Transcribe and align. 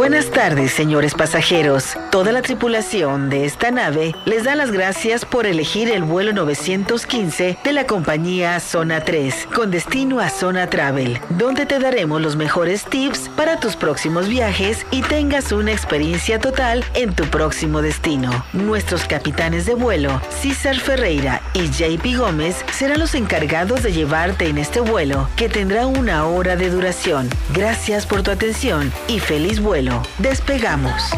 Buenas 0.00 0.30
tardes, 0.30 0.72
señores 0.72 1.12
pasajeros. 1.12 1.94
Toda 2.10 2.32
la 2.32 2.40
tripulación 2.40 3.28
de 3.28 3.44
esta 3.44 3.70
nave 3.70 4.14
les 4.24 4.44
da 4.44 4.54
las 4.54 4.70
gracias 4.70 5.26
por 5.26 5.44
elegir 5.44 5.90
el 5.90 6.04
vuelo 6.04 6.32
915 6.32 7.58
de 7.62 7.72
la 7.74 7.86
compañía 7.86 8.58
Zona 8.60 9.04
3 9.04 9.48
con 9.54 9.70
destino 9.70 10.18
a 10.18 10.30
Zona 10.30 10.70
Travel, 10.70 11.20
donde 11.28 11.66
te 11.66 11.78
daremos 11.78 12.22
los 12.22 12.34
mejores 12.34 12.84
tips 12.86 13.28
para 13.36 13.60
tus 13.60 13.76
próximos 13.76 14.26
viajes 14.26 14.86
y 14.90 15.02
tengas 15.02 15.52
una 15.52 15.72
experiencia 15.72 16.38
total 16.38 16.82
en 16.94 17.12
tu 17.14 17.24
próximo 17.24 17.82
destino. 17.82 18.46
Nuestros 18.54 19.04
capitanes 19.04 19.66
de 19.66 19.74
vuelo, 19.74 20.22
César 20.30 20.76
Ferreira 20.76 21.42
y 21.52 21.68
JP 21.68 22.16
Gómez, 22.16 22.64
serán 22.72 23.00
los 23.00 23.14
encargados 23.14 23.82
de 23.82 23.92
llevarte 23.92 24.48
en 24.48 24.56
este 24.56 24.80
vuelo 24.80 25.28
que 25.36 25.50
tendrá 25.50 25.86
una 25.86 26.24
hora 26.24 26.56
de 26.56 26.70
duración. 26.70 27.28
Gracias 27.52 28.06
por 28.06 28.22
tu 28.22 28.30
atención 28.30 28.90
y 29.06 29.20
feliz 29.20 29.60
vuelo. 29.60 29.89
Despegamos. 30.18 31.10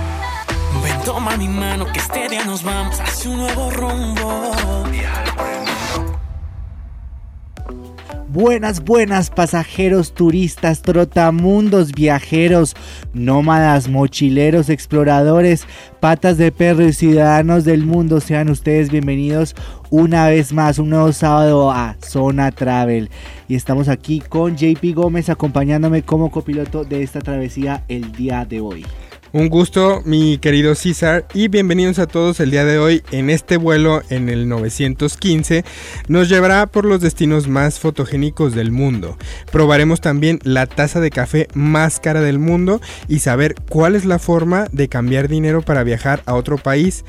Ven, 0.83 1.01
toma 1.05 1.37
mi 1.37 1.49
mano 1.49 1.87
que 1.93 1.99
este 1.99 2.29
día 2.29 2.45
nos 2.45 2.63
vamos 2.63 2.99
hacia 3.01 3.30
un 3.30 3.39
nuevo 3.39 3.71
rumbo. 3.71 4.53
Buenas, 8.33 8.83
buenas 8.83 9.29
pasajeros, 9.29 10.15
turistas, 10.15 10.81
trotamundos, 10.81 11.93
viajeros, 11.93 12.75
nómadas, 13.13 13.91
mochileros, 13.91 14.71
exploradores, 14.71 15.67
patas 16.01 16.39
de 16.39 16.51
perro 16.51 16.83
y 16.89 16.95
ciudadanos 16.95 17.65
del 17.65 17.85
mundo. 17.85 18.21
Sean 18.21 18.49
ustedes 18.49 18.91
bienvenidos 18.91 19.55
una 19.91 20.31
vez 20.31 20.55
más, 20.55 20.79
un 20.79 20.89
nuevo 20.89 21.13
sábado 21.13 21.71
a 21.73 21.99
Zona 22.01 22.53
Travel. 22.53 23.11
Y 23.49 23.55
estamos 23.55 23.89
aquí 23.89 24.21
con 24.27 24.57
JP 24.57 24.95
Gómez 24.95 25.29
acompañándome 25.29 26.01
como 26.01 26.30
copiloto 26.30 26.85
de 26.85 27.03
esta 27.03 27.21
travesía 27.21 27.85
el 27.89 28.13
día 28.13 28.47
de 28.47 28.63
hoy. 28.63 28.87
Un 29.35 29.49
gusto, 29.49 30.02
mi 30.05 30.37
querido 30.37 30.75
César, 30.75 31.27
y 31.33 31.49
bienvenidos 31.49 31.99
a 31.99 32.07
todos 32.07 32.38
el 32.38 32.51
día 32.51 32.66
de 32.66 32.79
hoy 32.79 33.02
en 33.13 33.30
este 33.30 33.57
vuelo 33.57 34.02
en 34.11 34.29
el 34.29 34.47
915. 34.47 35.65
Nos 36.07 36.29
llevará 36.29 36.66
por 36.66 36.85
los 36.85 37.01
destinos 37.01 37.49
más 37.49 37.80
fotogénicos 37.80 38.55
del 38.55 38.73
mundo. 38.73 39.16
Probaremos 39.51 40.02
también 40.02 40.39
la 40.43 40.66
taza 40.66 41.01
de 41.01 41.09
café 41.09 41.49
más 41.55 41.99
cara 41.99 42.21
del 42.21 42.39
mundo 42.39 42.83
y 43.09 43.21
saber 43.21 43.55
cuál 43.71 43.97
es 43.97 44.05
la 44.05 44.19
forma 44.19 44.66
de 44.71 44.89
cambiar 44.89 45.29
dinero 45.29 45.63
para 45.63 45.83
viajar 45.83 46.23
a 46.27 46.35
otro 46.35 46.59
país 46.59 47.02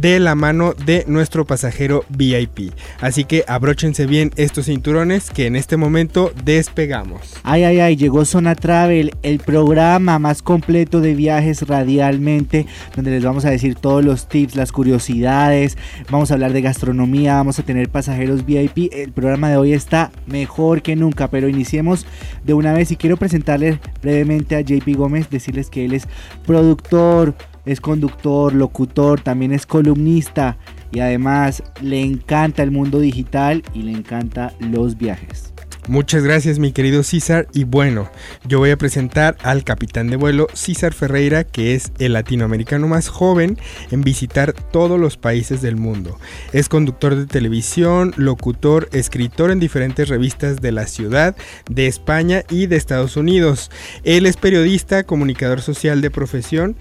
de 0.00 0.20
la 0.20 0.34
mano 0.34 0.74
de 0.74 1.04
nuestro 1.06 1.44
pasajero 1.44 2.04
VIP. 2.08 2.72
Así 3.00 3.24
que 3.24 3.44
abróchense 3.48 4.06
bien 4.06 4.30
estos 4.36 4.66
cinturones 4.66 5.30
que 5.30 5.46
en 5.46 5.56
este 5.56 5.76
momento 5.76 6.32
despegamos. 6.44 7.34
Ay, 7.42 7.64
ay, 7.64 7.80
ay, 7.80 7.96
llegó 7.96 8.24
Zona 8.24 8.54
Travel, 8.54 9.12
el 9.22 9.38
programa 9.38 10.18
más 10.18 10.42
completo 10.42 11.00
de 11.00 11.14
viajes 11.14 11.66
radialmente, 11.66 12.66
donde 12.94 13.10
les 13.10 13.24
vamos 13.24 13.44
a 13.44 13.50
decir 13.50 13.74
todos 13.74 14.04
los 14.04 14.28
tips, 14.28 14.56
las 14.56 14.72
curiosidades, 14.72 15.76
vamos 16.10 16.30
a 16.30 16.34
hablar 16.34 16.52
de 16.52 16.62
gastronomía, 16.62 17.34
vamos 17.34 17.58
a 17.58 17.62
tener 17.62 17.88
pasajeros 17.88 18.44
VIP. 18.46 18.92
El 18.92 19.12
programa 19.12 19.50
de 19.50 19.56
hoy 19.56 19.72
está 19.72 20.12
mejor 20.26 20.82
que 20.82 20.96
nunca, 20.96 21.28
pero 21.28 21.48
iniciemos 21.48 22.06
de 22.44 22.54
una 22.54 22.72
vez 22.72 22.90
y 22.90 22.96
quiero 22.96 23.16
presentarles 23.16 23.78
brevemente 24.02 24.56
a 24.56 24.60
JP 24.60 24.96
Gómez, 24.96 25.30
decirles 25.30 25.70
que 25.70 25.84
él 25.84 25.94
es 25.94 26.06
productor, 26.46 27.34
es 27.68 27.80
conductor, 27.80 28.54
locutor, 28.54 29.20
también 29.20 29.52
es 29.52 29.66
columnista 29.66 30.56
y 30.90 31.00
además 31.00 31.62
le 31.82 32.00
encanta 32.00 32.62
el 32.62 32.70
mundo 32.70 32.98
digital 32.98 33.62
y 33.74 33.82
le 33.82 33.92
encanta 33.92 34.54
los 34.58 34.96
viajes. 34.96 35.52
Muchas 35.88 36.22
gracias 36.22 36.58
mi 36.58 36.72
querido 36.72 37.02
César 37.02 37.48
y 37.54 37.64
bueno, 37.64 38.10
yo 38.46 38.58
voy 38.58 38.70
a 38.72 38.76
presentar 38.76 39.38
al 39.42 39.64
capitán 39.64 40.08
de 40.08 40.16
vuelo 40.16 40.46
César 40.52 40.92
Ferreira 40.92 41.44
que 41.44 41.74
es 41.74 41.92
el 41.98 42.12
latinoamericano 42.12 42.88
más 42.88 43.08
joven 43.08 43.58
en 43.90 44.02
visitar 44.02 44.52
todos 44.52 45.00
los 45.00 45.16
países 45.16 45.62
del 45.62 45.76
mundo. 45.76 46.18
Es 46.52 46.68
conductor 46.68 47.16
de 47.16 47.24
televisión, 47.24 48.12
locutor, 48.18 48.90
escritor 48.92 49.50
en 49.50 49.60
diferentes 49.60 50.10
revistas 50.10 50.60
de 50.60 50.72
la 50.72 50.86
ciudad, 50.86 51.34
de 51.70 51.86
España 51.86 52.42
y 52.50 52.66
de 52.66 52.76
Estados 52.76 53.16
Unidos. 53.16 53.70
Él 54.04 54.26
es 54.26 54.36
periodista, 54.36 55.04
comunicador 55.04 55.62
social 55.62 56.02
de 56.02 56.10
profesión 56.10 56.76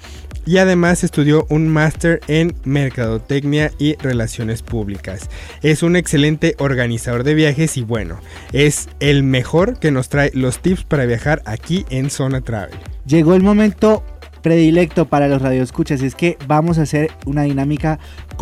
y 0.47 0.57
además 0.57 1.03
estudió 1.03 1.45
un 1.49 1.67
máster 1.67 2.21
en 2.27 2.55
Mercadotecnia 2.63 3.71
y 3.77 3.95
Relaciones 3.97 4.63
Públicas. 4.63 5.29
Es 5.61 5.83
un 5.83 5.97
excelente 5.97 6.55
organizador 6.57 7.23
de 7.23 7.35
viajes 7.35 7.75
y 7.75 7.83
bueno, 7.83 8.19
es 8.53 8.87
el 9.01 9.23
mejor 9.23 9.77
que 9.77 9.91
nos 9.91 10.07
trae 10.07 10.31
los 10.33 10.59
tips 10.59 10.85
para 10.85 11.05
viajar 11.05 11.41
aquí 11.45 11.85
en 11.89 12.09
Zona 12.09 12.41
Travel. 12.41 12.79
Llegó 13.05 13.35
el 13.35 13.43
momento 13.43 14.03
predilecto 14.41 15.05
para 15.05 15.27
los 15.27 15.41
radioescuchas 15.41 16.01
es 16.01 16.15
que 16.15 16.37
vamos 16.47 16.77
a 16.77 16.83
hacer 16.83 17.11
una 17.25 17.43
dinámica 17.43 17.99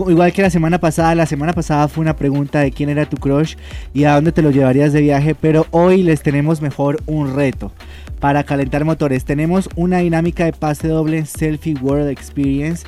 igual 0.07 0.33
que 0.33 0.43
la 0.43 0.51
semana 0.51 0.79
pasada. 0.79 1.15
La 1.15 1.25
semana 1.25 1.53
pasada 1.53 1.87
fue 1.87 2.03
una 2.03 2.15
pregunta 2.15 2.59
de 2.59 2.71
quién 2.71 2.89
era 2.89 3.09
tu 3.09 3.17
crush 3.17 3.55
y 3.93 4.03
a 4.03 4.13
dónde 4.13 4.31
te 4.31 4.43
lo 4.43 4.51
llevarías 4.51 4.93
de 4.93 5.01
viaje, 5.01 5.33
pero 5.33 5.65
hoy 5.71 6.03
les 6.03 6.21
tenemos 6.21 6.61
mejor 6.61 7.01
un 7.07 7.35
reto 7.35 7.71
para 8.19 8.43
calentar 8.43 8.85
motores. 8.85 9.25
Tenemos 9.25 9.69
una 9.75 9.99
dinámica 9.99 10.45
de 10.45 10.53
pase 10.53 10.87
doble 10.87 11.25
Selfie 11.25 11.75
World 11.81 12.09
Experience. 12.09 12.85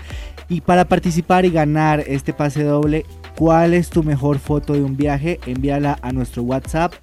Y 0.49 0.61
para 0.61 0.85
participar 0.85 1.45
y 1.45 1.51
ganar 1.51 2.03
este 2.07 2.33
pase 2.33 2.63
doble, 2.63 3.05
¿cuál 3.35 3.73
es 3.73 3.89
tu 3.89 4.03
mejor 4.03 4.39
foto 4.39 4.73
de 4.73 4.81
un 4.81 4.95
viaje? 4.95 5.39
Envíala 5.45 5.99
a 6.01 6.11
nuestro 6.11 6.43
WhatsApp 6.43 6.93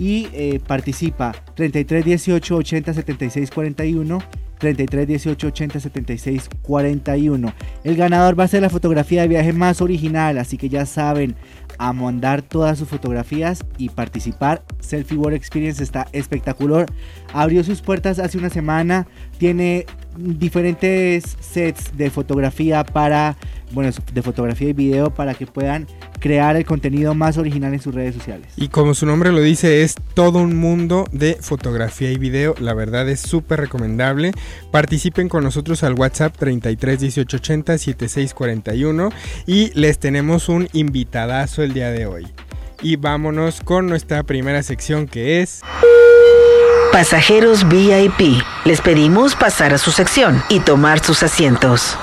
y 0.00 0.28
eh, 0.32 0.60
participa 0.66 1.32
33 1.54 2.04
18 2.04 2.56
80 2.56 2.94
76 2.94 3.50
41 3.50 4.18
33 4.58 5.06
18 5.06 5.46
80 5.48 5.80
76 5.80 6.48
41 6.62 7.52
el 7.84 7.96
ganador 7.96 8.38
va 8.38 8.44
a 8.44 8.48
ser 8.48 8.62
la 8.62 8.70
fotografía 8.70 9.20
de 9.22 9.28
viaje 9.28 9.52
más 9.52 9.82
original 9.82 10.38
así 10.38 10.56
que 10.56 10.70
ya 10.70 10.86
saben 10.86 11.36
a 11.80 11.94
mandar 11.94 12.42
todas 12.42 12.78
sus 12.78 12.88
fotografías 12.88 13.64
y 13.78 13.88
participar. 13.88 14.62
Selfie 14.80 15.16
World 15.16 15.34
Experience 15.34 15.82
está 15.82 16.08
espectacular. 16.12 16.84
Abrió 17.32 17.64
sus 17.64 17.80
puertas 17.80 18.18
hace 18.18 18.36
una 18.36 18.50
semana. 18.50 19.06
Tiene 19.38 19.86
diferentes 20.20 21.36
sets 21.40 21.96
de 21.96 22.10
fotografía 22.10 22.84
para, 22.84 23.36
bueno, 23.72 23.90
de 24.12 24.22
fotografía 24.22 24.68
y 24.68 24.72
video 24.72 25.12
para 25.12 25.34
que 25.34 25.46
puedan 25.46 25.86
crear 26.18 26.56
el 26.56 26.64
contenido 26.64 27.14
más 27.14 27.38
original 27.38 27.72
en 27.72 27.80
sus 27.80 27.94
redes 27.94 28.14
sociales. 28.14 28.48
Y 28.56 28.68
como 28.68 28.94
su 28.94 29.06
nombre 29.06 29.32
lo 29.32 29.40
dice, 29.40 29.82
es 29.82 29.94
todo 30.14 30.38
un 30.38 30.56
mundo 30.56 31.06
de 31.12 31.38
fotografía 31.40 32.10
y 32.10 32.18
video. 32.18 32.54
La 32.60 32.74
verdad 32.74 33.08
es 33.08 33.20
súper 33.20 33.60
recomendable. 33.60 34.32
Participen 34.70 35.28
con 35.28 35.42
nosotros 35.44 35.82
al 35.82 35.94
WhatsApp 35.94 36.36
33 36.36 37.00
18 37.00 37.36
80 37.36 37.78
76 37.78 38.34
41 38.34 39.10
y 39.46 39.70
les 39.78 39.98
tenemos 39.98 40.48
un 40.48 40.68
invitadazo 40.72 41.62
el 41.62 41.72
día 41.72 41.90
de 41.90 42.06
hoy. 42.06 42.26
Y 42.82 42.96
vámonos 42.96 43.60
con 43.60 43.86
nuestra 43.86 44.22
primera 44.22 44.62
sección 44.62 45.06
que 45.06 45.42
es... 45.42 45.62
Pasajeros 46.92 47.68
VIP. 47.68 48.42
Les 48.64 48.80
pedimos 48.80 49.34
pasar 49.36 49.72
a 49.72 49.78
su 49.78 49.92
sección 49.92 50.42
y 50.48 50.60
tomar 50.60 50.98
sus 51.00 51.22
asientos. 51.22 51.96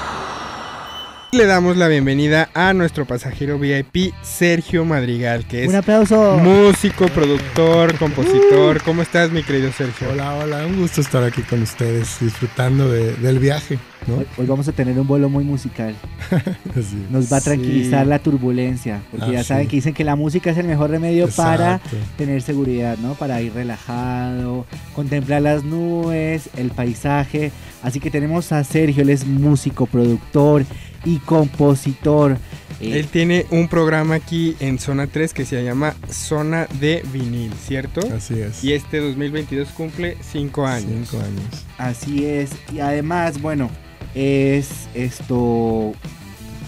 Le 1.33 1.45
damos 1.45 1.75
la 1.75 1.89
bienvenida 1.89 2.49
a 2.53 2.73
nuestro 2.73 3.05
pasajero 3.05 3.59
VIP, 3.59 4.13
Sergio 4.23 4.85
Madrigal, 4.85 5.45
que 5.45 5.63
es 5.63 5.69
Un 5.69 5.75
aplauso. 5.75 6.37
músico, 6.37 7.07
productor, 7.09 7.97
compositor. 7.97 8.81
¿Cómo 8.81 9.01
estás, 9.01 9.29
mi 9.31 9.43
querido 9.43 9.71
Sergio? 9.73 10.07
Hola, 10.09 10.33
hola, 10.35 10.65
un 10.65 10.77
gusto 10.79 11.01
estar 11.01 11.23
aquí 11.23 11.41
con 11.41 11.61
ustedes, 11.63 12.17
disfrutando 12.21 12.89
de- 12.89 13.13
del 13.15 13.39
viaje, 13.39 13.77
¿no? 14.07 14.15
Hoy, 14.17 14.25
hoy 14.37 14.45
vamos 14.45 14.67
a 14.67 14.71
tener 14.71 14.99
un 14.99 15.05
vuelo 15.07 15.29
muy 15.29 15.43
musical. 15.43 15.95
Así. 16.71 17.05
Nos 17.09 17.31
va 17.31 17.37
a 17.37 17.41
tranquilizar 17.41 18.03
Sí. 18.03 18.09
la 18.09 18.19
turbulencia. 18.19 19.01
Porque 19.11 19.25
Ah, 19.27 19.31
ya 19.33 19.43
saben 19.43 19.65
sí. 19.65 19.69
que 19.69 19.75
dicen 19.77 19.93
que 19.93 20.03
la 20.03 20.15
música 20.15 20.49
es 20.51 20.57
el 20.57 20.67
mejor 20.67 20.89
remedio 20.89 21.27
para 21.29 21.79
tener 22.17 22.41
seguridad, 22.41 22.97
¿no? 22.97 23.13
Para 23.15 23.41
ir 23.41 23.53
relajado, 23.53 24.65
contemplar 24.95 25.41
las 25.41 25.63
nubes, 25.63 26.49
el 26.55 26.71
paisaje. 26.71 27.51
Así 27.83 27.99
que 27.99 28.09
tenemos 28.09 28.51
a 28.51 28.63
Sergio, 28.63 29.03
él 29.03 29.09
es 29.09 29.25
músico, 29.25 29.85
productor 29.85 30.65
y 31.05 31.19
compositor. 31.19 32.37
Eh, 32.79 32.99
Él 32.99 33.07
tiene 33.07 33.45
un 33.49 33.67
programa 33.69 34.15
aquí 34.15 34.55
en 34.59 34.77
Zona 34.77 35.07
3 35.07 35.33
que 35.33 35.45
se 35.45 35.63
llama 35.63 35.95
Zona 36.11 36.67
de 36.79 37.03
Vinil, 37.11 37.51
¿cierto? 37.53 38.01
Así 38.15 38.39
es. 38.39 38.63
Y 38.63 38.73
este 38.73 38.99
2022 38.99 39.69
cumple 39.69 40.15
5 40.21 40.65
años. 40.67 41.09
Cinco 41.09 41.23
años. 41.23 41.65
Así 41.79 42.25
es. 42.25 42.51
Y 42.73 42.79
además, 42.79 43.41
bueno, 43.41 43.69
es 44.15 44.87
esto 44.93 45.93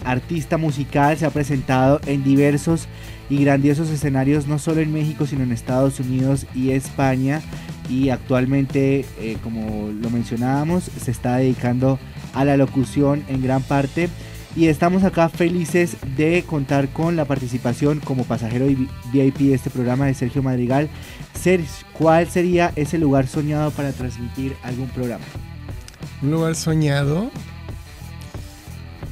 artista 0.04 0.58
musical, 0.58 1.18
se 1.18 1.26
ha 1.26 1.30
presentado 1.30 2.00
en 2.06 2.24
diversos 2.24 2.88
y 3.30 3.44
grandiosos 3.44 3.90
escenarios, 3.90 4.48
no 4.48 4.60
solo 4.60 4.82
en 4.82 4.92
México, 4.92 5.26
sino 5.26 5.44
en 5.44 5.52
Estados 5.52 6.00
Unidos 6.00 6.46
y 6.56 6.72
España. 6.72 7.42
Y 7.90 8.10
actualmente, 8.10 9.06
eh, 9.20 9.38
como 9.44 9.92
lo 9.92 10.10
mencionábamos, 10.10 10.84
se 10.84 11.12
está 11.12 11.38
dedicando 11.38 12.00
a 12.34 12.46
la 12.46 12.58
locución 12.58 13.24
en 13.28 13.42
gran 13.42 13.62
parte. 13.64 14.10
Y 14.56 14.68
estamos 14.68 15.04
acá 15.04 15.30
felices 15.30 15.96
de 16.18 16.44
contar 16.46 16.90
con 16.90 17.16
la 17.16 17.26
participación 17.26 18.00
como 18.00 18.24
pasajero 18.24 18.70
y 18.70 18.88
VIP 19.12 19.38
de 19.38 19.54
este 19.54 19.70
programa 19.70 20.08
de 20.08 20.16
Sergio 20.16 20.42
Madrigal. 20.42 20.90
Sergio, 21.40 21.70
¿cuál 21.94 22.28
sería 22.28 22.74
ese 22.76 22.98
lugar 22.98 23.28
soñado 23.28 23.70
para 23.72 23.92
transmitir 23.92 24.56
algún 24.64 24.90
programa? 24.90 25.24
Un 26.22 26.32
lugar 26.32 26.56
soñado. 26.56 27.30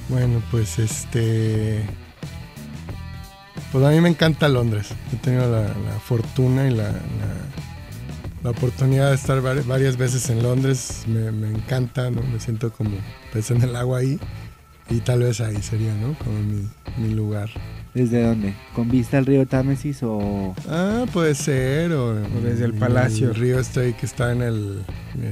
Bueno, 0.10 0.42
pues 0.52 0.80
este. 0.80 1.86
Pues 3.72 3.84
a 3.86 3.90
mí 3.92 4.00
me 4.02 4.10
encanta 4.10 4.48
Londres. 4.48 4.90
He 5.14 5.18
tenido 5.18 5.50
la, 5.52 5.68
fortuna 6.00 6.68
y 6.68 6.72
la, 6.74 6.92
la, 8.44 8.50
oportunidad 8.52 9.10
de 9.10 9.16
estar 9.16 9.42
vari- 9.42 9.66
varias 9.66 9.98
veces 9.98 10.30
en 10.30 10.42
Londres. 10.42 11.04
Me, 11.08 11.32
me 11.32 11.50
encanta, 11.50 12.10
¿no? 12.10 12.22
Me 12.24 12.40
siento 12.40 12.72
como 12.72 12.92
pez 13.34 13.52
en 13.52 13.62
el 13.62 13.76
agua 13.76 14.00
ahí. 14.00 14.20
Y 14.90 15.00
tal 15.02 15.20
vez 15.20 15.42
ahí 15.42 15.62
sería, 15.62 15.94
¿no? 15.96 16.18
Como 16.20 16.40
mi, 16.40 16.70
mi 16.98 17.14
lugar. 17.14 17.50
¿Desde 17.98 18.22
dónde? 18.22 18.54
¿Con 18.76 18.90
vista 18.90 19.18
al 19.18 19.26
río 19.26 19.48
Támesis 19.48 20.04
o...? 20.04 20.54
Ah, 20.70 21.06
puede 21.12 21.34
ser. 21.34 21.92
O, 21.94 22.14
desde 22.44 22.66
el 22.66 22.74
palacio. 22.76 23.30
El 23.30 23.36
río 23.36 23.60
este 23.60 23.94
que 23.94 24.06
está 24.06 24.32
en 24.32 24.44
el, 24.44 24.84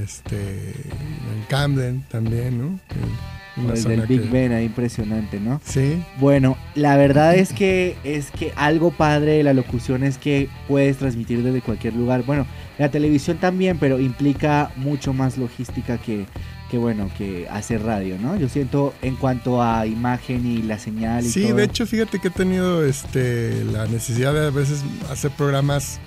este, 0.02 0.36
en 0.36 1.42
Camden 1.48 2.04
también, 2.10 2.58
¿no? 2.58 2.66
En 2.66 3.62
o 3.62 3.64
una 3.66 3.72
desde 3.74 3.94
el 3.94 4.06
Big 4.08 4.22
que- 4.22 4.28
Ben, 4.30 4.52
ahí 4.52 4.64
impresionante, 4.64 5.38
¿no? 5.38 5.60
Sí, 5.64 6.02
Bueno, 6.18 6.56
la 6.74 6.96
verdad 6.96 7.36
es 7.36 7.52
que 7.52 7.96
es 8.02 8.32
que 8.32 8.52
algo 8.56 8.90
padre 8.90 9.32
de 9.34 9.42
la 9.44 9.52
locución 9.54 10.02
es 10.02 10.18
que 10.18 10.48
puedes 10.66 10.96
transmitir 10.96 11.44
desde 11.44 11.62
cualquier 11.62 11.94
lugar. 11.94 12.24
Bueno, 12.26 12.46
la 12.78 12.90
televisión 12.90 13.36
también, 13.38 13.78
pero 13.78 14.00
implica 14.00 14.72
mucho 14.76 15.12
más 15.12 15.38
logística 15.38 15.98
que, 15.98 16.26
que 16.70 16.78
bueno, 16.78 17.10
que 17.16 17.48
hacer 17.48 17.82
radio, 17.82 18.18
¿no? 18.18 18.36
Yo 18.36 18.48
siento 18.48 18.92
en 19.02 19.16
cuanto 19.16 19.62
a 19.62 19.86
imagen 19.86 20.46
y 20.46 20.62
la 20.62 20.78
señal 20.78 21.24
y 21.24 21.30
sí, 21.30 21.42
todo. 21.44 21.54
de 21.56 21.64
hecho, 21.64 21.86
fíjate 21.86 22.18
que 22.18 22.28
he 22.28 22.30
tenido 22.32 22.84
este, 22.84 23.64
la 23.64 23.86
necesidad 23.86 24.32
de 24.34 24.46
a 24.46 24.50
veces 24.50 24.82
hacer 25.10 25.30
programas 25.32 26.00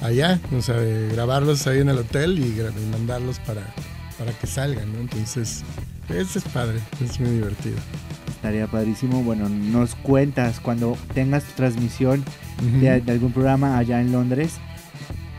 allá, 0.00 0.38
o 0.56 0.62
sea, 0.62 0.76
de 0.76 1.08
grabarlos 1.08 1.66
ahí 1.66 1.80
en 1.80 1.88
el 1.88 1.98
hotel 1.98 2.38
y, 2.38 2.42
y 2.60 2.86
mandarlos 2.92 3.38
para, 3.40 3.62
para 4.18 4.32
que 4.32 4.46
salgan, 4.46 4.92
¿no? 4.92 5.00
Entonces, 5.00 5.64
eso 6.08 6.38
es 6.38 6.44
padre, 6.44 6.78
es 7.04 7.18
muy 7.18 7.30
divertido. 7.30 7.76
estaría 8.28 8.68
padrísimo. 8.68 9.22
Bueno, 9.24 9.48
nos 9.48 9.96
cuentas 9.96 10.60
cuando 10.60 10.96
tengas 11.14 11.42
tu 11.44 11.52
transmisión 11.54 12.24
de, 12.80 13.00
de 13.00 13.12
algún 13.12 13.32
programa 13.32 13.76
allá 13.76 14.00
en 14.00 14.12
Londres, 14.12 14.54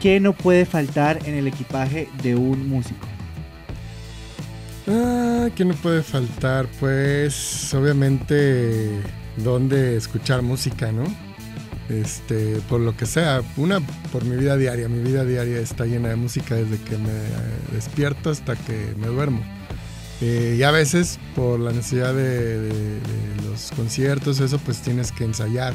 ¿qué 0.02 0.20
no 0.20 0.34
puede 0.34 0.66
faltar 0.66 1.20
en 1.26 1.36
el 1.36 1.48
equipaje 1.48 2.10
de 2.22 2.36
un 2.36 2.68
músico? 2.68 3.08
Ah, 4.88 5.50
¿qué 5.54 5.66
no 5.66 5.74
puede 5.76 6.02
faltar? 6.02 6.68
Pues 6.80 7.74
obviamente 7.74 9.02
dónde 9.38 9.98
escuchar 9.98 10.42
música, 10.42 10.94
¿no? 10.94 11.04
Este, 11.90 12.62
por 12.70 12.80
lo 12.80 12.96
que 12.96 13.06
sea, 13.06 13.42
una 13.58 13.82
por 14.12 14.24
mi 14.24 14.38
vida 14.38 14.56
diaria, 14.56 14.88
mi 14.88 15.02
vida 15.02 15.26
diaria 15.26 15.60
está 15.60 15.86
llena 15.86 16.10
de 16.10 16.16
música 16.16 16.56
desde 16.56 16.82
que 16.84 16.98
me 16.98 17.12
despierto 17.74 18.30
hasta 18.30 18.56
que 18.56 18.94
me 18.98 19.08
duermo. 19.08 19.42
Eh, 20.22 20.56
y 20.58 20.64
a 20.64 20.72
veces 20.72 21.20
por 21.36 21.60
la 21.60 21.72
necesidad 21.72 22.14
de, 22.14 23.00
los 23.46 23.72
conciertos, 23.72 24.40
eso 24.40 24.58
pues 24.60 24.82
tienes 24.82 25.12
que 25.12 25.26
ensayar. 25.26 25.74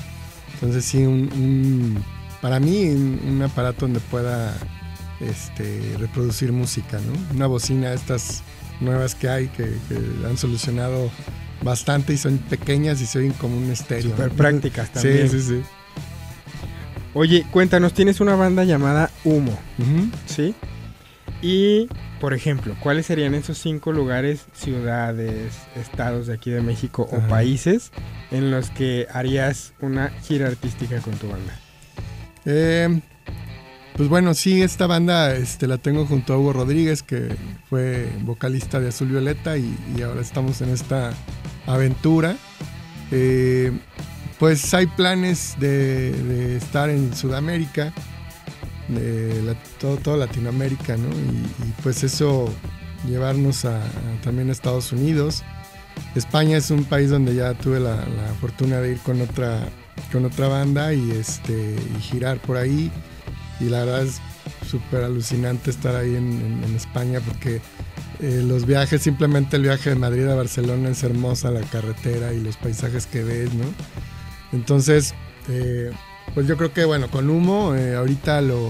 Entonces 0.55 0.87
sí, 0.87 1.05
un, 1.05 2.03
para 2.41 2.61
mí 2.61 2.89
un, 2.89 3.21
un 3.27 3.43
aparato 3.43 3.87
donde 3.87 4.01
pueda 4.01 4.55
este, 5.21 5.97
reproducir 5.99 6.53
música, 6.53 6.99
¿no? 6.99 7.35
Una 7.37 7.47
bocina 7.47 7.91
de 7.91 7.97
estas 7.97 8.43
nuevas 8.83 9.15
que 9.15 9.29
hay 9.29 9.49
que, 9.49 9.65
que 9.89 9.97
han 10.27 10.37
solucionado 10.37 11.11
bastante 11.63 12.13
y 12.13 12.19
son 12.19 12.39
pequeñas 12.39 13.01
y 13.01 13.07
se 13.07 13.21
oyen 13.21 13.33
como 13.33 13.57
un 13.57 13.71
estéreo. 13.71 14.11
Súper 14.11 14.31
prácticas 14.31 14.89
Sí, 14.89 14.93
también. 14.95 15.29
sí, 15.31 15.41
sí. 15.41 15.63
Oye, 17.15 17.45
cuéntanos, 17.51 17.93
tienes 17.93 18.21
una 18.21 18.35
banda 18.35 18.65
llamada 18.65 19.11
Humo. 19.25 19.59
¿sí? 20.27 20.55
Y, 21.43 21.89
por 22.21 22.33
ejemplo, 22.35 22.75
¿cuáles 22.81 23.07
serían 23.07 23.35
esos 23.35 23.59
cinco 23.59 23.93
lugares, 23.93 24.47
ciudades, 24.55 25.53
estados 25.77 26.27
de 26.29 26.35
aquí 26.35 26.51
de 26.51 26.63
México 26.63 27.07
o 27.11 27.19
países 27.29 27.91
en 28.31 28.51
los 28.51 28.71
que 28.71 29.07
harías 29.13 29.75
una 29.81 30.09
gira 30.27 30.47
artística 30.47 31.01
con 31.01 31.15
tu 31.15 31.29
banda? 31.29 31.59
Eh, 32.45 33.01
pues 33.97 34.09
bueno, 34.09 34.33
sí, 34.35 34.63
esta 34.63 34.87
banda 34.87 35.35
este, 35.35 35.67
la 35.67 35.77
tengo 35.77 36.07
junto 36.07 36.33
a 36.33 36.39
Hugo 36.39 36.55
Rodríguez, 36.55 37.03
que 37.03 37.37
fue 37.69 38.09
vocalista 38.23 38.81
de 38.81 38.89
Azul 38.89 39.09
Violeta 39.09 39.59
y, 39.59 39.77
ahora 40.03 40.21
estamos 40.23 40.61
en 40.63 40.71
esta 40.71 41.13
aventura. 41.67 42.37
Eh, 43.11 43.71
pues 44.39 44.73
hay 44.73 44.87
planes 44.87 45.57
de, 45.61 46.57
estar 46.57 46.89
en 46.89 47.15
Sudamérica, 47.15 47.93
de 48.89 49.55
todo, 49.79 50.17
Latinoamérica, 50.17 50.97
¿no? 50.97 51.09
Y, 51.09 51.73
pues 51.83 52.03
eso 52.03 52.53
llevarnos 53.07 53.65
a, 53.67 53.81
también 54.25 54.49
a 54.49 54.53
Estados 54.53 54.91
Unidos. 54.93 55.43
España 56.15 56.57
es 56.57 56.71
un 56.71 56.85
país 56.85 57.11
donde 57.11 57.35
ya 57.35 57.53
tuve 57.55 57.79
la, 57.79 57.97
la 57.97 58.35
fortuna 58.41 58.81
de 58.81 58.93
ir 58.93 58.99
con 59.01 59.21
otra, 59.21 59.61
con 60.11 60.25
otra 60.25 60.49
banda 60.49 60.95
y, 60.95 61.11
este, 61.11 61.77
y 61.97 62.01
girar 62.01 62.39
por 62.39 62.57
ahí. 62.57 62.91
Y 63.63 63.69
la 63.69 63.85
verdad 63.85 64.03
es 64.03 64.21
súper 64.69 65.05
alucinante 65.05 65.71
estar 65.71 65.95
ahí 65.95 66.17
en, 66.17 66.63
España 66.75 67.21
porque 67.21 67.61
eh, 68.21 68.43
los 68.45 68.67
viajes, 68.67 69.03
simplemente 69.03 69.57
el 69.57 69.63
viaje 69.63 69.91
de 69.91 69.97
Madrid 69.97 70.27
a 70.27 70.35
Barcelona 70.35 70.91
es 70.91 71.03
hermosa 71.03 71.51
la 71.51 71.61
carretera 71.61 72.33
y 72.33 72.41
los 72.41 72.57
paisajes 72.57 73.07
que 73.07 73.23
ves, 73.23 73.53
¿no? 73.55 73.65
Entonces, 74.53 75.15
eh, 75.49 75.93
pues 76.35 76.47
yo 76.47 76.57
creo 76.57 76.73
que 76.73 76.85
bueno, 76.85 77.09
con 77.09 77.31
Humo, 77.31 77.75
eh, 77.75 77.95
ahorita 77.95 78.41
lo, 78.41 78.69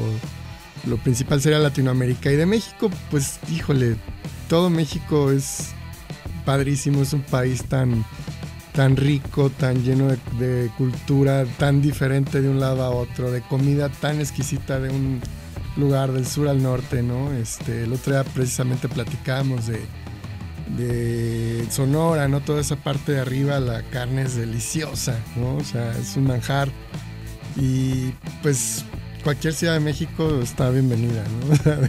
lo 0.87 0.97
principal 0.99 1.41
sería 1.41 1.59
Latinoamérica 1.59 2.31
y 2.31 2.37
de 2.37 2.47
México, 2.47 2.91
pues 3.11 3.38
híjole, 3.50 3.97
todo 4.49 4.69
México 4.69 5.31
es 5.31 5.71
padrísimo, 6.45 7.03
es 7.03 7.12
un 7.12 7.23
país 7.23 7.65
tan, 7.65 8.05
tan 8.73 8.97
rico, 8.97 9.51
tan 9.51 9.83
lleno 9.83 10.09
de, 10.09 10.19
de 10.39 10.71
cultura, 10.79 11.45
tan 11.59 11.83
diferente 11.83 12.41
de 12.41 12.49
un 12.49 12.61
lado 12.61 12.83
a 12.83 12.91
otro, 12.91 13.31
de 13.31 13.43
comida 13.43 13.89
tan 13.89 14.21
exquisita 14.21 14.81
de 14.81 14.91
un 14.91 15.21
lugar 15.77 16.13
del 16.13 16.27
sur 16.27 16.49
al 16.49 16.63
norte, 16.63 17.03
¿no? 17.03 17.33
Este, 17.33 17.85
el 17.85 17.93
otro 17.93 18.13
día 18.13 18.25
precisamente 18.25 18.89
platicábamos 18.89 19.67
de, 19.67 19.81
de 20.77 21.67
Sonora, 21.71 22.29
¿no? 22.29 22.41
Toda 22.41 22.61
esa 22.61 22.77
parte 22.77 23.13
de 23.13 23.21
arriba, 23.21 23.61
la 23.61 23.83
carne 23.83 24.23
es 24.23 24.37
deliciosa, 24.37 25.19
¿no? 25.37 25.57
O 25.57 25.65
sea, 25.65 25.93
es 25.99 26.17
un 26.17 26.25
manjar. 26.25 26.69
Y 27.57 28.13
pues 28.43 28.85
cualquier 29.23 29.55
ciudad 29.55 29.75
de 29.75 29.81
México 29.81 30.41
está 30.43 30.71
bienvenida, 30.71 31.25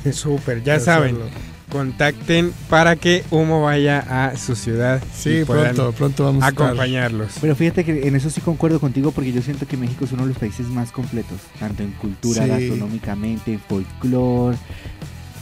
¿no? 0.05 0.11
Súper, 0.13 0.63
ya 0.63 0.79
saben, 0.79 1.15
hacerlo. 1.15 1.52
Contacten 1.73 2.53
para 2.69 2.95
que 2.95 3.23
Humo 3.31 3.61
vaya 3.63 3.99
a 4.07 4.37
su 4.37 4.55
ciudad 4.55 5.03
Sí, 5.13 5.39
y 5.39 5.43
pronto, 5.43 5.91
pronto 5.91 6.23
vamos 6.23 6.43
a 6.43 6.49
estar. 6.49 6.67
acompañarlos. 6.67 7.31
Pero 7.41 7.55
fíjate 7.55 7.83
que 7.83 8.07
en 8.07 8.15
eso 8.15 8.29
sí 8.29 8.39
concuerdo 8.39 8.79
contigo 8.79 9.11
porque 9.11 9.33
yo 9.33 9.41
siento 9.41 9.67
que 9.67 9.75
México 9.75 10.05
es 10.05 10.11
uno 10.13 10.21
de 10.21 10.29
los 10.29 10.37
países 10.37 10.67
más 10.67 10.91
completos, 10.91 11.39
tanto 11.59 11.83
en 11.83 11.91
cultura, 11.93 12.43
Sí. 12.43 12.49
gastronómicamente, 12.49 13.53
en 13.53 13.59
folclore, 13.59 14.55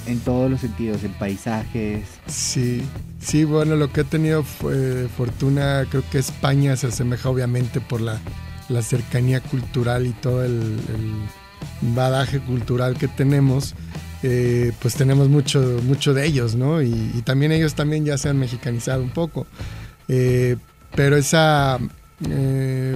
en 0.08 0.20
todos 0.22 0.50
los 0.50 0.62
sentidos, 0.62 1.04
en 1.04 1.12
paisajes. 1.14 2.06
Sí, 2.26 2.82
sí, 3.20 3.44
bueno, 3.44 3.76
lo 3.76 3.92
que 3.92 4.02
he 4.02 4.06
tenido 4.06 4.44
fue 4.44 5.08
fortuna, 5.16 5.86
creo 5.90 6.04
que 6.10 6.18
España 6.18 6.76
se 6.78 6.88
asemeja 6.88 7.30
obviamente 7.30 7.82
por 7.82 8.02
la, 8.02 8.20
la 8.70 8.82
cercanía 8.82 9.42
cultural 9.42 10.08
y 10.08 10.12
todo 10.12 10.44
el, 10.46 10.54
el 10.54 11.94
badaje 11.94 12.40
cultural 12.40 12.98
que 12.98 13.08
tenemos. 13.08 13.76
Eh, 14.24 14.72
pues 14.82 14.96
tenemos 14.96 15.30
mucho, 15.30 15.80
mucho 15.84 16.14
de 16.14 16.26
ellos, 16.26 16.56
¿no? 16.56 16.82
Y, 16.82 16.92
también 17.26 17.52
ellos 17.52 17.74
también 17.76 18.06
ya 18.06 18.18
se 18.18 18.30
han 18.30 18.38
mexicanizado 18.38 19.02
un 19.04 19.10
poco. 19.10 19.48
Eh, 20.08 20.58
pero 20.96 21.16
esa 21.18 21.80
eh, 22.30 22.96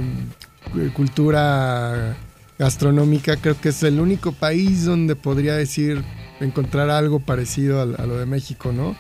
cu- 0.72 0.92
cultura 0.94 2.16
gastronómica 2.60 3.38
creo 3.38 3.60
que 3.60 3.70
es 3.70 3.84
el 3.84 4.00
único 4.00 4.32
país 4.32 4.86
donde 4.86 5.16
podría 5.16 5.56
decir 5.56 6.04
encontrar 6.40 6.90
algo 6.90 7.20
parecido 7.20 7.80
a, 7.80 7.84
a 7.84 8.06
lo 8.06 8.18
de 8.18 8.26
México, 8.26 8.72
¿no? 8.72 8.96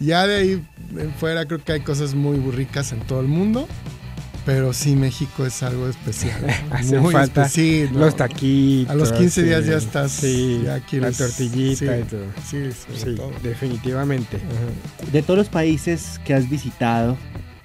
Ya 0.00 0.26
de 0.26 0.34
ahí 0.36 0.66
en 0.96 1.12
fuera 1.14 1.46
creo 1.46 1.62
que 1.62 1.72
hay 1.72 1.80
cosas 1.80 2.14
muy 2.14 2.38
ricas 2.50 2.92
en 2.92 3.00
todo 3.00 3.20
el 3.20 3.28
mundo, 3.28 3.68
pero 4.44 4.72
sí 4.72 4.96
México 4.96 5.46
es 5.46 5.62
algo 5.62 5.88
especial. 5.88 6.40
¿no? 6.68 6.74
Hace 6.76 6.98
Muy 6.98 7.12
falta 7.12 7.46
espe- 7.46 7.48
sí, 7.48 7.88
¿no? 7.92 8.00
Los 8.00 8.16
taquitos. 8.16 8.90
A 8.90 8.94
los 8.94 9.12
15 9.12 9.42
días 9.44 9.66
ya 9.66 9.76
estás, 9.76 10.10
Sí, 10.12 10.62
ya 10.64 10.74
la 10.74 10.80
quieres- 10.80 11.16
tortillita 11.18 11.76
sí, 11.96 12.00
y 12.00 12.04
todo. 12.04 12.24
Sí, 12.44 12.72
sobre 12.72 12.98
Sí, 12.98 13.16
todo. 13.16 13.32
definitivamente. 13.42 14.36
Ajá. 14.38 15.10
De 15.12 15.22
todos 15.22 15.38
los 15.38 15.48
países 15.48 16.20
que 16.24 16.34
has 16.34 16.48
visitado, 16.50 17.16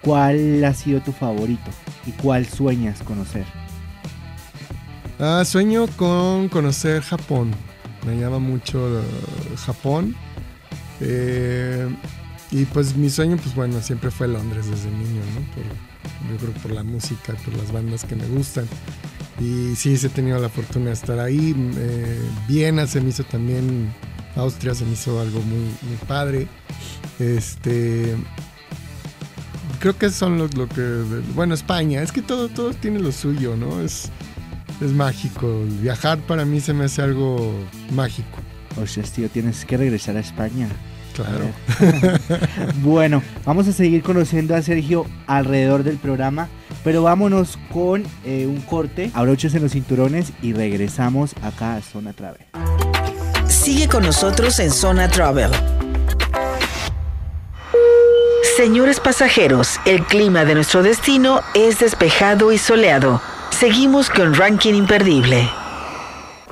¿cuál 0.02 0.64
ha 0.64 0.74
sido 0.74 1.02
tu 1.02 1.12
favorito 1.12 1.72
y 2.06 2.12
cuál 2.12 2.46
sueñas 2.46 3.02
conocer? 3.04 3.46
Ah, 5.20 5.44
sueño 5.46 5.88
con 5.96 6.48
conocer 6.50 7.02
Japón. 7.02 7.52
Me 8.06 8.20
llama 8.20 8.40
mucho 8.40 9.00
eh, 9.00 9.04
Japón. 9.66 10.16
Eh, 11.02 11.88
y 12.52 12.66
pues 12.66 12.96
mi 12.96 13.10
sueño, 13.10 13.36
pues 13.38 13.54
bueno, 13.56 13.82
siempre 13.82 14.12
fue 14.12 14.28
Londres 14.28 14.68
desde 14.70 14.90
niño, 14.92 15.22
¿no? 15.36 15.42
Por- 15.54 15.87
yo 16.30 16.38
creo 16.38 16.54
por 16.54 16.72
la 16.72 16.84
música, 16.84 17.34
por 17.46 17.56
las 17.56 17.72
bandas 17.72 18.06
que 18.06 18.16
me 18.16 18.26
gustan. 18.28 18.68
Y 19.40 19.76
sí, 19.76 19.96
he 20.02 20.10
tenido 20.10 20.40
la 20.40 20.50
fortuna 20.50 20.88
de 20.88 20.94
estar 20.94 21.20
ahí. 21.20 21.56
Eh, 21.78 22.20
Viena 22.48 22.88
se 22.88 23.02
me 23.02 23.10
hizo 23.10 23.24
también, 23.24 23.94
Austria 24.36 24.74
se 24.74 24.86
me 24.86 24.94
hizo 24.94 25.20
algo 25.20 25.42
muy, 25.42 25.60
muy 25.60 25.98
padre. 26.08 26.48
Este. 27.20 28.16
Creo 29.80 29.98
que 29.98 30.10
son 30.10 30.38
lo, 30.38 30.48
lo 30.48 30.68
que. 30.68 30.82
Bueno, 31.36 31.54
España. 31.54 32.02
Es 32.02 32.12
que 32.12 32.22
todo, 32.22 32.50
todo 32.50 32.74
tiene 32.74 33.00
lo 33.00 33.12
suyo, 33.12 33.56
¿no? 33.56 33.80
Es, 33.82 34.10
es 34.82 34.92
mágico. 34.92 35.64
Viajar 35.82 36.20
para 36.20 36.46
mí 36.46 36.60
se 36.60 36.74
me 36.74 36.86
hace 36.86 37.04
algo 37.04 37.54
mágico. 37.92 38.40
Oye, 38.82 39.04
tío, 39.04 39.30
tienes 39.30 39.66
que 39.66 39.78
regresar 39.78 40.18
a 40.18 40.20
España. 40.20 40.68
Claro. 41.24 41.50
bueno, 42.84 43.24
vamos 43.44 43.68
a 43.68 43.72
seguir 43.72 44.04
conociendo 44.04 44.56
a 44.56 44.62
Sergio 44.62 45.06
alrededor 45.26 45.84
del 45.84 45.98
programa, 45.98 46.48
pero 46.84 47.02
vámonos 47.02 47.58
con 47.74 48.04
eh, 48.24 48.46
un 48.46 48.62
corte, 48.62 49.10
abroches 49.16 49.56
en 49.56 49.64
los 49.64 49.72
cinturones 49.72 50.32
y 50.44 50.54
regresamos 50.54 51.34
acá 51.42 51.76
a 51.76 51.82
Zona 51.82 52.14
Travel. 52.14 52.46
Sigue 53.48 53.88
con 53.88 54.04
nosotros 54.04 54.60
en 54.60 54.70
Zona 54.70 55.08
Travel. 55.08 55.52
Señores 58.56 59.00
pasajeros, 59.00 59.80
el 59.86 60.04
clima 60.04 60.46
de 60.46 60.56
nuestro 60.56 60.84
destino 60.84 61.42
es 61.54 61.80
despejado 61.80 62.52
y 62.52 62.58
soleado. 62.58 63.22
Seguimos 63.50 64.10
con 64.10 64.36
Ranking 64.36 64.74
Imperdible. 64.74 65.48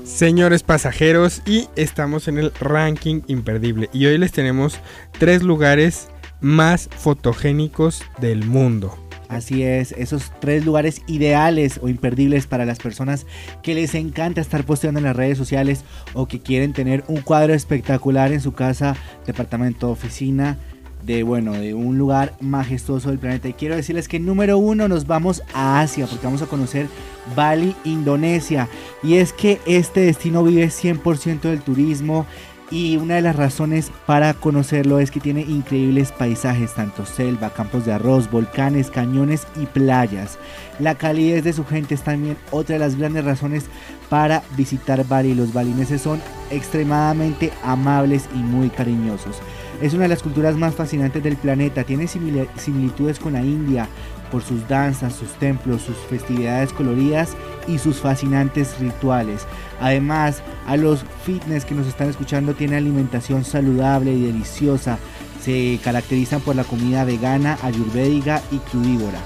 Señores 0.05 0.61
pasajeros, 0.61 1.41
y 1.47 1.67
estamos 1.75 2.27
en 2.27 2.37
el 2.37 2.53
ranking 2.59 3.21
imperdible. 3.25 3.89
Y 3.91 4.05
hoy 4.05 4.19
les 4.19 4.31
tenemos 4.31 4.79
tres 5.17 5.41
lugares 5.41 6.09
más 6.41 6.89
fotogénicos 6.95 8.03
del 8.21 8.45
mundo. 8.45 8.95
Así 9.29 9.63
es, 9.63 9.93
esos 9.93 10.31
tres 10.39 10.63
lugares 10.63 11.01
ideales 11.07 11.79
o 11.81 11.89
imperdibles 11.89 12.45
para 12.45 12.65
las 12.65 12.77
personas 12.77 13.25
que 13.63 13.73
les 13.73 13.95
encanta 13.95 14.41
estar 14.41 14.63
posteando 14.63 14.99
en 14.99 15.05
las 15.05 15.15
redes 15.15 15.39
sociales 15.39 15.83
o 16.13 16.27
que 16.27 16.39
quieren 16.39 16.73
tener 16.73 17.03
un 17.07 17.21
cuadro 17.21 17.55
espectacular 17.55 18.31
en 18.31 18.41
su 18.41 18.53
casa, 18.53 18.95
departamento, 19.25 19.89
oficina, 19.89 20.59
de 21.05 21.23
bueno, 21.23 21.53
de 21.53 21.73
un 21.73 21.97
lugar 21.97 22.33
majestuoso 22.39 23.09
del 23.09 23.19
planeta. 23.19 23.47
Y 23.47 23.53
quiero 23.53 23.75
decirles 23.75 24.07
que 24.07 24.19
número 24.19 24.57
uno 24.57 24.87
nos 24.87 25.05
vamos 25.05 25.43
a 25.53 25.79
Asia 25.81 26.07
porque 26.07 26.25
vamos 26.25 26.41
a 26.41 26.47
conocer 26.47 26.87
Bali, 27.35 27.75
Indonesia. 27.83 28.67
Y 29.03 29.15
es 29.15 29.31
que 29.31 29.59
este 29.65 30.01
destino 30.01 30.43
vive 30.43 30.67
100% 30.67 31.41
del 31.41 31.61
turismo. 31.61 32.25
Y 32.71 32.97
una 32.97 33.15
de 33.15 33.21
las 33.21 33.35
razones 33.35 33.91
para 34.07 34.33
conocerlo 34.33 34.99
es 34.99 35.11
que 35.11 35.19
tiene 35.19 35.41
increíbles 35.41 36.11
paisajes, 36.11 36.73
tanto 36.73 37.05
selva, 37.05 37.51
campos 37.51 37.85
de 37.85 37.93
arroz, 37.93 38.31
volcanes, 38.31 38.89
cañones 38.89 39.45
y 39.55 39.67
playas. 39.67 40.39
La 40.79 40.95
calidez 40.95 41.43
de 41.43 41.53
su 41.53 41.63
gente 41.63 41.93
es 41.93 42.01
también 42.01 42.37
otra 42.49 42.73
de 42.73 42.79
las 42.79 42.95
grandes 42.95 43.23
razones 43.23 43.65
para 44.09 44.41
visitar 44.57 45.07
Bali. 45.07 45.35
Los 45.35 45.53
balineses 45.53 46.01
son 46.01 46.19
extremadamente 46.49 47.53
amables 47.63 48.27
y 48.33 48.39
muy 48.39 48.71
cariñosos. 48.71 49.39
Es 49.81 49.93
una 49.93 50.03
de 50.03 50.09
las 50.09 50.23
culturas 50.23 50.55
más 50.55 50.75
fascinantes 50.75 51.21
del 51.23 51.35
planeta, 51.35 51.83
tiene 51.83 52.07
similitudes 52.07 53.19
con 53.19 53.33
la 53.33 53.41
India 53.41 53.87
por 54.31 54.41
sus 54.41 54.67
danzas, 54.67 55.13
sus 55.13 55.29
templos, 55.33 55.81
sus 55.81 55.97
festividades 56.09 56.73
coloridas 56.73 57.35
y 57.67 57.77
sus 57.77 57.97
fascinantes 57.97 58.79
rituales. 58.79 59.45
Además, 59.79 60.41
a 60.67 60.77
los 60.77 61.05
fitness 61.25 61.65
que 61.65 61.75
nos 61.75 61.87
están 61.87 62.09
escuchando 62.09 62.53
tiene 62.53 62.77
alimentación 62.77 63.43
saludable 63.43 64.13
y 64.13 64.25
deliciosa. 64.25 64.97
Se 65.41 65.79
caracterizan 65.83 66.41
por 66.41 66.55
la 66.55 66.63
comida 66.63 67.03
vegana, 67.03 67.57
ayurvédica 67.61 68.41
y 68.51 68.57
crudívora. 68.57 69.19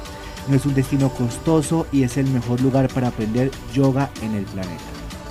No 0.47 0.55
es 0.55 0.65
un 0.65 0.73
destino 0.73 1.09
costoso 1.09 1.85
y 1.91 2.03
es 2.03 2.17
el 2.17 2.27
mejor 2.27 2.59
lugar 2.61 2.89
para 2.89 3.09
aprender 3.09 3.51
yoga 3.73 4.09
en 4.21 4.33
el 4.33 4.45
planeta. 4.45 4.83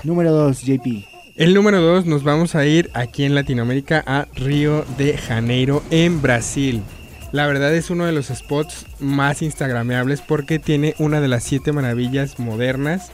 Número 0.05 0.33
2, 0.33 0.63
JP. 0.63 1.08
El 1.38 1.54
número 1.54 1.80
2 1.80 2.04
nos 2.07 2.25
vamos 2.25 2.57
a 2.57 2.66
ir 2.66 2.90
aquí 2.95 3.23
en 3.23 3.37
Latinoamérica 3.37 4.02
a 4.04 4.26
Río 4.35 4.85
de 4.99 5.16
Janeiro 5.16 5.85
en 5.92 6.21
Brasil. 6.21 6.83
La 7.30 7.47
verdad 7.47 7.73
es 7.76 7.90
uno 7.90 8.07
de 8.07 8.12
los 8.12 8.26
spots 8.26 8.87
más 8.99 9.40
instagrameables 9.40 10.21
porque 10.21 10.59
tiene 10.59 10.97
una 10.99 11.21
de 11.21 11.28
las 11.28 11.45
siete 11.45 11.71
maravillas 11.71 12.40
modernas 12.40 13.12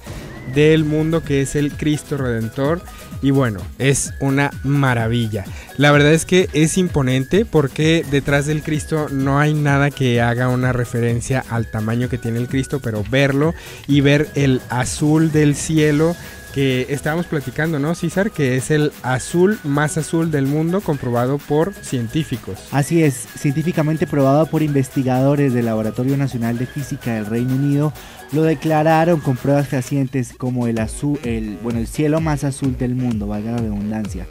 del 0.54 0.86
mundo 0.86 1.22
que 1.22 1.42
es 1.42 1.54
el 1.54 1.72
Cristo 1.72 2.16
Redentor 2.16 2.80
y 3.20 3.30
bueno, 3.30 3.60
es 3.78 4.14
una 4.20 4.50
maravilla. 4.62 5.44
La 5.76 5.92
verdad 5.92 6.14
es 6.14 6.24
que 6.24 6.48
es 6.54 6.78
imponente 6.78 7.44
porque 7.44 8.06
detrás 8.10 8.46
del 8.46 8.62
Cristo 8.62 9.08
no 9.10 9.38
hay 9.38 9.52
nada 9.52 9.90
que 9.90 10.22
haga 10.22 10.48
una 10.48 10.72
referencia 10.72 11.44
al 11.50 11.70
tamaño 11.70 12.08
que 12.08 12.16
tiene 12.16 12.38
el 12.38 12.48
Cristo, 12.48 12.80
pero 12.80 13.04
verlo 13.10 13.52
y 13.86 14.00
ver 14.00 14.30
el 14.34 14.62
azul 14.70 15.30
del 15.30 15.54
cielo 15.54 16.16
que 16.54 16.86
estábamos 16.88 17.26
platicando, 17.26 17.80
¿no, 17.80 17.96
César? 17.96 18.30
Que 18.30 18.56
es 18.56 18.70
el 18.70 18.92
azul 19.02 19.58
más 19.64 19.98
azul 19.98 20.30
del 20.30 20.46
mundo 20.46 20.80
comprobado 20.80 21.38
por 21.38 21.74
científicos. 21.74 22.68
Así 22.70 23.02
es, 23.02 23.26
científicamente 23.36 24.06
probado 24.06 24.46
por 24.46 24.62
investigadores 24.62 25.52
del 25.52 25.66
Laboratorio 25.66 26.16
Nacional 26.16 26.56
de 26.56 26.66
Física 26.66 27.14
del 27.14 27.26
Reino 27.26 27.56
Unido, 27.56 27.92
lo 28.30 28.42
declararon 28.42 29.20
con 29.20 29.36
pruebas 29.36 29.66
fehacientes 29.66 30.32
como 30.32 30.68
el 30.68 30.78
azul, 30.78 31.18
el, 31.24 31.58
bueno, 31.62 31.80
el 31.80 31.88
cielo 31.88 32.20
más 32.20 32.44
azul 32.44 32.76
del 32.78 32.94
mundo, 32.94 33.26
valga 33.26 33.50
la 33.50 33.58
redundancia. 33.58 34.26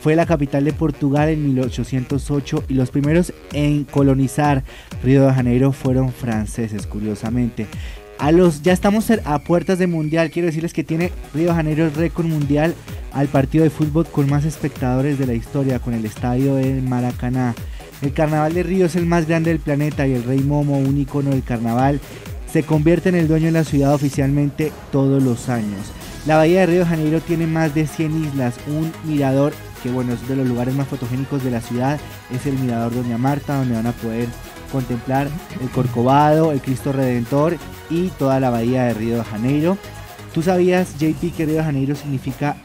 Fue 0.00 0.16
la 0.16 0.26
capital 0.26 0.64
de 0.64 0.72
Portugal 0.72 1.28
en 1.28 1.44
1808 1.44 2.64
y 2.68 2.74
los 2.74 2.90
primeros 2.90 3.32
en 3.52 3.84
colonizar 3.84 4.62
Río 5.02 5.26
de 5.26 5.32
Janeiro 5.32 5.72
fueron 5.72 6.12
franceses, 6.12 6.86
curiosamente. 6.86 7.66
A 8.18 8.32
los, 8.32 8.62
ya 8.62 8.72
estamos 8.72 9.10
a 9.10 9.38
puertas 9.38 9.78
de 9.78 9.86
mundial. 9.86 10.30
Quiero 10.30 10.46
decirles 10.46 10.72
que 10.72 10.82
tiene 10.82 11.12
Río 11.32 11.48
de 11.48 11.54
Janeiro 11.54 11.84
el 11.84 11.94
récord 11.94 12.26
mundial 12.26 12.74
al 13.12 13.28
partido 13.28 13.64
de 13.64 13.70
fútbol 13.70 14.06
con 14.06 14.28
más 14.28 14.44
espectadores 14.44 15.18
de 15.18 15.26
la 15.26 15.34
historia, 15.34 15.78
con 15.78 15.94
el 15.94 16.04
estadio 16.04 16.56
de 16.56 16.82
Maracaná. 16.82 17.54
El 18.02 18.12
carnaval 18.12 18.54
de 18.54 18.64
Río 18.64 18.86
es 18.86 18.96
el 18.96 19.06
más 19.06 19.26
grande 19.26 19.50
del 19.50 19.60
planeta 19.60 20.06
y 20.06 20.14
el 20.14 20.24
Rey 20.24 20.40
Momo, 20.40 20.78
un 20.78 20.98
icono 20.98 21.30
del 21.30 21.42
carnaval, 21.42 22.00
se 22.52 22.62
convierte 22.62 23.08
en 23.08 23.14
el 23.14 23.28
dueño 23.28 23.46
de 23.46 23.52
la 23.52 23.64
ciudad 23.64 23.94
oficialmente 23.94 24.72
todos 24.90 25.22
los 25.22 25.48
años. 25.48 25.92
La 26.26 26.36
bahía 26.36 26.60
de 26.60 26.66
Río 26.66 26.78
de 26.80 26.86
Janeiro 26.86 27.20
tiene 27.20 27.46
más 27.46 27.74
de 27.74 27.86
100 27.86 28.24
islas, 28.24 28.54
un 28.66 28.92
mirador 29.04 29.52
que 29.82 29.90
bueno 29.90 30.12
es 30.12 30.28
de 30.28 30.36
los 30.36 30.46
lugares 30.46 30.74
más 30.74 30.88
fotogénicos 30.88 31.44
de 31.44 31.52
la 31.52 31.60
ciudad, 31.60 32.00
es 32.32 32.46
el 32.46 32.58
mirador 32.58 32.94
Doña 32.94 33.18
Marta, 33.18 33.56
donde 33.56 33.74
van 33.74 33.86
a 33.86 33.92
poder 33.92 34.28
contemplar 34.68 35.28
el 35.60 35.68
Corcovado, 35.70 36.52
el 36.52 36.60
Cristo 36.60 36.92
Redentor 36.92 37.56
y 37.90 38.08
toda 38.10 38.40
la 38.40 38.50
bahía 38.50 38.84
de 38.84 38.94
Río 38.94 39.16
de 39.16 39.24
Janeiro. 39.24 39.78
¿Tú 40.34 40.42
sabías, 40.42 40.98
JP, 40.98 41.34
que 41.36 41.46
Río 41.46 41.56
de 41.56 41.64
Janeiro 41.64 41.96
significa 41.96 42.56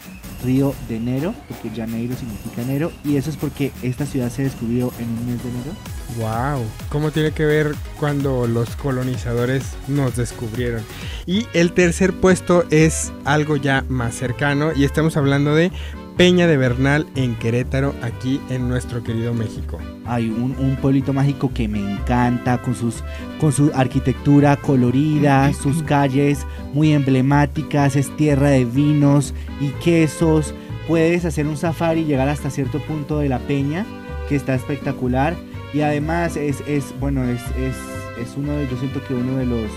Río 0.43 0.75
de 0.87 0.97
enero? 0.97 1.33
Porque 1.47 1.69
Janeiro 1.75 2.15
significa 2.15 2.61
enero 2.61 2.91
y 3.03 3.15
eso 3.15 3.29
es 3.29 3.37
porque 3.37 3.71
esta 3.81 4.05
ciudad 4.05 4.29
se 4.29 4.43
descubrió 4.43 4.91
en 4.99 5.09
un 5.09 5.25
mes 5.25 5.43
de 5.43 5.49
enero. 5.49 5.71
Wow, 6.17 6.63
¿cómo 6.89 7.11
tiene 7.11 7.31
que 7.31 7.45
ver 7.45 7.73
cuando 7.99 8.45
los 8.45 8.75
colonizadores 8.75 9.63
nos 9.87 10.15
descubrieron? 10.15 10.83
Y 11.25 11.47
el 11.53 11.71
tercer 11.73 12.13
puesto 12.13 12.65
es 12.69 13.11
algo 13.25 13.55
ya 13.55 13.83
más 13.87 14.13
cercano 14.13 14.71
y 14.75 14.83
estamos 14.83 15.17
hablando 15.17 15.55
de 15.55 15.71
Peña 16.17 16.45
de 16.45 16.57
Bernal 16.57 17.07
en 17.15 17.33
Querétaro, 17.35 17.95
aquí 18.03 18.39
en 18.51 18.69
nuestro 18.69 19.03
querido 19.03 19.33
México. 19.33 19.79
Hay 20.05 20.29
un, 20.29 20.77
pueblito 20.79 21.11
mágico 21.11 21.51
que 21.51 21.67
me 21.67 21.79
encanta 21.79 22.61
con, 22.61 22.75
sus, 22.75 23.03
con 23.39 23.51
su 23.51 23.71
arquitectura 23.73 24.55
colorida, 24.57 25.51
sus 25.53 25.81
calles 25.81 26.45
muy 26.71 26.93
emblemáticas, 26.93 27.95
es 27.95 28.15
tierra 28.15 28.49
de 28.49 28.63
vinos 28.63 29.33
y 29.59 29.69
quesos. 29.83 30.53
Puedes 30.87 31.25
hacer 31.25 31.47
un 31.47 31.57
safari 31.57 32.01
y 32.01 32.05
llegar 32.05 32.29
hasta 32.29 32.51
cierto 32.51 32.79
punto 32.79 33.17
de 33.17 33.29
la 33.29 33.39
peña, 33.39 33.83
que 34.29 34.35
está 34.35 34.53
espectacular. 34.53 35.35
Y 35.73 35.81
además 35.81 36.37
es, 36.37 36.61
es 36.67 36.93
bueno, 36.99 37.23
es, 37.23 37.41
es, 37.57 37.75
es 38.21 38.37
uno 38.37 38.53
de, 38.53 38.67
yo 38.67 38.77
siento 38.77 39.03
que 39.07 39.15
uno 39.15 39.37
de 39.37 39.47
los, 39.47 39.71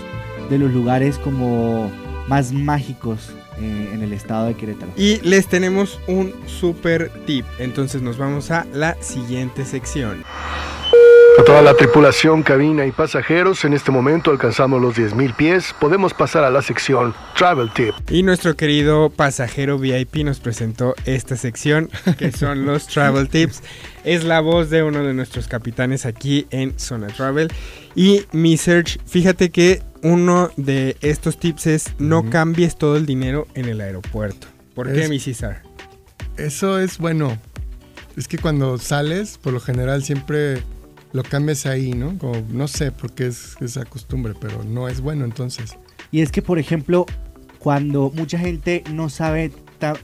de 0.51 0.59
los 0.59 0.71
lugares 0.71 1.17
como 1.17 1.89
más 2.27 2.53
mágicos 2.53 3.33
eh, 3.59 3.91
en 3.93 4.01
el 4.01 4.13
estado 4.13 4.47
de 4.47 4.55
Querétaro. 4.55 4.91
Y 4.95 5.19
les 5.21 5.47
tenemos 5.47 5.99
un 6.07 6.33
super 6.45 7.11
tip. 7.25 7.45
Entonces 7.59 8.01
nos 8.01 8.17
vamos 8.17 8.51
a 8.51 8.65
la 8.73 8.95
siguiente 9.01 9.65
sección. 9.65 10.23
A 11.39 11.43
toda 11.43 11.61
la 11.61 11.75
tripulación, 11.75 12.41
cabina 12.41 12.87
y 12.87 12.91
pasajeros, 12.91 13.63
en 13.63 13.73
este 13.73 13.91
momento 13.91 14.31
alcanzamos 14.31 14.81
los 14.81 14.97
10.000 14.97 15.35
pies. 15.35 15.75
Podemos 15.79 16.11
pasar 16.15 16.43
a 16.43 16.49
la 16.49 16.63
sección 16.63 17.13
Travel 17.37 17.71
Tip. 17.73 17.93
Y 18.09 18.23
nuestro 18.23 18.55
querido 18.55 19.11
pasajero 19.11 19.77
VIP 19.77 20.23
nos 20.23 20.39
presentó 20.39 20.95
esta 21.05 21.35
sección, 21.35 21.91
que 22.17 22.31
son 22.31 22.65
los 22.65 22.87
Travel 22.93 23.29
Tips. 23.29 23.61
Es 24.03 24.23
la 24.23 24.39
voz 24.39 24.71
de 24.71 24.81
uno 24.81 25.03
de 25.03 25.13
nuestros 25.13 25.47
capitanes 25.47 26.07
aquí 26.07 26.47
en 26.49 26.79
Zona 26.79 27.05
Travel. 27.05 27.49
Y 27.93 28.23
mi 28.31 28.57
search, 28.57 28.97
fíjate 29.05 29.51
que 29.51 29.83
uno 30.07 30.49
de 30.55 30.95
estos 31.01 31.37
tips 31.37 31.67
es 31.67 31.93
no 31.99 32.29
cambies 32.29 32.77
todo 32.77 32.95
el 32.95 33.05
dinero 33.05 33.45
en 33.55 33.65
el 33.65 33.81
aeropuerto. 33.81 34.47
¿Por 34.73 34.91
qué, 34.93 35.09
mi 35.09 35.19
César? 35.19 35.63
Eso 36.37 36.79
es 36.79 36.97
bueno. 36.97 37.37
Es 38.15 38.27
que 38.27 38.37
cuando 38.37 38.77
sales, 38.77 39.37
por 39.37 39.53
lo 39.53 39.59
general 39.59 40.03
siempre 40.03 40.63
lo 41.11 41.23
cambias 41.23 41.65
ahí, 41.65 41.91
¿no? 41.91 42.17
Como, 42.17 42.41
no 42.49 42.67
sé 42.67 42.91
por 42.91 43.11
qué 43.11 43.27
es 43.27 43.55
esa 43.59 43.85
costumbre, 43.85 44.33
pero 44.39 44.63
no 44.63 44.87
es 44.87 45.01
bueno 45.01 45.25
entonces. 45.25 45.77
Y 46.11 46.21
es 46.21 46.31
que, 46.31 46.41
por 46.41 46.57
ejemplo, 46.57 47.05
cuando 47.59 48.09
mucha 48.15 48.39
gente 48.39 48.83
no 48.93 49.09
sabe 49.09 49.51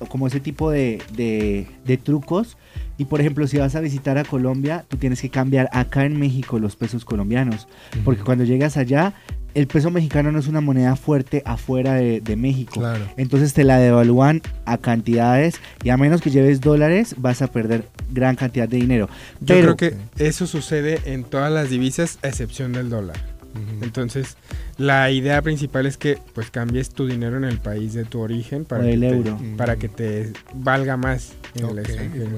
como 0.10 0.28
ese 0.28 0.40
tipo 0.40 0.70
de, 0.70 1.02
de 1.16 1.98
trucos, 1.98 2.58
Y 2.98 3.06
por 3.06 3.20
ejemplo, 3.22 3.48
si 3.48 3.58
vas 3.58 3.76
a 3.76 3.80
visitar 3.80 4.18
a 4.18 4.24
Colombia, 4.24 4.86
tú 4.88 4.98
tienes 4.98 5.22
que 5.22 5.30
cambiar 5.30 5.70
acá 5.72 6.06
en 6.06 6.20
México 6.20 6.60
los 6.60 6.76
pesos 6.76 7.06
colombianos. 7.06 7.68
Porque 8.06 8.22
cuando 8.22 8.44
llegas 8.44 8.78
allá, 8.78 9.14
el 9.54 9.68
peso 9.68 9.92
mexicano 9.92 10.32
no 10.32 10.40
es 10.40 10.48
una 10.48 10.62
moneda 10.62 10.96
fuerte 10.96 11.42
afuera 11.46 11.94
de, 11.94 12.22
de 12.22 12.36
México. 12.36 12.80
Claro. 12.80 13.06
Entonces 13.18 13.54
te 13.54 13.64
la 13.64 13.78
devalúan 13.78 14.42
a 14.66 14.78
cantidades 14.78 15.60
y 15.84 15.90
a 15.90 15.98
menos 15.98 16.22
que 16.22 16.32
lleves 16.32 16.62
dólares 16.62 17.16
vas 17.18 17.42
a 17.42 17.48
perder 17.48 17.88
gran 18.12 18.36
cantidad 18.36 18.68
de 18.68 18.78
dinero. 18.78 19.10
Yo 19.40 19.56
Pero 19.56 19.76
creo 19.76 19.92
que 19.92 20.24
eso 20.24 20.48
sucede 20.48 21.00
en 21.06 21.24
todas 21.24 21.52
las 21.52 21.70
divisas 21.70 22.20
a 22.24 22.30
excepción 22.30 22.74
del 22.74 22.90
dólar. 22.90 23.34
Entonces, 23.82 24.36
la 24.78 25.12
idea 25.12 25.42
principal 25.42 25.86
es 25.86 25.98
que 25.98 26.18
pues 26.34 26.50
cambies 26.50 26.90
tu 26.90 27.06
dinero 27.06 27.38
en 27.38 27.44
el 27.44 27.60
país 27.60 27.94
de 27.94 28.04
tu 28.04 28.20
origen 28.20 28.66
para, 28.66 28.84
que, 28.84 28.94
el 28.94 29.00
te, 29.02 29.08
euro. 29.10 29.40
para 29.58 29.76
que 29.76 29.90
te 29.90 30.34
valga 30.56 30.98
más 30.98 31.34
en 31.54 31.66
el 31.70 31.80
extranjero. 31.80 32.30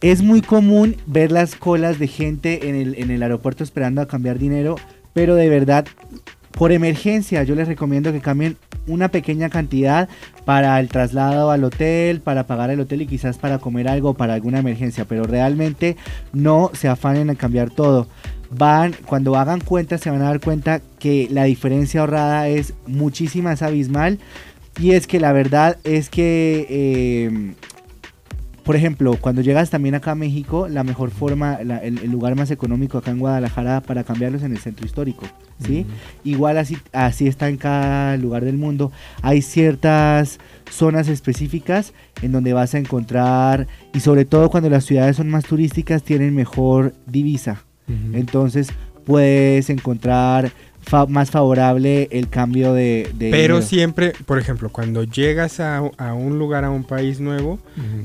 es 0.00 0.22
muy 0.22 0.42
común 0.42 0.96
ver 1.06 1.30
las 1.30 1.54
colas 1.54 1.98
de 1.98 2.08
gente 2.08 2.68
en 2.68 2.74
el, 2.74 2.94
en 2.96 3.10
el 3.10 3.22
aeropuerto 3.22 3.62
esperando 3.62 4.02
a 4.02 4.08
cambiar 4.08 4.38
dinero, 4.38 4.76
pero 5.12 5.36
de 5.36 5.48
verdad, 5.48 5.86
por 6.56 6.72
emergencia, 6.72 7.42
yo 7.42 7.54
les 7.54 7.68
recomiendo 7.68 8.12
que 8.12 8.20
cambien 8.20 8.56
una 8.86 9.08
pequeña 9.08 9.48
cantidad 9.48 10.08
para 10.44 10.78
el 10.78 10.88
traslado 10.88 11.50
al 11.50 11.64
hotel, 11.64 12.20
para 12.20 12.46
pagar 12.46 12.70
el 12.70 12.80
hotel 12.80 13.02
y 13.02 13.06
quizás 13.06 13.38
para 13.38 13.58
comer 13.58 13.88
algo, 13.88 14.14
para 14.14 14.34
alguna 14.34 14.60
emergencia, 14.60 15.04
pero 15.04 15.24
realmente 15.24 15.96
no 16.32 16.70
se 16.74 16.88
afanen 16.88 17.30
a 17.30 17.34
cambiar 17.34 17.70
todo. 17.70 18.06
Van, 18.50 18.94
cuando 19.06 19.34
hagan 19.36 19.60
cuentas 19.60 20.00
se 20.00 20.10
van 20.10 20.22
a 20.22 20.26
dar 20.26 20.40
cuenta 20.40 20.80
que 21.00 21.26
la 21.30 21.44
diferencia 21.44 22.00
ahorrada 22.00 22.46
es 22.48 22.74
muchísima, 22.86 23.52
es 23.52 23.62
abismal. 23.62 24.18
Y 24.78 24.92
es 24.92 25.06
que 25.06 25.20
la 25.20 25.32
verdad 25.32 25.78
es 25.84 26.08
que 26.08 26.66
eh, 26.68 27.54
por 28.64 28.76
ejemplo, 28.76 29.16
cuando 29.20 29.42
llegas 29.42 29.70
también 29.70 29.94
acá 29.94 30.12
a 30.12 30.14
México, 30.14 30.68
la 30.68 30.82
mejor 30.84 31.10
forma, 31.10 31.58
la- 31.62 31.78
el, 31.78 31.98
el 31.98 32.10
lugar 32.10 32.34
más 32.34 32.50
económico 32.50 32.98
acá 32.98 33.10
en 33.10 33.18
Guadalajara 33.18 33.80
para 33.82 34.04
cambiarlos 34.04 34.42
en 34.42 34.52
el 34.52 34.58
centro 34.58 34.86
histórico, 34.86 35.26
¿sí? 35.64 35.86
Igual 36.24 36.56
así, 36.58 36.78
así 36.92 37.28
está 37.28 37.48
en 37.48 37.56
cada 37.58 38.16
lugar 38.16 38.44
del 38.44 38.56
mundo. 38.56 38.90
Hay 39.22 39.42
ciertas 39.42 40.38
zonas 40.70 41.08
específicas 41.08 41.92
en 42.22 42.32
donde 42.32 42.52
vas 42.54 42.74
a 42.74 42.78
encontrar, 42.78 43.66
y 43.92 44.00
sobre 44.00 44.24
todo 44.24 44.48
cuando 44.50 44.70
las 44.70 44.84
ciudades 44.84 45.16
son 45.16 45.28
más 45.28 45.44
turísticas, 45.44 46.02
tienen 46.02 46.34
mejor 46.34 46.94
divisa. 47.06 47.62
Entonces 48.14 48.68
puedes 49.04 49.68
encontrar 49.68 50.52
fa- 50.84 51.06
más 51.06 51.30
favorable 51.30 52.08
el 52.12 52.28
cambio 52.28 52.72
de... 52.72 53.10
de 53.14 53.30
Pero 53.30 53.54
dinero. 53.56 53.62
siempre, 53.62 54.12
por 54.26 54.38
ejemplo, 54.38 54.68
cuando 54.70 55.04
llegas 55.04 55.60
a, 55.60 55.78
a 55.78 56.14
un 56.14 56.38
lugar, 56.38 56.64
a 56.64 56.70
un 56.70 56.84
país 56.84 57.20
nuevo, 57.20 57.58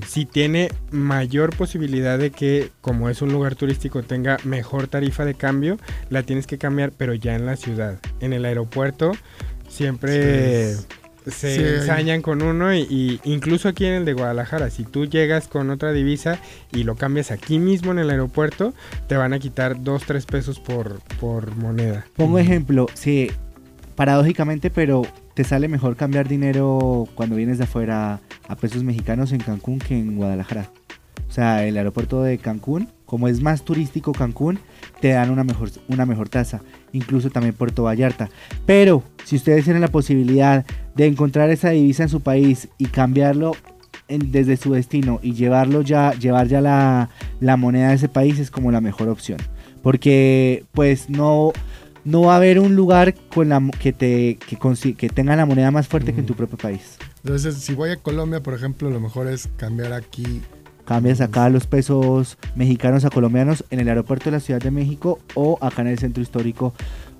si 0.08 0.26
tiene 0.26 0.70
mayor 0.92 1.56
posibilidad 1.56 2.18
de 2.18 2.32
que, 2.32 2.70
como 2.82 3.10
es 3.10 3.22
un 3.22 3.32
lugar 3.32 3.56
turístico, 3.56 4.04
tenga 4.04 4.38
mejor 4.44 4.88
tarifa 4.88 5.26
de 5.26 5.36
cambio, 5.36 5.78
la 6.10 6.24
tienes 6.24 6.48
que 6.48 6.58
cambiar, 6.58 6.92
pero 6.98 7.14
ya 7.14 7.36
en 7.36 7.46
la 7.46 7.56
ciudad. 7.56 8.00
En 8.20 8.34
el 8.34 8.46
aeropuerto 8.46 9.12
siempre 9.68 10.76
Sí. 10.76 10.86
Se 11.32 11.56
Sí, 11.56 11.62
hay- 11.64 11.74
ensañan 11.76 12.22
con 12.22 12.42
uno 12.42 12.74
y, 12.74 12.80
y 12.90 13.20
incluso 13.24 13.68
aquí 13.70 13.86
en 13.86 13.94
el 13.94 14.06
de 14.06 14.14
Guadalajara, 14.14 14.70
si 14.70 14.84
tú 14.84 15.06
llegas 15.06 15.48
con 15.48 15.70
otra 15.70 15.92
divisa 15.94 16.40
y 16.72 16.84
lo 16.84 16.96
cambias 16.96 17.32
aquí 17.32 17.60
mismo 17.60 17.92
en 17.92 18.00
el 18.00 18.10
aeropuerto, 18.10 18.74
te 19.08 19.16
van 19.18 19.34
a 19.34 19.40
quitar 19.40 19.82
2, 19.84 20.04
3 20.06 20.26
pesos 20.26 20.60
por, 20.60 21.00
por 21.20 21.56
moneda. 21.56 22.06
Pongo 22.16 22.40
ejemplo, 22.40 22.88
si 22.94 23.30
paradójicamente, 23.96 24.70
pero 24.70 25.02
te 25.34 25.44
sale 25.44 25.68
mejor 25.68 25.96
cambiar 25.96 26.28
dinero 26.28 27.08
cuando 27.16 27.36
vienes 27.36 27.58
de 27.58 27.64
afuera 27.66 28.20
a 28.48 28.56
pesos 28.56 28.84
mexicanos 28.84 29.32
en 29.32 29.40
Cancún 29.40 29.80
que 29.80 29.98
en 29.98 30.16
Guadalajara. 30.16 30.70
O 31.28 31.32
sea, 31.32 31.66
el 31.66 31.78
aeropuerto 31.78 32.24
de 32.24 32.38
Cancún, 32.40 32.90
como 33.10 33.28
es 33.28 33.42
más 33.42 33.64
turístico 33.64 34.12
Cancún, 34.14 34.60
te 35.02 35.10
dan 35.10 35.32
una 35.32 35.44
mejor, 35.44 35.70
una 35.88 36.06
mejor 36.06 36.30
tasa. 36.30 36.62
Incluso 36.94 37.30
también 37.30 37.54
Puerto 37.56 37.84
Vallarta. 37.84 38.30
Pero 38.66 39.04
si 39.26 39.36
ustedes 39.36 39.64
tienen 39.66 39.82
la 39.82 39.88
posibilidad 39.90 40.66
de 40.96 41.08
encontrar 41.08 41.50
esa 41.50 41.72
divisa 41.72 42.04
en 42.04 42.10
su 42.10 42.22
país 42.22 42.70
y 42.78 42.86
cambiarlo 42.86 43.52
en- 44.08 44.32
desde 44.32 44.58
su 44.58 44.74
destino 44.74 45.20
y 45.22 45.34
llevarlo 45.34 45.82
ya, 45.82 46.14
llevar 46.14 46.48
ya 46.48 46.62
la, 46.62 47.10
la 47.40 47.58
moneda 47.58 47.90
de 47.90 47.96
ese 47.96 48.10
país 48.10 48.40
es 48.40 48.50
como 48.52 48.72
la 48.72 48.82
mejor 48.82 49.10
opción. 49.10 49.40
Porque 49.84 50.66
pues 50.74 51.10
no, 51.10 51.52
no 52.06 52.22
va 52.22 52.34
a 52.34 52.38
haber 52.38 52.60
un 52.60 52.76
lugar 52.76 53.14
con 53.34 53.50
la, 53.50 53.62
que, 53.80 53.94
te, 53.94 54.38
que, 54.48 54.94
que 54.96 55.10
tenga 55.10 55.36
la 55.36 55.46
moneda 55.46 55.72
más 55.72 55.88
fuerte 55.88 56.14
que 56.14 56.20
en 56.20 56.26
tu 56.26 56.34
propio 56.36 56.58
país. 56.58 56.98
Entonces, 57.24 57.56
si 57.56 57.74
voy 57.74 57.90
a 57.92 57.98
Colombia, 57.98 58.42
por 58.42 58.54
ejemplo, 58.54 58.90
lo 58.90 59.00
mejor 59.00 59.28
es 59.28 59.50
cambiar 59.58 59.94
aquí. 59.94 60.42
Cambias 60.90 61.22
acá 61.22 61.50
los 61.50 61.68
pesos 61.68 62.40
mexicanos 62.56 63.06
a 63.06 63.12
colombianos 63.12 63.64
en 63.70 63.80
el 63.80 63.90
aeropuerto 63.90 64.26
de 64.26 64.32
la 64.32 64.40
Ciudad 64.40 64.60
de 64.60 64.72
México 64.72 65.20
o 65.36 65.60
acá 65.62 65.84
en 65.84 65.90
el 65.90 66.00
centro 66.00 66.24
histórico. 66.24 66.74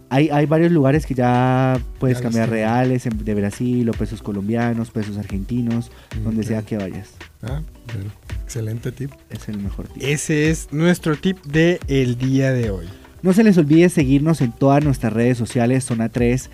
Hay, 0.10 0.30
hay 0.32 0.48
varios 0.48 0.72
lugares 0.72 1.06
que 1.06 1.14
ya 1.14 1.80
puedes 2.00 2.18
Ya 2.18 2.24
cambiar 2.24 2.50
reales 2.50 3.06
en- 3.06 3.24
de 3.24 3.36
Brasil 3.36 3.88
o 3.88 3.92
pesos 3.94 4.24
colombianos, 4.24 4.90
pesos 4.90 5.20
argentinos, 5.20 5.92
donde 6.24 6.42
sea 6.44 6.64
que 6.64 6.78
vayas. 6.78 7.10
Ah, 7.44 7.62
pero 7.86 8.06
excelente 8.44 8.92
tip. 8.92 9.12
Es 9.30 9.48
el 9.50 9.60
mejor 9.60 9.88
tip. 9.88 10.02
Ese 10.02 10.50
es 10.50 10.70
nuestro 10.72 11.16
tip 11.16 11.38
de 11.46 11.80
el 11.88 12.18
día 12.18 12.52
de 12.52 12.72
hoy. 12.72 12.88
No 13.22 13.34
se 13.34 13.44
les 13.44 13.56
olvide 13.60 13.88
seguirnos 13.90 14.42
en 14.42 14.52
todas 14.52 14.84
nuestras 14.84 15.14
redes 15.14 15.38
sociales, 15.38 15.84
Zona 15.86 16.10
3. 16.10 16.50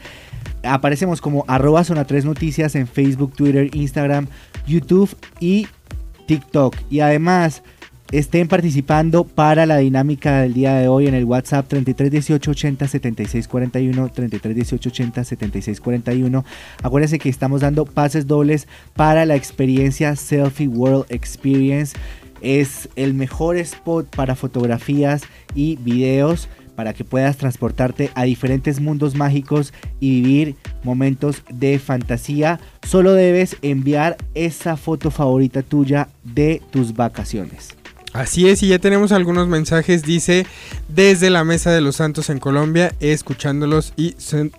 Aparecemos 0.63 1.21
como 1.21 1.45
arroba 1.47 1.85
Zona 1.85 2.03
3 2.05 2.25
Noticias 2.25 2.75
en 2.75 2.87
Facebook, 2.87 3.33
Twitter, 3.37 3.73
Instagram, 3.73 4.27
YouTube 4.67 5.15
y 5.39 5.67
TikTok. 6.25 6.75
Y 6.89 6.99
además 6.99 7.63
estén 8.11 8.47
participando 8.47 9.23
para 9.23 9.65
la 9.65 9.77
dinámica 9.77 10.41
del 10.41 10.53
día 10.53 10.75
de 10.75 10.87
hoy 10.87 11.07
en 11.07 11.15
el 11.15 11.25
WhatsApp 11.25 11.67
33 11.67 12.11
18 12.11 12.51
80 12.51 12.87
76 12.87 13.47
41 13.47 14.09
33 14.09 14.55
18 14.55 14.89
80 14.89 15.23
76 15.23 15.81
41 15.81 16.45
acuérdense 16.83 17.17
que 17.17 17.29
estamos 17.29 17.61
dando 17.61 17.85
pases 17.85 18.27
dobles 18.27 18.67
para 18.95 19.25
la 19.25 19.35
experiencia 19.35 20.15
Selfie 20.15 20.67
World 20.67 21.05
Experience. 21.09 21.97
Es 22.41 22.89
el 22.95 23.15
mejor 23.15 23.57
spot 23.57 24.13
para 24.15 24.35
fotografías 24.35 25.23
y 25.55 25.77
videos 25.77 26.47
para 26.75 26.93
que 26.93 27.03
puedas 27.03 27.37
transportarte 27.37 28.11
a 28.15 28.23
diferentes 28.23 28.79
mundos 28.79 29.15
mágicos 29.15 29.73
y 29.99 30.21
vivir 30.21 30.55
momentos 30.83 31.43
de 31.49 31.79
fantasía. 31.79 32.59
Solo 32.87 33.13
debes 33.13 33.57
enviar 33.61 34.17
esa 34.33 34.77
foto 34.77 35.11
favorita 35.11 35.61
tuya 35.61 36.09
de 36.23 36.61
tus 36.71 36.93
vacaciones. 36.95 37.75
Así 38.13 38.47
es, 38.47 38.63
y 38.63 38.69
ya 38.69 38.79
tenemos 38.79 39.11
algunos 39.11 39.49
mensajes. 39.49 40.03
Dice, 40.03 40.45
desde 40.87 41.29
la 41.29 41.43
Mesa 41.43 41.71
de 41.71 41.81
los 41.81 41.97
Santos 41.97 42.29
en 42.29 42.39
Colombia, 42.39 42.93
escuchándolos 43.01 43.91
y 43.97 44.15
sin- 44.17 44.53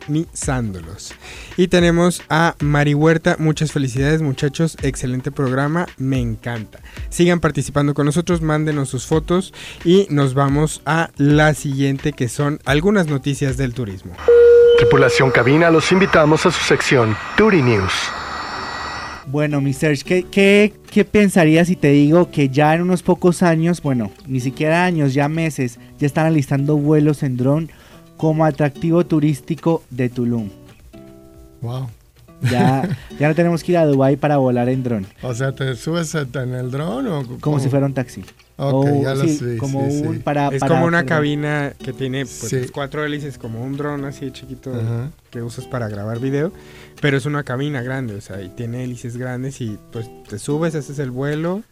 sintonizándolos. 0.00 1.14
Y 1.56 1.68
tenemos 1.68 2.22
a 2.28 2.54
Mari 2.60 2.94
Huerta. 2.94 3.36
Muchas 3.38 3.72
felicidades, 3.72 4.22
muchachos. 4.22 4.76
Excelente 4.82 5.30
programa. 5.30 5.86
Me 5.96 6.20
encanta. 6.20 6.80
Sigan 7.08 7.40
participando 7.40 7.94
con 7.94 8.06
nosotros, 8.06 8.42
mándenos 8.42 8.88
sus 8.88 9.06
fotos 9.06 9.52
y 9.84 10.06
nos 10.10 10.34
vamos 10.34 10.82
a 10.86 11.10
la 11.16 11.54
siguiente, 11.54 12.12
que 12.12 12.28
son 12.28 12.60
algunas 12.64 13.06
noticias 13.06 13.56
del 13.56 13.74
turismo. 13.74 14.12
Tripulación 14.78 15.30
cabina, 15.30 15.70
los 15.70 15.92
invitamos 15.92 16.46
a 16.46 16.50
su 16.50 16.64
sección 16.64 17.16
Turi 17.36 17.62
News. 17.62 17.92
Bueno, 19.26 19.60
mi 19.60 19.74
Serge, 19.74 20.02
¿qué, 20.02 20.26
qué, 20.28 20.72
qué 20.90 21.04
pensarías 21.04 21.68
si 21.68 21.76
te 21.76 21.90
digo 21.90 22.30
que 22.30 22.48
ya 22.48 22.74
en 22.74 22.82
unos 22.82 23.02
pocos 23.02 23.42
años, 23.42 23.80
bueno, 23.80 24.10
ni 24.26 24.40
siquiera 24.40 24.84
años, 24.84 25.14
ya 25.14 25.28
meses, 25.28 25.78
ya 25.98 26.06
están 26.06 26.26
alistando 26.26 26.76
vuelos 26.76 27.22
en 27.22 27.36
dron 27.36 27.70
como 28.20 28.44
atractivo 28.44 29.04
turístico 29.06 29.82
de 29.88 30.10
Tulum? 30.10 30.50
Wow. 31.62 31.88
Ya, 32.42 32.88
ya 33.18 33.28
no 33.28 33.34
tenemos 33.34 33.62
que 33.62 33.72
ir 33.72 33.78
a 33.78 33.84
Dubai 33.84 34.16
para 34.16 34.38
volar 34.38 34.68
en 34.70 34.82
dron, 34.82 35.06
O 35.22 35.34
sea, 35.34 35.52
¿te 35.52 35.74
subes 35.76 36.14
en 36.14 36.54
el 36.54 36.70
dron 36.70 37.06
o 37.06 37.38
como 37.40 37.60
si 37.60 37.68
fuera 37.68 37.84
un 37.86 37.92
taxi. 37.94 38.22
Ok, 38.56 38.86
O, 38.90 39.02
ya 39.02 39.14
lo 39.14 39.24
sí, 39.24 39.36
sé. 39.36 39.56
como 39.58 39.90
sí, 39.90 40.02
un 40.06 40.14
sí. 40.16 40.20
para 40.20 40.48
es 40.48 40.60
para- 40.60 40.74
como 40.74 40.86
una 40.86 40.98
perdón. 41.02 41.16
cabina 41.16 41.72
que 41.82 41.92
tiene 41.94 42.24
pues, 42.24 42.70
cuatro 42.72 43.04
hélices, 43.04 43.36
como 43.38 43.62
un 43.62 43.76
dron 43.76 44.04
así 44.06 44.30
chiquito. 44.32 44.70
Ajá. 44.74 45.10
que 45.30 45.42
usas 45.42 45.66
para 45.66 45.88
grabar 45.88 46.18
video, 46.18 46.50
pero 47.00 47.16
es 47.18 47.24
una 47.26 47.42
cabina 47.44 47.82
grande, 47.82 48.14
o 48.16 48.20
sea, 48.20 48.40
y 48.42 48.48
tiene 48.48 48.84
hélices 48.84 49.16
grandes 49.18 49.60
y 49.60 49.78
pues 49.92 50.10
te 50.28 50.38
subes, 50.38 50.74
haces 50.74 50.98
el 50.98 51.10
vuelo, 51.10 51.62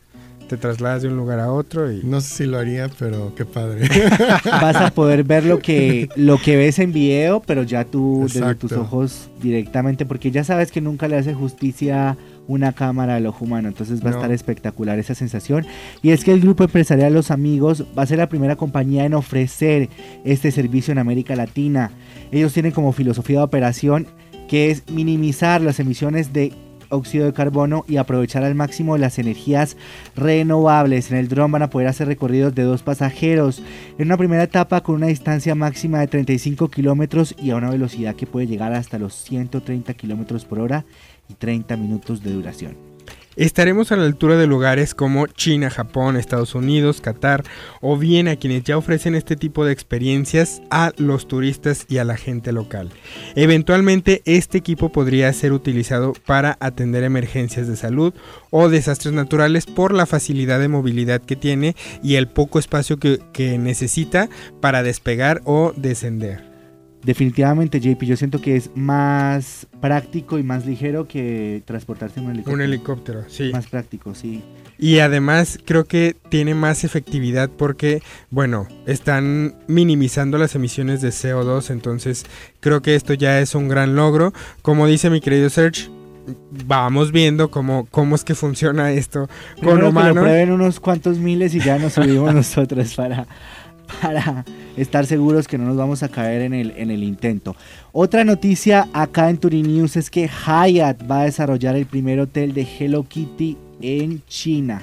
te 0.49 0.57
trasladas 0.57 1.03
de 1.03 1.09
un 1.09 1.17
lugar 1.17 1.39
a 1.39 1.53
otro 1.53 1.93
y 1.93 2.03
No 2.03 2.21
sé 2.21 2.29
si 2.37 2.47
lo 2.47 2.59
haría, 2.59 2.91
pero 2.99 3.35
qué 3.37 3.45
padre. 3.45 3.89
vas 4.45 4.77
a 4.77 4.91
poder 4.91 5.23
ver 5.23 5.45
lo 5.45 5.59
que 5.61 6.09
lo 6.17 6.39
que 6.39 6.57
ves 6.57 6.79
en 6.79 6.93
video, 6.93 7.41
pero 7.41 7.63
ya 7.63 7.85
tú 7.85 8.23
desde 8.25 8.41
Exacto. 8.41 8.69
tus 8.69 8.79
ojos 8.79 9.31
directamente, 9.43 10.07
porque 10.07 10.31
ya 10.31 10.43
sabes 10.45 10.73
que 10.73 10.81
nunca 10.81 11.07
le 11.07 11.17
hace 11.17 11.35
justicia 11.35 12.17
una 12.49 12.73
cámara 12.73 13.17
al 13.17 13.27
ojo 13.27 13.45
humano, 13.45 13.69
entonces 13.69 14.03
va 14.05 14.09
a 14.09 14.15
estar 14.15 14.33
espectacular 14.33 14.99
esa 14.99 15.15
sensación. 15.15 15.67
Y 16.03 16.11
es 16.11 16.25
que 16.25 16.33
el 16.33 16.41
grupo 16.41 16.65
empresarial 16.65 17.13
Los 17.13 17.31
Amigos 17.31 17.85
va 17.97 18.03
a 18.03 18.07
ser 18.07 18.19
la 18.19 18.31
primera 18.31 18.57
compañía 18.57 19.05
en 19.05 19.13
ofrecer 19.13 19.91
este 20.25 20.51
servicio 20.51 20.93
en 20.93 20.99
América 20.99 21.37
Latina. 21.37 21.91
Ellos 22.33 22.55
tienen 22.55 22.73
como 22.73 22.93
filosofía 22.93 23.39
de 23.39 23.45
operación 23.45 24.07
que 24.49 24.71
es 24.71 24.83
minimizar 24.91 25.61
las 25.61 25.79
emisiones 25.79 26.33
de 26.33 26.53
óxido 26.91 27.27
de 27.27 27.33
carbono 27.33 27.85
y 27.89 27.97
aprovechar 27.97 28.45
al 28.45 28.55
máximo 28.55 28.97
las 28.99 29.19
energías 29.19 29.77
renovables. 30.17 31.11
En 31.11 31.19
el 31.19 31.29
dron 31.29 31.53
van 31.53 31.63
a 31.63 31.71
poder 31.71 31.89
hacer 31.89 32.09
recorridos 32.09 32.55
de 32.55 32.63
dos 32.63 32.83
pasajeros 32.83 33.63
en 33.99 34.07
una 34.07 34.17
primera 34.17 34.43
etapa 34.43 34.83
con 34.83 34.97
una 34.97 35.09
distancia 35.09 35.55
máxima 35.55 36.01
de 36.01 36.09
35 36.09 36.69
kilómetros 36.69 37.35
y 37.39 37.51
a 37.51 37.57
una 37.57 37.71
velocidad 37.71 38.17
que 38.17 38.27
puede 38.27 38.47
llegar 38.47 38.73
hasta 38.73 38.99
los 38.99 39.15
130 39.15 39.95
kilómetros 39.95 40.45
por 40.45 40.61
hora 40.61 40.85
y 41.29 41.35
30 41.35 41.77
minutos 41.77 42.23
de 42.23 42.33
duración. 42.33 42.88
Estaremos 43.39 43.93
a 43.93 43.97
la 43.97 44.03
altura 44.03 44.37
de 44.37 44.49
lugares 44.49 44.97
como 44.97 45.29
China, 45.29 45.71
Japón, 45.71 46.17
Estados 46.17 46.57
Unidos, 46.57 47.01
Qatar 47.01 47.45
o 47.81 47.97
bien 47.97 48.27
a 48.27 48.35
quienes 48.35 48.65
ya 48.65 48.77
ofrecen 48.77 49.15
este 49.15 49.37
tipo 49.37 49.65
de 49.65 49.73
experiencias 49.73 50.61
a 50.73 50.91
los 50.97 51.29
turistas 51.29 51.87
y 51.89 51.99
a 51.99 52.05
la 52.05 52.17
gente 52.17 52.51
local. 52.51 52.91
Eventualmente 53.37 54.23
este 54.25 54.59
equipo 54.59 54.91
podría 54.91 55.33
ser 55.33 55.53
utilizado 55.53 56.15
para 56.27 56.57
atender 56.59 57.05
emergencias 57.05 57.69
de 57.69 57.77
salud 57.77 58.13
o 58.51 58.69
desastres 58.69 59.15
naturales 59.15 59.67
por 59.67 59.95
la 59.95 60.07
facilidad 60.07 60.59
de 60.59 60.67
movilidad 60.67 61.21
que 61.21 61.37
tiene 61.37 61.77
y 62.03 62.17
el 62.17 62.27
poco 62.27 62.59
espacio 62.59 62.99
que, 62.99 63.21
necesita 63.59 64.29
para 64.61 64.83
despegar 64.83 65.43
o 65.45 65.73
descender. 65.77 66.48
Definitivamente, 67.09 67.81
JP, 67.81 68.03
yo 68.03 68.19
siento 68.19 68.39
que 68.39 68.55
es 68.55 68.71
más 68.75 69.67
práctico 69.81 70.39
y 70.39 70.43
más 70.43 70.67
ligero 70.67 71.09
que 71.09 71.63
transportarse 71.65 72.21
en 72.21 72.27
un 72.27 72.33
helicóptero. 72.33 72.55
Un 72.55 72.61
helicóptero, 72.61 73.25
sí. 73.29 73.51
Más 73.51 73.67
práctico, 73.67 74.15
sí. 74.15 74.43
Y 74.79 74.99
además 74.99 75.59
creo 75.65 75.87
que 75.87 76.17
tiene 76.29 76.55
más 76.55 76.85
efectividad 76.85 77.49
porque, 77.49 78.03
bueno, 78.29 78.69
están 78.85 79.55
minimizando 79.69 80.37
las 80.37 80.55
emisiones 80.55 81.01
de 81.01 81.09
CO2, 81.09 81.71
entonces 81.71 82.27
creo 82.61 82.83
que 82.83 82.95
esto 82.95 83.15
ya 83.15 83.41
es 83.41 83.55
un 83.55 83.69
gran 83.69 83.97
logro. 83.97 84.35
Como 84.61 84.87
dice 84.87 85.09
mi 85.09 85.23
querido 85.23 85.49
Serge, 85.49 85.89
vamos 86.67 87.11
viendo 87.11 87.51
cómo, 87.51 87.87
cómo 87.91 88.17
es 88.17 88.25
que 88.25 88.35
funciona 88.35 88.93
esto 88.93 89.29
con 89.57 89.61
Primero 89.61 89.81
que 89.81 89.89
humanos. 89.89 90.15
lo 90.15 90.23
prueben 90.23 90.53
unos 90.53 90.79
cuantos 90.79 91.17
miles 91.17 91.55
y 91.55 91.61
ya 91.61 91.79
nos 91.79 91.95
subimos 91.95 92.35
nosotros 92.35 92.95
para, 92.95 93.27
para 94.01 94.45
estar 94.77 95.07
seguros 95.07 95.49
que 95.49 95.59
no 95.59 95.65
nos 95.65 95.77
vamos 95.77 96.03
a 96.03 96.09
caer 96.09 96.43
en 96.43 96.55
el, 96.55 96.73
en 96.77 96.91
el 96.91 97.03
intento. 97.03 97.57
Otra 97.93 98.25
noticia 98.25 98.89
acá 98.93 99.31
en 99.31 99.39
Turin 99.39 99.67
News 99.67 99.97
es 99.97 100.11
que 100.11 100.29
Hyatt 100.29 101.11
va 101.11 101.23
a 101.23 101.25
desarrollar 101.25 101.77
el 101.77 101.87
primer 101.87 102.21
hotel 102.21 102.55
de 102.55 102.67
Hello 102.79 103.05
Kitty 103.05 103.57
en 103.81 104.23
China. 104.27 104.83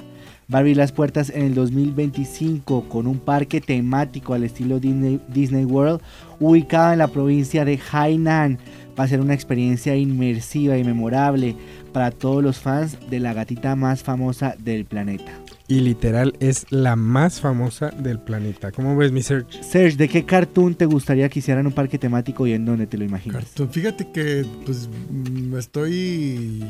Va 0.54 0.60
a 0.60 0.62
abrir 0.62 0.78
las 0.78 0.92
puertas 0.92 1.32
en 1.32 1.42
el 1.44 1.56
2025 1.56 2.88
con 2.88 3.08
un 3.08 3.18
parque 3.18 3.62
temático 3.62 4.36
al 4.36 4.44
estilo 4.44 4.80
Disney, 4.80 5.20
Disney 5.28 5.66
World 5.66 6.02
ubicado 6.40 6.94
en 6.94 7.00
la 7.00 7.08
provincia 7.08 7.66
de 7.66 7.80
Hainan. 7.92 8.60
Va 8.98 9.06
a 9.06 9.08
ser 9.08 9.22
una 9.22 9.34
experiencia 9.34 9.96
inmersiva 9.96 10.78
y 10.78 10.84
memorable 10.84 11.56
para 11.92 12.12
todos 12.12 12.44
los 12.44 12.60
fans 12.60 12.98
de 13.10 13.20
la 13.20 13.34
gatita 13.34 13.76
más 13.76 14.04
famosa 14.04 14.56
del 14.60 14.86
planeta. 14.86 15.45
Y 15.68 15.80
literal 15.80 16.36
es 16.40 16.68
la 16.70 16.96
más 16.96 17.42
famosa 17.42 17.90
del 17.90 18.20
planeta. 18.20 18.72
¿Cómo 18.72 18.96
ves 18.96 19.12
mi 19.12 19.24
Serge? 19.24 19.64
Serge, 19.64 19.98
¿de 19.98 20.08
qué 20.10 20.24
cartoon 20.24 20.76
te 20.76 20.86
gustaría 20.86 21.28
que 21.30 21.40
hicieran 21.40 21.66
un 21.66 21.74
parque 21.74 21.98
temático 21.98 22.46
y 22.46 22.54
en 22.54 22.66
dónde 22.66 22.86
te 22.86 22.98
lo 22.98 23.04
imaginas? 23.04 23.44
Cartoon. 23.46 23.70
Fíjate 23.72 24.12
que 24.12 24.46
pues 24.66 24.88
mm, 25.10 25.56
estoy 25.58 26.64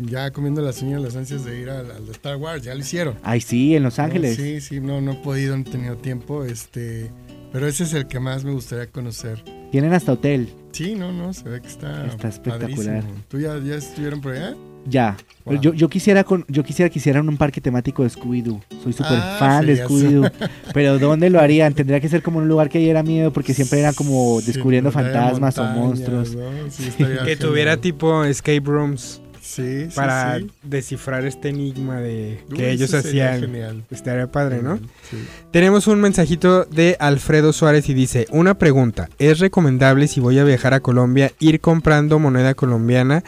ya 0.00 0.30
comiendo 0.32 0.62
las 0.62 0.82
uñas 0.82 1.00
las 1.00 1.16
ansias 1.16 1.44
de 1.44 1.60
ir 1.60 1.70
al, 1.70 1.90
al 1.90 2.06
de 2.06 2.12
Star 2.12 2.36
Wars, 2.36 2.62
ya 2.64 2.74
lo 2.74 2.80
hicieron. 2.80 3.14
Ay, 3.22 3.40
sí, 3.40 3.76
en 3.76 3.82
Los 3.84 3.98
Ángeles. 3.98 4.36
Sí, 4.36 4.60
sí, 4.60 4.80
no, 4.80 5.00
no 5.00 5.12
he 5.12 5.16
podido, 5.16 5.56
no 5.56 5.62
he 5.62 5.70
tenido 5.70 5.96
tiempo, 5.96 6.44
este, 6.44 7.10
pero 7.52 7.66
ese 7.68 7.84
es 7.84 7.92
el 7.94 8.06
que 8.08 8.18
más 8.20 8.44
me 8.44 8.52
gustaría 8.52 8.88
conocer. 8.88 9.42
Tienen 9.70 9.92
hasta 9.92 10.12
hotel. 10.12 10.48
Sí, 10.72 10.94
no, 10.94 11.12
no, 11.12 11.32
se 11.32 11.48
ve 11.48 11.60
que 11.60 11.68
está, 11.68 12.06
Está 12.06 12.28
espectacular. 12.28 13.02
padrísimo. 13.02 13.24
¿Tú 13.28 13.38
ya, 13.40 13.58
ya 13.58 13.74
estuvieron 13.76 14.20
por 14.20 14.32
allá? 14.32 14.56
Ya. 14.88 15.16
Wow. 15.44 15.60
Yo, 15.60 15.72
yo 15.72 15.88
quisiera 15.88 16.24
con, 16.24 16.44
yo 16.48 16.62
quisiera 16.62 16.90
que 16.90 16.98
hicieran 16.98 17.28
un 17.28 17.36
parque 17.38 17.60
temático 17.60 18.02
de 18.02 18.10
Scooby-Doo. 18.10 18.60
Soy 18.82 18.92
súper 18.92 19.12
Ah, 19.18 19.36
fan 19.38 19.66
de 19.66 19.76
sí, 19.76 19.82
Scooby-Doo. 19.82 20.30
Pero 20.74 20.98
¿dónde 20.98 21.30
lo 21.30 21.40
harían? 21.40 21.72
Tendría 21.74 22.00
que 22.00 22.08
ser 22.08 22.22
como 22.22 22.38
un 22.38 22.48
lugar 22.48 22.68
que 22.68 22.78
diera 22.78 23.02
miedo 23.02 23.32
porque 23.32 23.54
siempre 23.54 23.80
era 23.80 23.92
como 23.94 24.40
descubriendo 24.42 24.90
fantasmas 24.92 25.56
o 25.58 25.64
monstruos. 25.64 26.34
¿no? 26.34 26.42
Sí, 26.70 26.90
Que 27.24 27.36
tuviera 27.36 27.76
tipo 27.78 28.24
escape 28.24 28.60
rooms 28.64 29.22
Sí, 29.40 29.86
sí, 29.88 29.96
para 29.96 30.38
sí. 30.40 30.50
descifrar 30.62 31.24
este 31.24 31.48
enigma 31.48 31.96
de 32.00 32.38
que 32.54 32.64
Uy, 32.64 32.68
ellos 32.68 32.92
hacían. 32.92 33.40
Genial. 33.40 33.82
Estaría 33.90 34.30
padre, 34.30 34.60
¿no? 34.62 34.76
Sí. 35.10 35.16
Tenemos 35.50 35.86
un 35.86 36.02
mensajito 36.02 36.66
de 36.66 36.98
Alfredo 37.00 37.54
Suárez 37.54 37.88
y 37.88 37.94
dice, 37.94 38.26
una 38.30 38.58
pregunta, 38.58 39.08
¿es 39.18 39.38
recomendable 39.38 40.06
si 40.06 40.20
voy 40.20 40.38
a 40.38 40.44
viajar 40.44 40.74
a 40.74 40.80
Colombia 40.80 41.32
ir 41.40 41.60
comprando 41.60 42.18
moneda 42.18 42.52
colombiana 42.52 43.24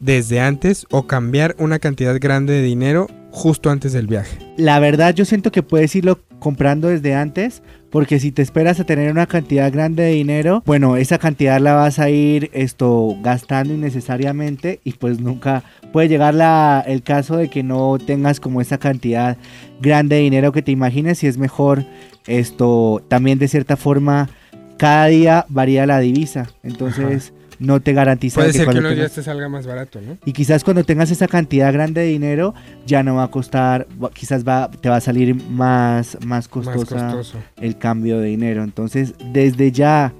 desde 0.00 0.40
antes 0.40 0.86
o 0.90 1.06
cambiar 1.06 1.54
una 1.58 1.78
cantidad 1.78 2.16
grande 2.20 2.54
de 2.54 2.62
dinero 2.62 3.08
justo 3.30 3.70
antes 3.70 3.92
del 3.92 4.06
viaje? 4.06 4.38
La 4.56 4.78
verdad 4.78 5.14
yo 5.14 5.24
siento 5.24 5.52
que 5.52 5.62
puedes 5.62 5.94
irlo 5.94 6.20
comprando 6.38 6.88
desde 6.88 7.14
antes 7.14 7.62
porque 7.90 8.20
si 8.20 8.32
te 8.32 8.42
esperas 8.42 8.80
a 8.80 8.84
tener 8.84 9.10
una 9.10 9.26
cantidad 9.26 9.72
grande 9.72 10.02
de 10.02 10.10
dinero, 10.10 10.62
bueno, 10.66 10.96
esa 10.96 11.18
cantidad 11.18 11.60
la 11.60 11.74
vas 11.74 11.98
a 11.98 12.10
ir 12.10 12.50
esto 12.52 13.16
gastando 13.22 13.72
innecesariamente 13.72 14.80
y 14.84 14.92
pues 14.92 15.20
nunca 15.20 15.62
puede 15.92 16.08
llegar 16.08 16.34
la, 16.34 16.84
el 16.86 17.02
caso 17.02 17.36
de 17.36 17.48
que 17.48 17.62
no 17.62 17.98
tengas 17.98 18.40
como 18.40 18.60
esa 18.60 18.78
cantidad 18.78 19.38
grande 19.80 20.16
de 20.16 20.22
dinero 20.22 20.52
que 20.52 20.62
te 20.62 20.72
imagines 20.72 21.22
y 21.24 21.28
es 21.28 21.38
mejor 21.38 21.84
esto 22.26 23.02
también 23.08 23.38
de 23.38 23.48
cierta 23.48 23.76
forma 23.76 24.28
cada 24.76 25.06
día 25.06 25.46
varía 25.48 25.86
la 25.86 25.98
divisa, 25.98 26.50
entonces 26.62 27.32
no 27.58 27.80
te 27.80 27.92
garantiza 27.92 28.36
Puede 28.36 28.48
de 28.48 28.52
que 28.52 28.58
ser 28.58 28.66
que 28.66 28.72
cuando 28.72 28.88
días 28.90 28.98
tengas- 28.98 29.12
te 29.14 29.22
salga 29.22 29.48
más 29.48 29.66
barato, 29.66 30.00
¿no? 30.00 30.16
y 30.24 30.32
quizás 30.32 30.62
cuando 30.64 30.84
tengas 30.84 31.10
esa 31.10 31.26
cantidad 31.28 31.72
grande 31.72 32.02
de 32.02 32.06
dinero 32.08 32.54
ya 32.86 33.02
no 33.02 33.16
va 33.16 33.24
a 33.24 33.30
costar, 33.30 33.86
quizás 34.14 34.46
va, 34.46 34.70
te 34.70 34.88
va 34.88 34.96
a 34.96 35.00
salir 35.00 35.34
más, 35.34 36.16
más 36.24 36.28
Más 36.28 36.48
costosa 36.48 37.06
costoso. 37.12 37.38
el 37.60 37.76
cambio 37.78 38.18
de 38.20 38.28
dinero. 38.28 38.62
Entonces, 38.62 39.14
desde 39.32 39.72
ya, 39.72 40.12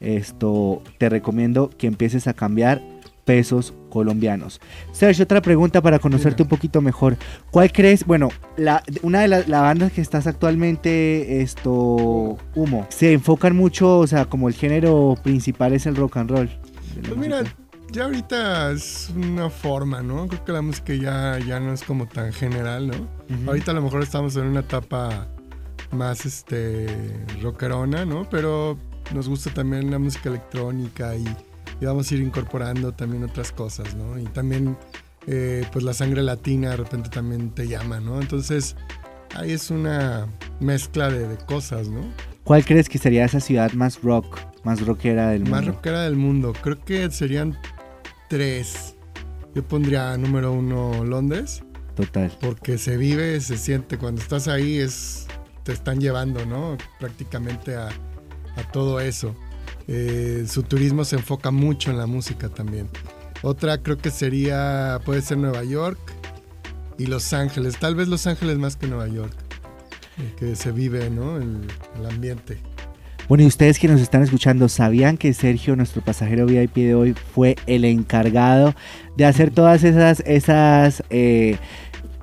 esto 0.00 0.82
te 0.98 1.08
recomiendo 1.08 1.70
que 1.76 1.86
empieces 1.86 2.26
a 2.26 2.34
cambiar 2.34 2.82
pesos 3.24 3.74
colombianos. 3.90 4.60
Sergio, 4.92 5.24
otra 5.24 5.40
pregunta 5.42 5.80
para 5.80 5.98
conocerte 5.98 6.44
un 6.44 6.48
poquito 6.48 6.80
mejor. 6.80 7.16
¿Cuál 7.50 7.72
crees? 7.72 8.04
Bueno, 8.06 8.28
la, 8.56 8.84
una 9.02 9.22
de 9.22 9.28
las 9.28 9.48
la 9.48 9.62
bandas 9.62 9.90
que 9.90 10.00
estás 10.00 10.28
actualmente, 10.28 11.40
esto, 11.42 12.36
Humo, 12.54 12.86
se 12.90 13.12
enfocan 13.14 13.56
mucho, 13.56 13.98
o 13.98 14.06
sea, 14.06 14.26
como 14.26 14.46
el 14.48 14.54
género 14.54 15.16
principal 15.24 15.72
es 15.72 15.86
el 15.86 15.96
rock 15.96 16.18
and 16.18 16.30
roll. 16.30 16.50
Pues 17.02 17.16
mira, 17.16 17.42
ya 17.92 18.04
ahorita 18.04 18.72
es 18.72 19.10
una 19.14 19.50
forma, 19.50 20.02
¿no? 20.02 20.26
Creo 20.28 20.44
que 20.44 20.52
la 20.52 20.62
música 20.62 20.94
ya, 20.94 21.38
ya 21.38 21.60
no 21.60 21.72
es 21.72 21.82
como 21.82 22.06
tan 22.06 22.32
general, 22.32 22.88
¿no? 22.88 23.08
Ahorita 23.46 23.70
a 23.70 23.74
lo 23.74 23.82
mejor 23.82 24.02
estamos 24.02 24.36
en 24.36 24.46
una 24.46 24.60
etapa 24.60 25.28
más 25.92 26.26
este 26.26 26.86
rockerona, 27.42 28.04
¿no? 28.04 28.28
Pero 28.28 28.78
nos 29.14 29.28
gusta 29.28 29.50
también 29.50 29.90
la 29.90 29.98
música 29.98 30.28
electrónica 30.28 31.14
y, 31.14 31.24
y 31.80 31.84
vamos 31.84 32.10
a 32.10 32.14
ir 32.14 32.20
incorporando 32.22 32.92
también 32.92 33.24
otras 33.24 33.52
cosas, 33.52 33.94
¿no? 33.94 34.18
Y 34.18 34.24
también 34.24 34.76
eh, 35.26 35.64
pues 35.72 35.84
la 35.84 35.94
sangre 35.94 36.22
latina 36.22 36.70
de 36.70 36.76
repente 36.76 37.08
también 37.08 37.50
te 37.50 37.68
llama, 37.68 38.00
¿no? 38.00 38.20
Entonces 38.20 38.76
ahí 39.34 39.52
es 39.52 39.70
una 39.70 40.26
mezcla 40.60 41.08
de, 41.08 41.28
de 41.28 41.36
cosas, 41.36 41.88
¿no? 41.88 42.00
¿Cuál 42.44 42.64
crees 42.64 42.88
que 42.88 42.98
sería 42.98 43.24
esa 43.24 43.40
ciudad 43.40 43.72
más 43.72 44.00
rock, 44.02 44.38
más 44.66 44.84
rockera 44.84 45.30
del 45.30 45.42
Más 45.44 45.62
mundo? 45.62 45.72
rockera 45.76 46.02
del 46.02 46.16
mundo. 46.16 46.52
Creo 46.60 46.84
que 46.84 47.10
serían 47.10 47.56
tres. 48.28 48.94
Yo 49.54 49.62
pondría 49.66 50.16
número 50.18 50.52
uno 50.52 51.04
Londres, 51.04 51.62
Total. 51.94 52.30
porque 52.40 52.76
se 52.76 52.96
vive, 52.98 53.40
se 53.40 53.56
siente. 53.56 53.96
Cuando 53.96 54.20
estás 54.20 54.48
ahí 54.48 54.78
es 54.78 55.26
te 55.62 55.72
están 55.72 56.00
llevando, 56.00 56.44
¿no? 56.44 56.76
Prácticamente 57.00 57.74
a, 57.76 57.88
a 58.56 58.72
todo 58.72 59.00
eso. 59.00 59.34
Eh, 59.88 60.44
su 60.48 60.62
turismo 60.64 61.04
se 61.04 61.16
enfoca 61.16 61.50
mucho 61.50 61.90
en 61.90 61.98
la 61.98 62.06
música 62.06 62.48
también. 62.48 62.88
Otra 63.42 63.78
creo 63.82 63.96
que 63.98 64.10
sería, 64.10 65.00
puede 65.04 65.22
ser 65.22 65.38
Nueva 65.38 65.62
York 65.64 65.98
y 66.98 67.06
Los 67.06 67.32
Ángeles. 67.32 67.78
Tal 67.78 67.94
vez 67.94 68.08
Los 68.08 68.26
Ángeles 68.26 68.58
más 68.58 68.76
que 68.76 68.86
Nueva 68.88 69.06
York. 69.08 69.32
eh, 70.18 70.34
Que 70.38 70.56
se 70.56 70.72
vive, 70.72 71.08
¿no? 71.10 71.36
El, 71.36 71.66
el 71.98 72.06
ambiente. 72.06 72.58
Bueno, 73.28 73.42
y 73.42 73.46
ustedes 73.48 73.80
que 73.80 73.88
nos 73.88 74.00
están 74.00 74.22
escuchando, 74.22 74.68
¿sabían 74.68 75.16
que 75.16 75.34
Sergio, 75.34 75.74
nuestro 75.74 76.00
pasajero 76.00 76.46
VIP 76.46 76.76
de 76.76 76.94
hoy, 76.94 77.14
fue 77.34 77.56
el 77.66 77.84
encargado 77.84 78.74
de 79.16 79.24
hacer 79.24 79.50
todas 79.50 79.82
esas, 79.82 80.20
esas, 80.26 81.02
eh, 81.10 81.56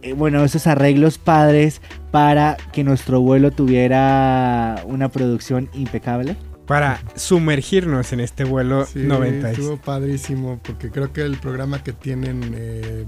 eh, 0.01 0.13
bueno, 0.13 0.45
esos 0.45 0.65
arreglos 0.65 1.17
padres 1.17 1.81
para 2.11 2.55
que 2.71 2.85
nuestro 2.85 3.19
vuelo 3.19 3.51
tuviera 3.51 4.81
una 4.85 5.09
producción 5.09 5.69
impecable? 5.73 6.37
Para 6.67 7.01
sumergirnos 7.15 8.13
en 8.13 8.21
este 8.21 8.45
vuelo 8.45 8.85
Sí, 8.85 8.99
90. 8.99 9.51
estuvo 9.51 9.75
padrísimo 9.75 10.61
porque 10.63 10.89
creo 10.89 11.11
que 11.11 11.21
el 11.21 11.35
programa 11.37 11.83
que 11.83 11.91
tienen 11.91 12.53
eh, 12.55 13.05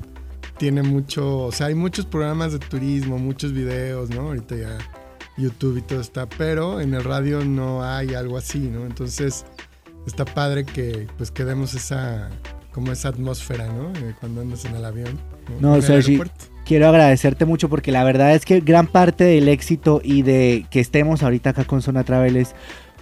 tiene 0.57 0.83
mucho, 0.83 1.45
o 1.45 1.51
sea, 1.53 1.67
hay 1.67 1.75
muchos 1.75 2.05
programas 2.05 2.51
de 2.51 2.59
turismo, 2.59 3.17
muchos 3.19 3.53
videos, 3.53 4.09
¿no? 4.09 4.21
Ahorita 4.23 4.57
ya 4.57 4.77
YouTube 5.37 5.77
y 5.77 5.81
todo 5.81 6.01
está, 6.01 6.27
pero 6.27 6.79
en 6.81 6.93
el 6.93 7.03
radio 7.03 7.43
no 7.43 7.83
hay 7.83 8.13
algo 8.13 8.37
así, 8.37 8.59
¿no? 8.59 8.85
Entonces 8.85 9.45
está 10.07 10.23
padre 10.25 10.65
que 10.65 11.07
pues 11.17 11.31
que 11.31 11.43
demos 11.45 11.73
esa 11.73 12.29
como 12.71 12.91
esa 12.91 13.09
atmósfera, 13.09 13.67
¿no? 13.67 13.89
Eh, 13.99 14.13
cuando 14.19 14.41
andas 14.41 14.65
en 14.65 14.75
el 14.75 14.83
avión. 14.85 15.17
No, 15.61 15.75
el 15.75 15.83
Sergi, 15.83 16.19
quiero 16.65 16.87
agradecerte 16.89 17.45
mucho 17.45 17.69
porque 17.69 17.91
la 17.91 18.03
verdad 18.03 18.33
es 18.35 18.45
que 18.45 18.59
gran 18.59 18.87
parte 18.87 19.23
del 19.23 19.47
éxito 19.47 20.01
y 20.03 20.23
de 20.23 20.65
que 20.69 20.79
estemos 20.79 21.23
ahorita 21.23 21.51
acá 21.51 21.63
con 21.65 21.81
Zona 21.81 22.03
Travel 22.03 22.35
es 22.35 22.53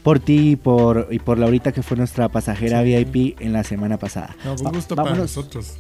por 0.04 0.20
ti 0.20 0.52
y 0.52 0.56
por, 0.58 1.08
y 1.12 1.20
por 1.20 1.38
Laurita 1.40 1.72
que 1.72 1.82
fue 1.82 1.96
nuestra 1.98 2.30
pasajera 2.30 2.84
Sí. 2.84 3.06
VIP 3.06 3.42
en 3.42 3.54
la 3.54 3.64
semana 3.64 3.98
pasada. 3.98 4.36
No, 4.44 4.52
un 4.54 4.66
Va- 4.68 4.72
gusto 4.72 4.96
para 4.96 5.16
nosotros. 5.16 5.76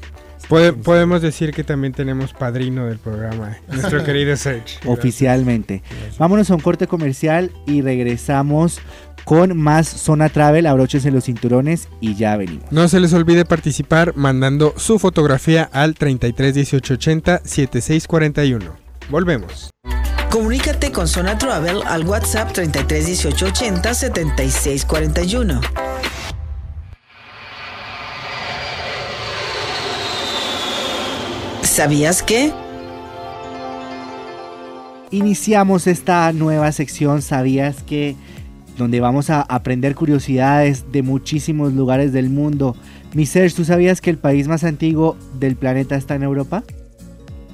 Pode- 0.49 0.73
podemos 0.73 1.21
decir 1.21 1.51
que 1.51 1.63
también 1.63 1.93
tenemos 1.93 2.33
padrino 2.33 2.85
del 2.87 2.97
programa, 2.99 3.57
nuestro 3.67 4.03
querido 4.05 4.35
Serge. 4.35 4.77
Oficialmente. 4.85 5.81
Vámonos 6.19 6.51
a 6.51 6.55
un 6.55 6.61
corte 6.61 6.85
comercial 6.87 7.51
y 7.65 7.81
regresamos 7.81 8.79
con 9.23 9.57
más 9.57 9.87
Zona 9.87 10.29
Travel. 10.29 10.67
Abróchense 10.67 11.09
los 11.11 11.23
cinturones 11.25 11.87
y 12.01 12.15
ya 12.15 12.35
venimos. 12.37 12.71
No 12.71 12.87
se 12.89 12.99
les 12.99 13.13
olvide 13.13 13.45
participar 13.45 14.13
mandando 14.15 14.73
su 14.77 14.99
fotografía 14.99 15.69
al 15.71 15.95
33 15.95 16.53
18 16.55 16.93
80 16.95 17.41
7641. 17.45 18.75
Volvemos. 19.09 19.69
Comunícate 20.29 20.91
con 20.91 21.07
Zona 21.07 21.37
Travel 21.37 21.81
al 21.85 22.05
WhatsApp 22.07 22.51
33 22.53 23.05
18 23.05 23.45
80 23.47 23.93
76 23.93 24.85
41. 24.85 25.61
¿Sabías 31.73 32.21
que? 32.21 32.51
Iniciamos 35.09 35.87
esta 35.87 36.31
nueva 36.31 36.71
sección, 36.71 37.23
¿sabías 37.23 37.81
que? 37.81 38.15
Donde 38.77 38.99
vamos 38.99 39.31
a 39.31 39.41
aprender 39.41 39.95
curiosidades 39.95 40.91
de 40.91 41.01
muchísimos 41.01 41.73
lugares 41.73 42.13
del 42.13 42.29
mundo. 42.29 42.75
Mi 43.15 43.25
Serge, 43.25 43.55
¿tú 43.55 43.65
sabías 43.65 44.01
que 44.01 44.11
el 44.11 44.19
país 44.19 44.47
más 44.47 44.63
antiguo 44.63 45.17
del 45.39 45.55
planeta 45.55 45.95
está 45.95 46.13
en 46.13 46.21
Europa? 46.21 46.63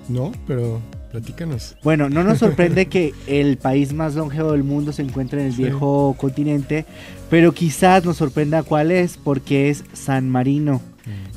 No, 0.10 0.34
pero 0.46 0.82
platícanos. 1.12 1.78
Bueno, 1.82 2.10
no 2.10 2.26
nos 2.26 2.40
sorprende 2.40 2.86
que 2.90 3.14
el 3.26 3.58
país 3.58 3.94
más 3.94 4.16
longevo 4.16 4.52
del 4.52 4.66
mundo 4.66 4.92
se 4.92 5.02
encuentre 5.02 5.40
en 5.40 5.48
el 5.48 5.54
Sí. 5.54 5.64
viejo 5.64 6.14
continente, 6.20 6.84
pero 7.30 7.54
quizás 7.54 8.04
nos 8.04 8.18
sorprenda 8.18 8.64
cuál 8.64 8.92
es, 8.92 9.16
porque 9.16 9.70
es 9.70 9.86
San 9.94 10.30
Marino. 10.30 10.82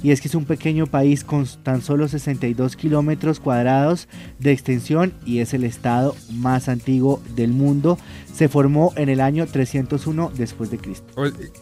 Y 0.02 0.10
es 0.10 0.20
que 0.20 0.28
es 0.28 0.34
un 0.34 0.44
pequeño 0.44 0.86
país 0.86 1.24
con 1.24 1.46
tan 1.62 1.82
solo 1.82 2.08
62 2.08 2.76
kilómetros 2.76 3.40
cuadrados 3.40 4.08
de 4.38 4.52
extensión 4.52 5.12
y 5.24 5.38
es 5.38 5.54
el 5.54 5.64
estado 5.64 6.14
más 6.30 6.68
antiguo 6.68 7.22
del 7.36 7.52
mundo. 7.52 7.98
Se 8.34 8.48
formó 8.48 8.92
en 8.96 9.08
el 9.08 9.20
año 9.20 9.46
301 9.46 10.32
después 10.36 10.70
de 10.70 10.78
Cristo. 10.78 11.06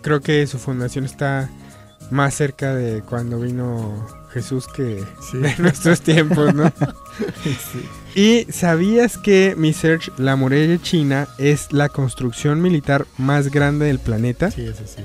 Creo 0.02 0.20
que 0.20 0.46
su 0.46 0.58
fundación 0.58 1.04
está 1.04 1.50
más 2.10 2.34
cerca 2.34 2.74
de 2.74 3.02
cuando 3.02 3.38
vino 3.40 4.06
Jesús 4.32 4.66
que 4.66 5.02
Sí. 5.30 5.38
de 5.38 5.54
nuestros 5.58 6.00
tiempos, 6.00 6.54
¿no? 6.54 6.72
Sí. 7.42 7.80
Y 8.16 8.46
sabías 8.50 9.16
que, 9.18 9.54
mi 9.56 9.72
Serge, 9.72 10.10
la 10.18 10.34
muralla 10.34 10.78
china 10.82 11.28
es 11.38 11.72
la 11.72 11.88
construcción 11.88 12.60
militar 12.60 13.06
más 13.18 13.52
grande 13.52 13.86
del 13.86 14.00
planeta. 14.00 14.50
Sí, 14.50 14.62
eso 14.62 14.82
sí. 14.84 15.02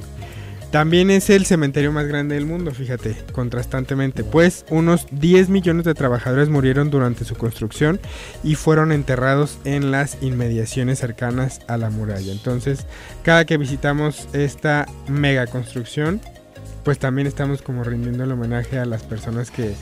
También 0.76 1.10
es 1.10 1.30
el 1.30 1.46
cementerio 1.46 1.94
más 1.94 2.06
grande 2.06 2.36
del 2.36 2.46
mundo, 2.46 2.70
fíjate, 2.72 3.16
contrastantemente, 3.32 4.26
pues 4.26 4.66
unos 4.70 5.08
10 5.10 5.48
millones 5.48 5.86
de 5.86 5.94
trabajadores 5.94 6.50
murieron 6.50 6.90
durante 6.90 7.24
su 7.24 7.36
construcción 7.36 7.98
y 8.44 8.56
fueron 8.56 8.92
enterrados 8.92 9.58
en 9.64 9.90
las 9.90 10.18
inmediaciones 10.22 11.00
cercanas 11.00 11.62
a 11.70 11.78
la 11.78 11.90
muralla. 11.90 12.30
Entonces, 12.30 12.88
cada 13.24 13.46
que 13.46 13.56
visitamos 13.56 14.28
esta 14.34 14.86
mega 15.08 15.48
construcción, 15.48 16.20
pues 16.84 17.00
también 17.00 17.26
estamos 17.26 17.62
como 17.62 17.86
rindiendo 17.86 18.26
el 18.26 18.34
homenaje 18.34 18.78
a 18.78 18.84
las 18.84 19.02
personas 19.04 19.52
que 19.52 19.76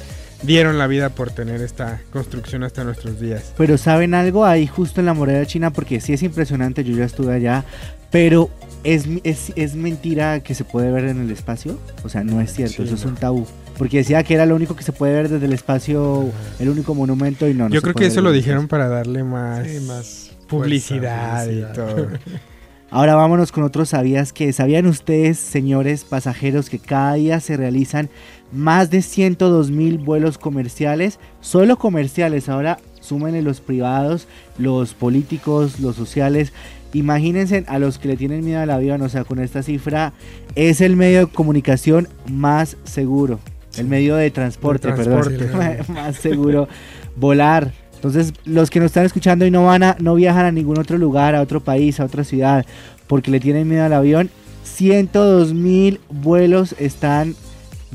dieron 0.43 0.77
la 0.77 0.86
vida 0.86 1.10
por 1.10 1.32
tener 1.32 1.62
esta 1.62 2.01
construcción 2.12 2.63
hasta 2.63 2.84
nuestros 2.84 3.19
días. 3.19 3.53
Pero 3.58 3.79
¿saben 3.79 4.13
algo 4.13 4.45
ahí 4.45 4.67
justo 4.67 4.99
en 4.99 5.08
la 5.08 5.13
muralla 5.15 5.45
china? 5.47 5.71
Porque 5.71 5.99
sí 6.01 6.13
es 6.13 6.21
impresionante, 6.21 6.84
yo 6.84 6.95
ya 6.95 7.06
estuve 7.06 7.34
allá, 7.34 7.65
pero 8.13 8.52
¿es, 8.84 9.08
es, 9.23 9.52
es 9.56 9.76
mentira 9.76 10.41
que 10.41 10.54
se 10.54 10.63
puede 10.63 10.91
ver 10.91 11.06
en 11.06 11.19
el 11.19 11.32
espacio? 11.32 11.80
O 12.04 12.10
sea, 12.10 12.23
no 12.23 12.41
es 12.41 12.54
cierto, 12.54 12.76
Sí, 12.76 12.84
eso 12.84 12.93
es 12.93 13.06
un 13.06 13.15
tabú. 13.15 13.47
Porque 13.76 13.97
decía 13.97 14.23
que 14.23 14.36
era 14.36 14.45
lo 14.45 14.56
único 14.56 14.76
que 14.76 14.84
se 14.84 14.91
puede 14.91 15.13
ver 15.13 15.30
desde 15.30 15.47
el 15.47 15.52
espacio, 15.52 16.26
el 16.60 16.69
único 16.69 16.93
monumento 16.93 17.49
y 17.49 17.56
no. 17.56 17.63
no 17.63 17.69
Yo 17.73 17.80
se 17.80 17.82
creo 17.82 17.93
puede 17.95 18.06
que 18.06 18.12
eso 18.12 18.21
lo 18.21 18.32
dijeron 18.32 18.67
para 18.67 18.88
darle 18.88 19.23
más, 19.23 19.67
Sí, 19.67 19.80
más 19.80 20.32
publicidad, 20.47 21.45
fuerza, 21.45 21.71
y 21.71 21.73
todo. 21.73 22.08
Ahora 22.91 23.15
vámonos 23.15 23.52
con 23.52 23.63
otros 23.63 23.89
sabías 23.89 24.32
que 24.32 24.54
sabían 24.54 24.86
ustedes, 24.86 25.39
señores 25.39 26.04
pasajeros, 26.04 26.69
que 26.69 26.78
cada 26.78 27.15
día 27.15 27.39
se 27.39 27.58
realizan 27.58 28.12
más 28.52 28.91
de 28.91 29.02
102 29.02 29.71
mil 29.71 29.97
vuelos 29.97 30.38
comerciales, 30.38 31.17
solo 31.41 31.80
comerciales. 31.80 32.47
Ahora 32.47 32.78
súmenle 33.02 33.41
los 33.41 33.60
privados, 33.60 34.28
los 34.60 34.93
políticos, 34.93 35.80
los 35.80 35.95
sociales. 35.95 36.54
Imagínense 36.93 37.63
a 37.67 37.79
los 37.79 37.97
que 37.97 38.08
le 38.08 38.17
tienen 38.17 38.45
miedo 38.45 38.62
al 38.62 38.69
avión, 38.69 39.01
o 39.01 39.10
sea, 39.10 39.23
con 39.23 39.39
esta 39.39 39.63
cifra 39.63 40.13
es 40.56 40.79
el 40.79 40.95
medio 40.95 41.25
de 41.25 41.27
comunicación 41.27 42.08
más 42.32 42.77
seguro, 42.84 43.39
el 43.77 43.88
medio 43.88 44.15
de 44.15 44.29
transporte, 44.29 44.89
De 44.89 44.93
perdón, 44.93 45.36
transporte. 45.36 45.84
más 45.93 46.15
seguro, 46.17 46.67
volar. 47.15 47.73
Entonces, 47.95 48.34
los 48.45 48.69
que 48.69 48.79
nos 48.79 48.88
están 48.88 49.06
escuchando 49.06 49.45
y 49.45 49.51
no 49.51 49.65
van 49.65 49.82
a, 49.82 49.95
no 49.99 50.13
viajan 50.15 50.45
a 50.45 50.51
ningún 50.51 50.77
otro 50.77 50.97
lugar, 50.97 51.36
a 51.36 51.41
otro 51.41 51.62
país, 51.62 51.99
a 51.99 52.06
otra 52.06 52.23
ciudad, 52.23 52.65
porque 53.08 53.32
le 53.32 53.39
tienen 53.39 53.67
miedo 53.67 53.86
al 53.86 53.93
avión, 53.93 54.29
102 54.63 55.53
mil 55.53 55.99
vuelos 56.10 56.75
están 56.79 57.36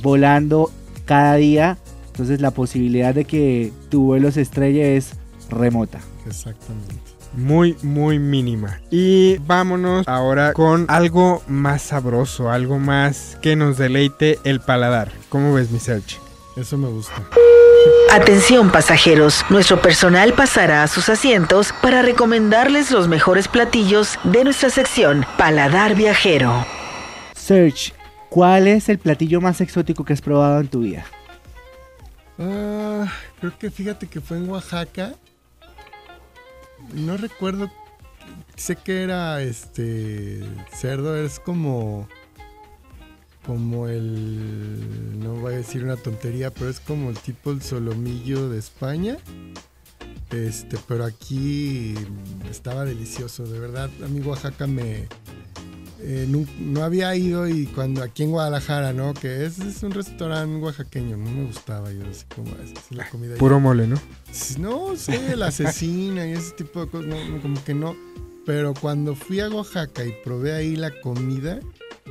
volando 0.02 0.72
cada 1.04 1.36
día. 1.36 1.78
Entonces, 2.08 2.40
la 2.40 2.50
posibilidad 2.50 3.14
de 3.14 3.26
que 3.26 3.70
tu 3.90 4.04
vuelo 4.04 4.32
se 4.32 4.40
estrelle 4.40 4.96
es 4.96 5.12
remota. 5.50 6.00
Exactamente. 6.26 7.07
Muy, 7.38 7.76
muy 7.82 8.18
mínima. 8.18 8.80
Y 8.90 9.38
vámonos 9.38 10.08
ahora 10.08 10.52
con 10.52 10.86
algo 10.88 11.40
más 11.46 11.82
sabroso, 11.82 12.50
algo 12.50 12.80
más 12.80 13.38
que 13.40 13.54
nos 13.54 13.78
deleite 13.78 14.40
el 14.42 14.58
paladar. 14.58 15.12
¿Cómo 15.28 15.54
ves, 15.54 15.70
mi 15.70 15.78
Serge? 15.78 16.16
Eso 16.56 16.76
me 16.76 16.88
gusta. 16.88 17.14
Atención 18.10 18.72
pasajeros, 18.72 19.44
nuestro 19.50 19.80
personal 19.80 20.32
pasará 20.32 20.82
a 20.82 20.88
sus 20.88 21.08
asientos 21.08 21.72
para 21.80 22.02
recomendarles 22.02 22.90
los 22.90 23.06
mejores 23.06 23.46
platillos 23.46 24.18
de 24.24 24.42
nuestra 24.42 24.68
sección 24.68 25.24
Paladar 25.36 25.94
Viajero. 25.94 26.66
Search, 27.36 27.94
¿cuál 28.30 28.66
es 28.66 28.88
el 28.88 28.98
platillo 28.98 29.40
más 29.40 29.60
exótico 29.60 30.04
que 30.04 30.12
has 30.12 30.20
probado 30.20 30.58
en 30.58 30.66
tu 30.66 30.80
vida? 30.80 31.04
Ah, 32.40 33.06
creo 33.38 33.56
que 33.56 33.70
fíjate 33.70 34.08
que 34.08 34.20
fue 34.20 34.38
en 34.38 34.48
Oaxaca. 34.50 35.12
No 36.94 37.16
recuerdo. 37.16 37.70
Sé 38.56 38.76
que 38.76 39.02
era 39.02 39.40
este 39.42 40.42
cerdo, 40.72 41.16
es 41.16 41.38
como 41.40 42.08
como 43.46 43.88
el 43.88 45.20
no 45.20 45.36
voy 45.36 45.54
a 45.54 45.56
decir 45.56 45.82
una 45.82 45.96
tontería, 45.96 46.52
pero 46.52 46.68
es 46.68 46.80
como 46.80 47.08
el 47.08 47.18
tipo 47.18 47.50
el 47.50 47.62
solomillo 47.62 48.48
de 48.50 48.58
España. 48.58 49.16
Este, 50.30 50.76
pero 50.86 51.04
aquí 51.04 51.94
estaba 52.50 52.84
delicioso, 52.84 53.46
de 53.46 53.58
verdad. 53.58 53.88
A 54.04 54.08
mí 54.08 54.20
Oaxaca 54.20 54.66
me 54.66 55.08
eh, 56.00 56.26
no, 56.28 56.44
no 56.60 56.84
había 56.84 57.14
ido 57.16 57.48
y 57.48 57.66
cuando 57.66 58.02
aquí 58.02 58.22
en 58.22 58.30
Guadalajara, 58.30 58.92
¿no? 58.92 59.14
Que 59.14 59.44
es, 59.46 59.58
es 59.58 59.82
un 59.82 59.90
restaurante 59.92 60.56
oaxaqueño, 60.56 61.16
no 61.16 61.30
me 61.30 61.44
gustaba 61.44 61.92
yo 61.92 62.02
así 62.08 62.24
como 62.34 62.50
es, 62.62 62.72
así 62.78 62.94
la 62.94 63.08
comida. 63.08 63.36
Puro 63.36 63.58
mole, 63.60 63.86
¿no? 63.86 63.96
No 64.58 64.96
sé, 64.96 65.36
la 65.36 65.48
asesina 65.48 66.26
y 66.26 66.32
ese 66.32 66.52
tipo 66.52 66.84
de 66.84 66.90
cosas, 66.90 67.08
no, 67.08 67.28
no, 67.28 67.42
como 67.42 67.62
que 67.64 67.74
no. 67.74 67.96
Pero 68.46 68.72
cuando 68.74 69.14
fui 69.14 69.40
a 69.40 69.48
Oaxaca 69.48 70.04
y 70.04 70.12
probé 70.24 70.54
ahí 70.54 70.74
la 70.76 70.90
comida, 71.02 71.60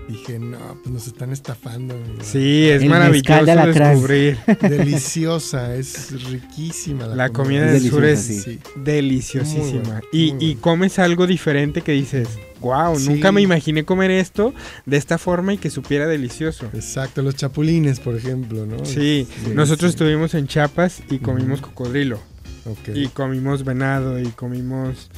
dije, 0.07 0.37
no, 0.37 0.57
pues 0.83 0.93
nos 0.93 1.07
están 1.07 1.31
estafando. 1.31 1.95
amigo". 1.95 2.19
Sí, 2.21 2.67
es 2.69 2.83
El 2.83 2.89
maravilloso 2.89 3.43
de 3.45 3.73
descubrir. 3.73 4.37
Deliciosa, 4.61 5.75
es 5.75 6.11
riquísima 6.29 7.07
la, 7.07 7.15
La 7.15 7.29
comida 7.29 7.65
Es 7.71 7.81
del 7.81 7.91
sur 7.91 8.01
deliciosa, 8.03 8.37
es 8.37 8.43
sí. 8.43 8.59
deliciosísima. 8.75 10.01
Y, 10.11 10.35
y 10.39 10.55
comes 10.55 10.99
algo 10.99 11.25
diferente 11.25 11.81
que 11.81 11.93
dices, 11.93 12.27
wow, 12.61 12.97
Sí. 12.97 13.09
nunca 13.09 13.31
me 13.31 13.41
imaginé 13.41 13.83
comer 13.85 14.11
esto 14.11 14.53
de 14.85 14.97
esta 14.97 15.17
forma 15.17 15.53
y 15.53 15.57
que 15.57 15.69
supiera 15.69 16.07
delicioso. 16.07 16.65
Exacto, 16.73 17.21
los 17.21 17.35
chapulines, 17.35 17.99
por 17.99 18.15
ejemplo, 18.15 18.65
¿no? 18.65 18.85
Sí, 18.85 19.27
Sí, 19.45 19.51
nosotros 19.53 19.91
sí. 19.91 19.95
estuvimos 19.95 20.33
en 20.33 20.47
Chiapas 20.47 21.01
y 21.09 21.19
comimos 21.19 21.61
cocodrilo. 21.61 22.19
Ok. 22.65 22.89
Y 22.95 23.07
comimos 23.07 23.63
venado 23.63 24.19
y 24.19 24.27
comimos 24.27 25.09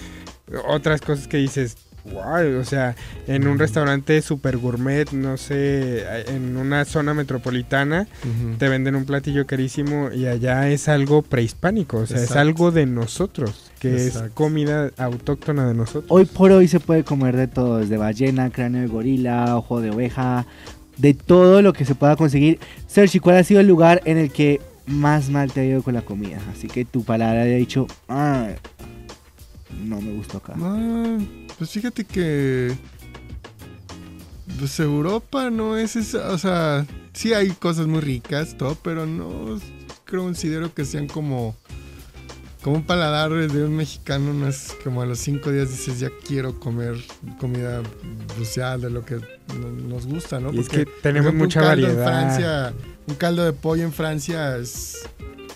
otras 0.68 1.02
cosas 1.02 1.28
que 1.28 1.38
dices, 1.38 1.78
wow, 2.14 2.60
o 2.60 2.64
sea, 2.64 2.96
en 3.28 3.48
un 3.48 3.60
restaurante 3.60 4.22
super 4.22 4.58
gourmet, 4.58 5.12
no 5.12 5.38
sé, 5.38 6.04
en 6.28 6.58
una 6.58 6.86
zona 6.86 7.14
metropolitana, 7.14 8.08
Ujú. 8.24 8.58
te 8.58 8.68
venden 8.70 8.96
un 8.96 9.06
platillo 9.06 9.46
carísimo 9.46 10.10
y 10.12 10.26
allá 10.28 10.70
es 10.70 10.88
algo 10.90 11.22
prehispánico, 11.22 11.98
o 11.98 12.06
sea, 12.06 12.18
es 12.18 12.24
Exacto. 12.24 12.40
algo 12.42 12.72
de 12.72 12.86
nosotros, 12.86 13.72
que 13.80 13.96
es 13.96 14.08
Exacto. 14.08 14.32
comida 14.36 14.92
autóctona 14.98 15.68
de 15.68 15.74
nosotros. 15.74 16.06
Hoy 16.10 16.26
por 16.26 16.52
hoy 16.52 16.68
se 16.68 16.80
puede 16.80 17.04
comer 17.04 17.36
de 17.36 17.48
todo, 17.48 17.78
desde 17.80 17.98
ballena, 17.98 18.50
cráneo 18.50 18.82
de 18.82 18.88
gorila, 18.88 19.56
ojo 19.58 19.82
de 19.82 19.92
oveja, 19.92 20.46
de 20.98 21.14
todo 21.14 21.62
lo 21.62 21.74
que 21.74 21.86
se 21.86 21.96
pueda 21.96 22.16
conseguir. 22.16 22.60
Sergi, 22.88 23.20
¿cuál 23.20 23.38
ha 23.38 23.44
sido 23.44 23.62
el 23.62 23.68
lugar 23.68 24.02
en 24.06 24.18
el 24.18 24.32
que 24.32 24.60
más 24.86 25.30
mal 25.30 25.52
te 25.52 25.62
ha 25.62 25.66
ido 25.66 25.82
con 25.84 25.94
la 25.94 26.02
comida? 26.02 26.40
Así 26.52 26.68
que 26.68 26.84
tu 26.84 27.04
palabra 27.04 27.44
haya 27.44 27.56
dicho, 27.56 27.88
"Ah, 28.10 28.48
no 29.84 30.02
me 30.02 30.14
gustó 30.14 30.38
acá. 30.38 30.54
Ah, 30.58 31.18
pues 31.58 31.70
fíjate 31.72 32.04
que. 32.06 32.76
Pues 34.58 34.80
Europa 34.80 35.50
no 35.50 35.78
es 35.78 35.96
esa. 35.96 36.32
O 36.32 36.38
sea, 36.38 36.86
sí 37.14 37.34
hay 37.34 37.50
cosas 37.52 37.88
muy 37.88 38.02
ricas, 38.02 38.58
todo, 38.58 38.76
pero 38.84 39.06
no 39.06 39.60
creo 40.06 40.24
considero 40.24 40.74
que 40.74 40.86
sean 40.86 41.08
como. 41.08 41.56
Como 42.62 42.76
un 42.76 42.84
paladar 42.84 43.32
de 43.32 43.64
un 43.64 43.74
mexicano, 43.78 44.34
no 44.34 44.46
es 44.46 44.76
como 44.84 45.02
a 45.02 45.06
los 45.06 45.20
cinco 45.20 45.50
días 45.50 45.70
dices 45.70 45.98
ya 46.02 46.10
quiero 46.28 46.60
comer 46.60 46.96
comida 47.40 47.82
ya 48.54 48.78
de 48.78 48.90
lo 48.90 49.06
que 49.06 49.16
no- 49.16 49.72
nos 49.88 50.06
gusta, 50.06 50.42
¿no? 50.42 50.52
Y 50.54 50.60
es 50.60 50.68
Porque, 50.68 50.84
que 50.84 50.92
tenemos 51.02 51.34
mucha 51.34 51.62
un 51.62 51.68
caldo 51.68 51.88
variedad. 51.88 52.06
En 52.06 52.30
Francia, 52.34 52.74
un 53.08 53.16
caldo 53.16 53.46
de 53.46 53.54
pollo 53.54 53.84
en 53.84 53.94
Francia 53.94 54.58
es 54.58 54.98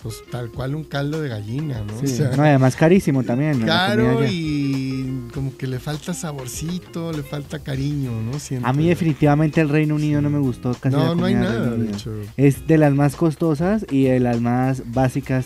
pues 0.03 0.21
tal 0.29 0.51
cual 0.51 0.75
un 0.75 0.83
caldo 0.83 1.21
de 1.21 1.29
gallina, 1.29 1.81
¿no? 1.87 1.97
Sí, 1.99 2.05
O 2.05 2.15
sea, 2.15 2.35
no, 2.35 2.43
además 2.43 2.75
carísimo 2.75 3.23
también. 3.23 3.61
caro 3.61 4.25
y 4.27 5.29
como 5.33 5.55
que 5.55 5.65
le 5.65 5.79
falta 5.79 6.13
saborcito, 6.13 7.13
le 7.13 7.23
falta 7.23 7.59
cariño, 7.59 8.11
¿no? 8.21 8.37
Siento. 8.37 8.67
A 8.67 8.73
mí 8.73 8.87
definitivamente 8.89 9.61
el 9.61 9.69
Reino 9.69 9.95
Unido 9.95 10.21
no 10.21 10.29
me 10.29 10.39
gustó 10.39 10.73
casi 10.73 10.95
la 10.95 11.05
No, 11.05 11.15
no 11.15 11.25
hay 11.25 11.35
nada, 11.35 11.71
de 11.71 11.89
hecho. 11.89 12.11
Es 12.35 12.67
de 12.67 12.77
las 12.77 12.93
más 12.93 13.15
costosas 13.15 13.85
y 13.89 14.03
de 14.03 14.19
las 14.19 14.41
más 14.41 14.83
básicas 14.93 15.45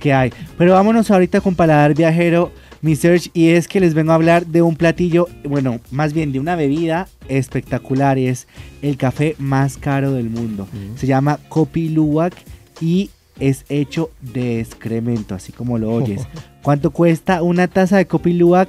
que 0.00 0.12
hay. 0.12 0.30
Pero 0.56 0.74
vámonos 0.74 1.10
ahorita 1.10 1.40
con 1.40 1.56
Paladar 1.56 1.94
Viajero, 1.94 2.52
mi 2.82 2.94
search, 2.94 3.30
y 3.34 3.48
es 3.48 3.66
que 3.66 3.80
les 3.80 3.94
vengo 3.94 4.12
a 4.12 4.14
hablar 4.14 4.46
de 4.46 4.62
un 4.62 4.76
platillo, 4.76 5.26
bueno, 5.42 5.80
más 5.90 6.12
bien 6.12 6.30
de 6.30 6.38
una 6.38 6.54
bebida 6.54 7.08
espectacular, 7.28 8.18
y 8.18 8.28
es 8.28 8.46
el 8.82 8.96
café 8.96 9.34
más 9.38 9.78
caro 9.78 10.12
del 10.12 10.30
mundo. 10.30 10.68
Se 10.94 11.06
llama 11.08 11.40
Kopi 11.48 11.88
Luwak 11.88 12.34
y 12.80 13.10
es 13.40 13.64
hecho 13.68 14.10
de 14.20 14.60
excremento, 14.60 15.34
así 15.34 15.52
como 15.52 15.78
lo 15.78 15.90
oyes. 15.92 16.22
¿Cuánto 16.62 16.90
cuesta 16.90 17.42
una 17.42 17.68
taza 17.68 17.96
de 17.96 18.06
Kopi 18.06 18.32
Luwak? 18.32 18.68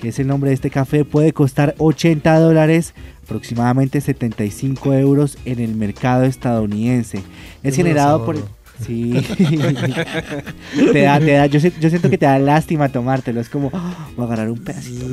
Que 0.00 0.08
es 0.08 0.18
el 0.18 0.26
nombre 0.26 0.50
de 0.50 0.54
este 0.54 0.68
café, 0.70 1.04
puede 1.04 1.32
costar 1.32 1.74
80 1.78 2.38
dólares, 2.38 2.92
aproximadamente 3.24 4.00
75 4.00 4.92
euros 4.94 5.38
en 5.46 5.58
el 5.60 5.74
mercado 5.74 6.24
estadounidense. 6.24 7.22
Es 7.62 7.76
generado 7.76 8.24
por... 8.24 8.36
Sí. 8.86 9.10
te 10.92 11.00
da, 11.00 11.18
te 11.18 11.32
da. 11.32 11.46
Yo, 11.46 11.58
si- 11.60 11.72
yo 11.80 11.88
siento 11.88 12.10
que 12.10 12.18
te 12.18 12.26
da 12.26 12.38
lástima 12.38 12.90
tomártelo. 12.90 13.40
Es 13.40 13.48
como, 13.48 13.70
"Ah, 13.72 14.06
voy 14.14 14.24
a 14.24 14.26
agarrar 14.26 14.50
un 14.50 14.58
pedacito. 14.58 15.06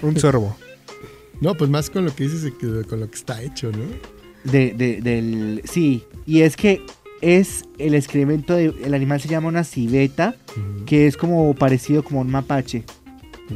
Un 0.00 0.18
sorbo. 0.18 0.56
No, 1.42 1.54
pues 1.54 1.68
más 1.70 1.90
con 1.90 2.06
lo 2.06 2.14
que 2.14 2.24
dices 2.24 2.50
que 2.58 2.84
con 2.88 3.00
lo 3.00 3.10
que 3.10 3.16
está 3.16 3.42
hecho, 3.42 3.70
¿no? 3.70 3.84
De, 4.50 4.72
de- 4.72 5.00
del, 5.00 5.62
sí, 5.64 6.04
y 6.26 6.40
es 6.42 6.56
que 6.56 6.82
es 7.20 7.64
el 7.78 7.94
excremento 7.94 8.54
de, 8.54 8.72
el 8.84 8.94
animal 8.94 9.20
se 9.20 9.28
llama 9.28 9.48
una 9.48 9.64
civeta, 9.64 10.36
que 10.86 11.06
es 11.06 11.16
como 11.16 11.52
parecido 11.54 12.02
como 12.04 12.20
un 12.20 12.30
mapache. 12.30 12.84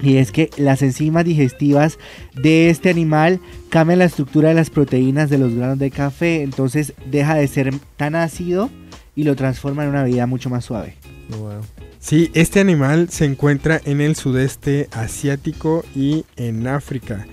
Y 0.02 0.16
es 0.16 0.33
que 0.33 0.48
las 0.57 0.81
enzimas 0.83 1.24
digestivas 1.24 1.98
de 2.35 2.70
este 2.70 2.88
animal 2.88 3.40
cambian 3.68 3.98
la 3.98 4.07
estructura 4.07 4.48
de 4.48 4.55
las 4.55 4.70
proteínas 4.70 5.28
de 5.28 5.37
los 5.38 5.55
granos 5.55 5.78
de 5.78 5.90
café, 5.90 6.42
entonces 6.42 6.94
deja 7.11 7.35
de 7.35 7.46
ser 7.46 7.74
tan 7.96 8.14
ácido 8.14 8.70
y 9.14 9.24
lo 9.24 9.37
transforma 9.37 9.85
en 9.85 9.90
una 9.90 10.02
bebida 10.05 10.26
mucho 10.26 10.48
más 10.48 10.64
suave. 10.64 10.94
Wow. 11.38 11.61
Sí, 12.00 12.31
este 12.35 12.59
animal 12.59 13.11
se 13.11 13.26
encuentra 13.26 13.81
en 13.85 14.00
el 14.00 14.16
sudeste 14.16 14.88
asiático 14.92 15.85
y 15.94 16.24
en 16.37 16.66
África. 16.66 17.26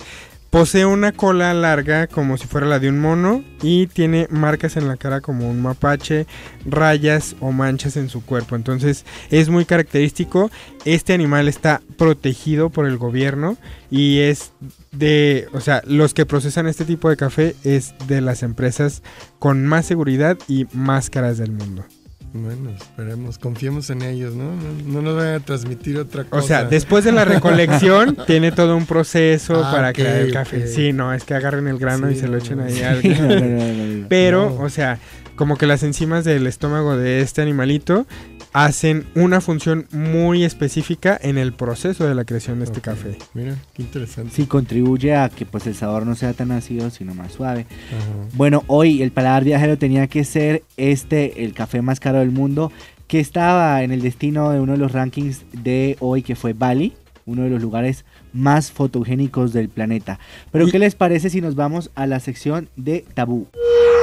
Posee 0.50 0.84
una 0.84 1.12
cola 1.12 1.54
larga 1.54 2.08
como 2.08 2.36
si 2.36 2.48
fuera 2.48 2.66
la 2.66 2.80
de 2.80 2.88
un 2.88 2.98
mono 2.98 3.44
y 3.62 3.86
tiene 3.86 4.26
marcas 4.30 4.76
en 4.76 4.88
la 4.88 4.96
cara 4.96 5.20
como 5.20 5.48
un 5.48 5.62
mapache, 5.62 6.26
rayas 6.66 7.36
o 7.38 7.52
manchas 7.52 7.96
en 7.96 8.08
su 8.08 8.24
cuerpo. 8.24 8.56
Entonces 8.56 9.04
es 9.30 9.48
muy 9.48 9.64
característico. 9.64 10.50
Este 10.84 11.12
animal 11.12 11.46
está 11.46 11.82
protegido 11.96 12.68
por 12.68 12.86
el 12.86 12.98
gobierno 12.98 13.58
y 13.92 14.18
es 14.18 14.50
de, 14.90 15.46
o 15.52 15.60
sea, 15.60 15.82
los 15.86 16.14
que 16.14 16.26
procesan 16.26 16.66
este 16.66 16.84
tipo 16.84 17.08
de 17.08 17.16
café 17.16 17.54
es 17.62 17.94
de 18.08 18.20
las 18.20 18.42
empresas 18.42 19.04
con 19.38 19.64
más 19.64 19.86
seguridad 19.86 20.36
y 20.48 20.66
más 20.72 21.10
caras 21.10 21.38
del 21.38 21.52
mundo. 21.52 21.84
Bueno, 22.32 22.70
esperemos, 22.70 23.38
confiemos 23.38 23.90
en 23.90 24.02
ellos, 24.02 24.36
¿no? 24.36 24.44
No, 24.54 24.62
no 24.86 25.02
nos 25.02 25.16
vayan 25.16 25.34
a 25.34 25.40
transmitir 25.40 25.98
otra 25.98 26.22
cosa. 26.24 26.44
O 26.44 26.46
sea, 26.46 26.64
después 26.64 27.02
de 27.04 27.10
la 27.10 27.24
recolección 27.24 28.16
tiene 28.26 28.52
todo 28.52 28.76
un 28.76 28.86
proceso 28.86 29.64
Ah, 29.64 29.72
para 29.72 29.88
ok, 29.90 29.94
crear 29.96 30.16
el 30.16 30.32
café. 30.32 30.68
Sí, 30.68 30.92
no, 30.92 31.12
es 31.12 31.24
que 31.24 31.34
agarren 31.34 31.66
el 31.66 31.78
grano 31.78 32.08
y 32.08 32.14
se 32.14 32.28
lo 32.28 32.36
echen 32.38 32.60
ahí 32.60 32.82
al. 32.82 34.06
Pero, 34.08 34.50
No. 34.50 34.62
o 34.62 34.68
sea, 34.68 34.98
como 35.40 35.56
que 35.56 35.66
las 35.66 35.82
enzimas 35.82 36.26
del 36.26 36.46
estómago 36.46 36.98
de 36.98 37.22
este 37.22 37.40
animalito 37.40 38.06
hacen 38.52 39.06
una 39.14 39.40
función 39.40 39.86
muy 39.90 40.44
específica 40.44 41.18
en 41.18 41.38
el 41.38 41.54
proceso 41.54 42.06
de 42.06 42.14
la 42.14 42.26
creación 42.26 42.58
de 42.58 42.66
este 42.66 42.82
café. 42.82 43.16
Mira, 43.32 43.56
qué 43.72 43.80
interesante. 43.80 44.34
Sí, 44.34 44.44
contribuye 44.44 45.16
a 45.16 45.30
que 45.30 45.46
pues 45.46 45.66
el 45.66 45.74
sabor 45.74 46.04
no 46.04 46.14
sea 46.14 46.34
tan 46.34 46.52
ácido, 46.52 46.90
sino 46.90 47.14
más 47.14 47.32
suave. 47.32 47.64
Ajá. 47.70 48.28
Bueno, 48.34 48.64
hoy 48.66 49.00
el 49.00 49.12
paladar 49.12 49.44
viajero 49.44 49.78
tenía 49.78 50.08
que 50.08 50.24
ser 50.24 50.62
este, 50.76 51.42
el 51.42 51.54
café 51.54 51.80
más 51.80 52.00
caro 52.00 52.18
del 52.18 52.32
mundo, 52.32 52.70
que 53.06 53.18
estaba 53.18 53.82
en 53.82 53.92
el 53.92 54.02
destino 54.02 54.50
de 54.50 54.60
uno 54.60 54.72
de 54.72 54.78
los 54.78 54.92
rankings 54.92 55.46
de 55.52 55.96
hoy, 56.00 56.20
que 56.20 56.36
fue 56.36 56.52
Bali, 56.52 56.92
uno 57.24 57.44
de 57.44 57.48
los 57.48 57.62
lugares 57.62 58.04
más 58.32 58.70
fotogénicos 58.70 59.52
del 59.52 59.68
planeta. 59.68 60.18
Pero, 60.50 60.66
¿qué 60.68 60.78
les 60.78 60.94
parece 60.94 61.30
si 61.30 61.40
nos 61.40 61.54
vamos 61.54 61.90
a 61.94 62.06
la 62.06 62.20
sección 62.20 62.68
de 62.76 63.04
tabú? 63.14 63.46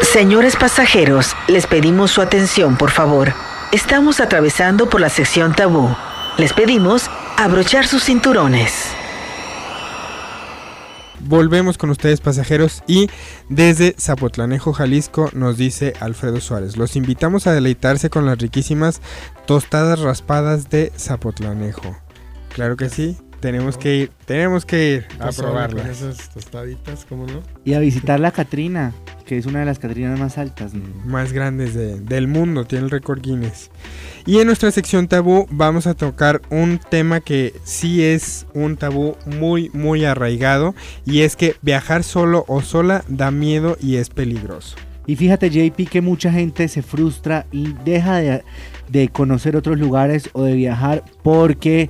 Señores 0.01 0.55
pasajeros, 0.55 1.35
les 1.47 1.67
pedimos 1.67 2.11
su 2.11 2.21
atención, 2.21 2.77
por 2.77 2.91
favor. 2.91 3.33
Estamos 3.71 4.19
atravesando 4.19 4.89
por 4.89 5.01
la 5.01 5.09
sección 5.09 5.53
tabú. 5.53 5.89
Les 6.37 6.53
pedimos 6.53 7.09
abrochar 7.37 7.87
sus 7.87 8.03
cinturones. 8.03 8.71
Volvemos 11.19 11.77
con 11.77 11.89
ustedes 11.89 12.21
pasajeros 12.21 12.83
y 12.87 13.09
desde 13.49 13.95
Zapotlanejo, 13.99 14.71
Jalisco, 14.71 15.29
nos 15.33 15.57
dice 15.57 15.93
Alfredo 15.99 16.39
Suárez. 16.39 16.77
Los 16.77 16.95
invitamos 16.95 17.47
a 17.47 17.53
deleitarse 17.53 18.09
con 18.09 18.25
las 18.25 18.37
riquísimas 18.37 19.01
tostadas 19.45 19.99
raspadas 19.99 20.69
de 20.69 20.93
Zapotlanejo. 20.97 21.97
Claro 22.53 22.77
que 22.77 22.89
sí, 22.89 23.17
tenemos 23.47 23.77
que 23.77 23.95
ir, 23.95 24.11
tenemos 24.25 24.65
que 24.65 24.93
ir 24.95 25.05
a 25.21 25.27
Pozole 25.27 25.35
Con 25.35 25.45
probarlas. 25.45 25.87
esas 26.01 26.29
tostaditas, 26.33 27.05
¿cómo 27.07 27.25
no? 27.25 27.41
Y 27.63 27.75
a 27.75 27.79
visitar 27.79 28.19
la 28.19 28.31
Catrina, 28.31 28.93
que 29.25 29.37
es 29.37 29.45
una 29.45 29.59
de 29.61 29.65
las 29.65 29.79
Catrinas 29.79 30.19
más 30.19 30.37
altas. 30.37 30.73
¿no? 30.73 30.83
más 31.05 31.31
grandes 31.31 31.73
de- 31.73 31.97
del 32.01 32.27
mundo, 32.27 32.65
tiene 32.65 32.83
el 32.83 32.91
récord 32.91 33.21
Guinness. 33.21 33.71
Y 34.25 34.39
en 34.39 34.47
nuestra 34.47 34.69
sección 34.71 35.07
tabú 35.07 35.47
vamos 35.49 35.87
a 35.87 35.93
tocar 35.93 36.41
un 36.49 36.77
tema 36.89 37.21
que 37.21 37.53
sí 37.63 38.03
es 38.03 38.45
un 38.53 38.75
tabú 38.75 39.15
muy 39.25 39.69
muy 39.73 40.03
arraigado 40.03 40.75
y 41.05 41.21
es 41.21 41.37
que 41.37 41.55
viajar 41.61 42.03
solo 42.03 42.43
o 42.49 42.61
sola 42.61 43.05
da 43.07 43.31
miedo 43.31 43.77
y 43.79 43.95
es 43.95 44.09
peligroso. 44.09 44.75
Y 45.05 45.15
fíjate, 45.15 45.49
JP, 45.49 45.87
que 45.89 46.01
mucha 46.01 46.33
gente 46.33 46.67
se 46.67 46.81
frustra 46.81 47.45
y 47.53 47.73
deja 47.85 48.17
de, 48.17 48.43
de 48.89 49.07
conocer 49.07 49.55
otros 49.55 49.79
lugares 49.79 50.29
o 50.33 50.43
de 50.43 50.53
viajar 50.55 51.05
porque 51.23 51.89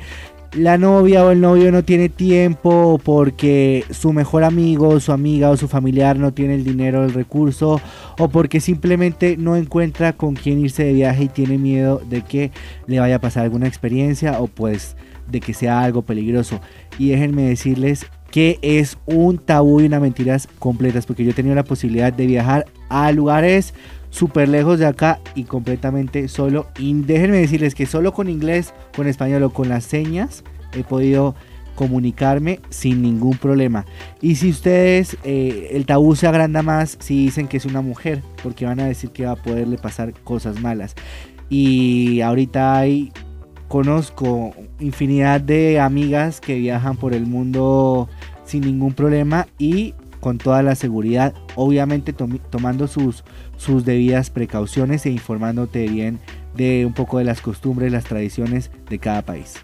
la 0.53 0.77
novia 0.77 1.25
o 1.25 1.31
el 1.31 1.41
novio 1.41 1.71
no 1.71 1.83
tiene 1.83 2.09
tiempo 2.09 2.99
porque 3.03 3.83
su 3.91 4.13
mejor 4.13 4.43
amigo, 4.43 4.99
su 4.99 5.11
amiga 5.11 5.49
o 5.49 5.57
su 5.57 5.67
familiar 5.67 6.17
no 6.17 6.33
tiene 6.33 6.55
el 6.55 6.63
dinero, 6.63 7.03
el 7.03 7.13
recurso 7.13 7.81
o 8.17 8.29
porque 8.29 8.59
simplemente 8.59 9.37
no 9.37 9.55
encuentra 9.55 10.13
con 10.13 10.35
quién 10.35 10.59
irse 10.59 10.83
de 10.83 10.93
viaje 10.93 11.25
y 11.25 11.29
tiene 11.29 11.57
miedo 11.57 12.01
de 12.09 12.21
que 12.21 12.51
le 12.87 12.99
vaya 12.99 13.17
a 13.17 13.21
pasar 13.21 13.43
alguna 13.43 13.67
experiencia 13.67 14.39
o 14.39 14.47
pues 14.47 14.95
de 15.29 15.41
que 15.41 15.53
sea 15.53 15.81
algo 15.81 16.03
peligroso. 16.03 16.61
Y 16.97 17.09
déjenme 17.09 17.43
decirles 17.43 18.05
que 18.31 18.59
es 18.61 18.97
un 19.05 19.37
tabú 19.37 19.81
y 19.81 19.85
una 19.85 19.99
mentiras 19.99 20.47
completas 20.59 21.05
porque 21.05 21.23
yo 21.23 21.31
he 21.31 21.33
tenido 21.33 21.55
la 21.55 21.63
posibilidad 21.63 22.11
de 22.11 22.25
viajar 22.25 22.65
a 22.89 23.11
lugares 23.11 23.73
súper 24.17 24.49
lejos 24.49 24.79
de 24.79 24.87
acá 24.87 25.19
y 25.35 25.43
completamente 25.43 26.27
solo. 26.27 26.67
Y 26.77 26.93
déjenme 26.93 27.37
decirles 27.37 27.75
que 27.75 27.85
solo 27.85 28.13
con 28.13 28.29
inglés, 28.29 28.73
con 28.95 29.07
español 29.07 29.43
o 29.43 29.51
con 29.51 29.69
las 29.69 29.83
señas 29.83 30.43
he 30.73 30.83
podido 30.83 31.35
comunicarme 31.75 32.59
sin 32.69 33.03
ningún 33.03 33.37
problema. 33.37 33.85
Y 34.19 34.35
si 34.35 34.49
ustedes, 34.49 35.15
eh, 35.23 35.69
el 35.71 35.85
tabú 35.85 36.15
se 36.15 36.27
agranda 36.27 36.63
más 36.63 36.97
si 36.99 37.25
dicen 37.25 37.47
que 37.47 37.57
es 37.57 37.65
una 37.65 37.81
mujer, 37.81 38.23
porque 38.41 38.65
van 38.65 38.79
a 38.79 38.87
decir 38.87 39.11
que 39.11 39.25
va 39.25 39.33
a 39.33 39.35
poderle 39.35 39.77
pasar 39.77 40.13
cosas 40.23 40.59
malas. 40.59 40.95
Y 41.49 42.21
ahorita 42.21 42.77
hay, 42.77 43.11
conozco 43.67 44.53
infinidad 44.79 45.39
de 45.39 45.79
amigas 45.79 46.41
que 46.41 46.55
viajan 46.55 46.97
por 46.97 47.13
el 47.13 47.27
mundo 47.27 48.09
sin 48.43 48.61
ningún 48.61 48.93
problema 48.93 49.47
y 49.59 49.93
con 50.19 50.39
toda 50.39 50.63
la 50.63 50.73
seguridad, 50.73 51.33
obviamente 51.57 52.13
tomando 52.13 52.87
sus, 52.87 53.25
sus 53.57 53.83
debidas 53.83 54.29
precauciones 54.29 55.05
e 55.05 55.09
informándote 55.09 55.87
bien 55.87 56.19
de 56.55 56.85
un 56.85 56.93
poco 56.93 57.17
de 57.17 57.25
las 57.25 57.41
costumbres, 57.41 57.91
las 57.91 58.05
tradiciones 58.05 58.71
de 58.89 58.99
cada 58.99 59.23
país. 59.23 59.55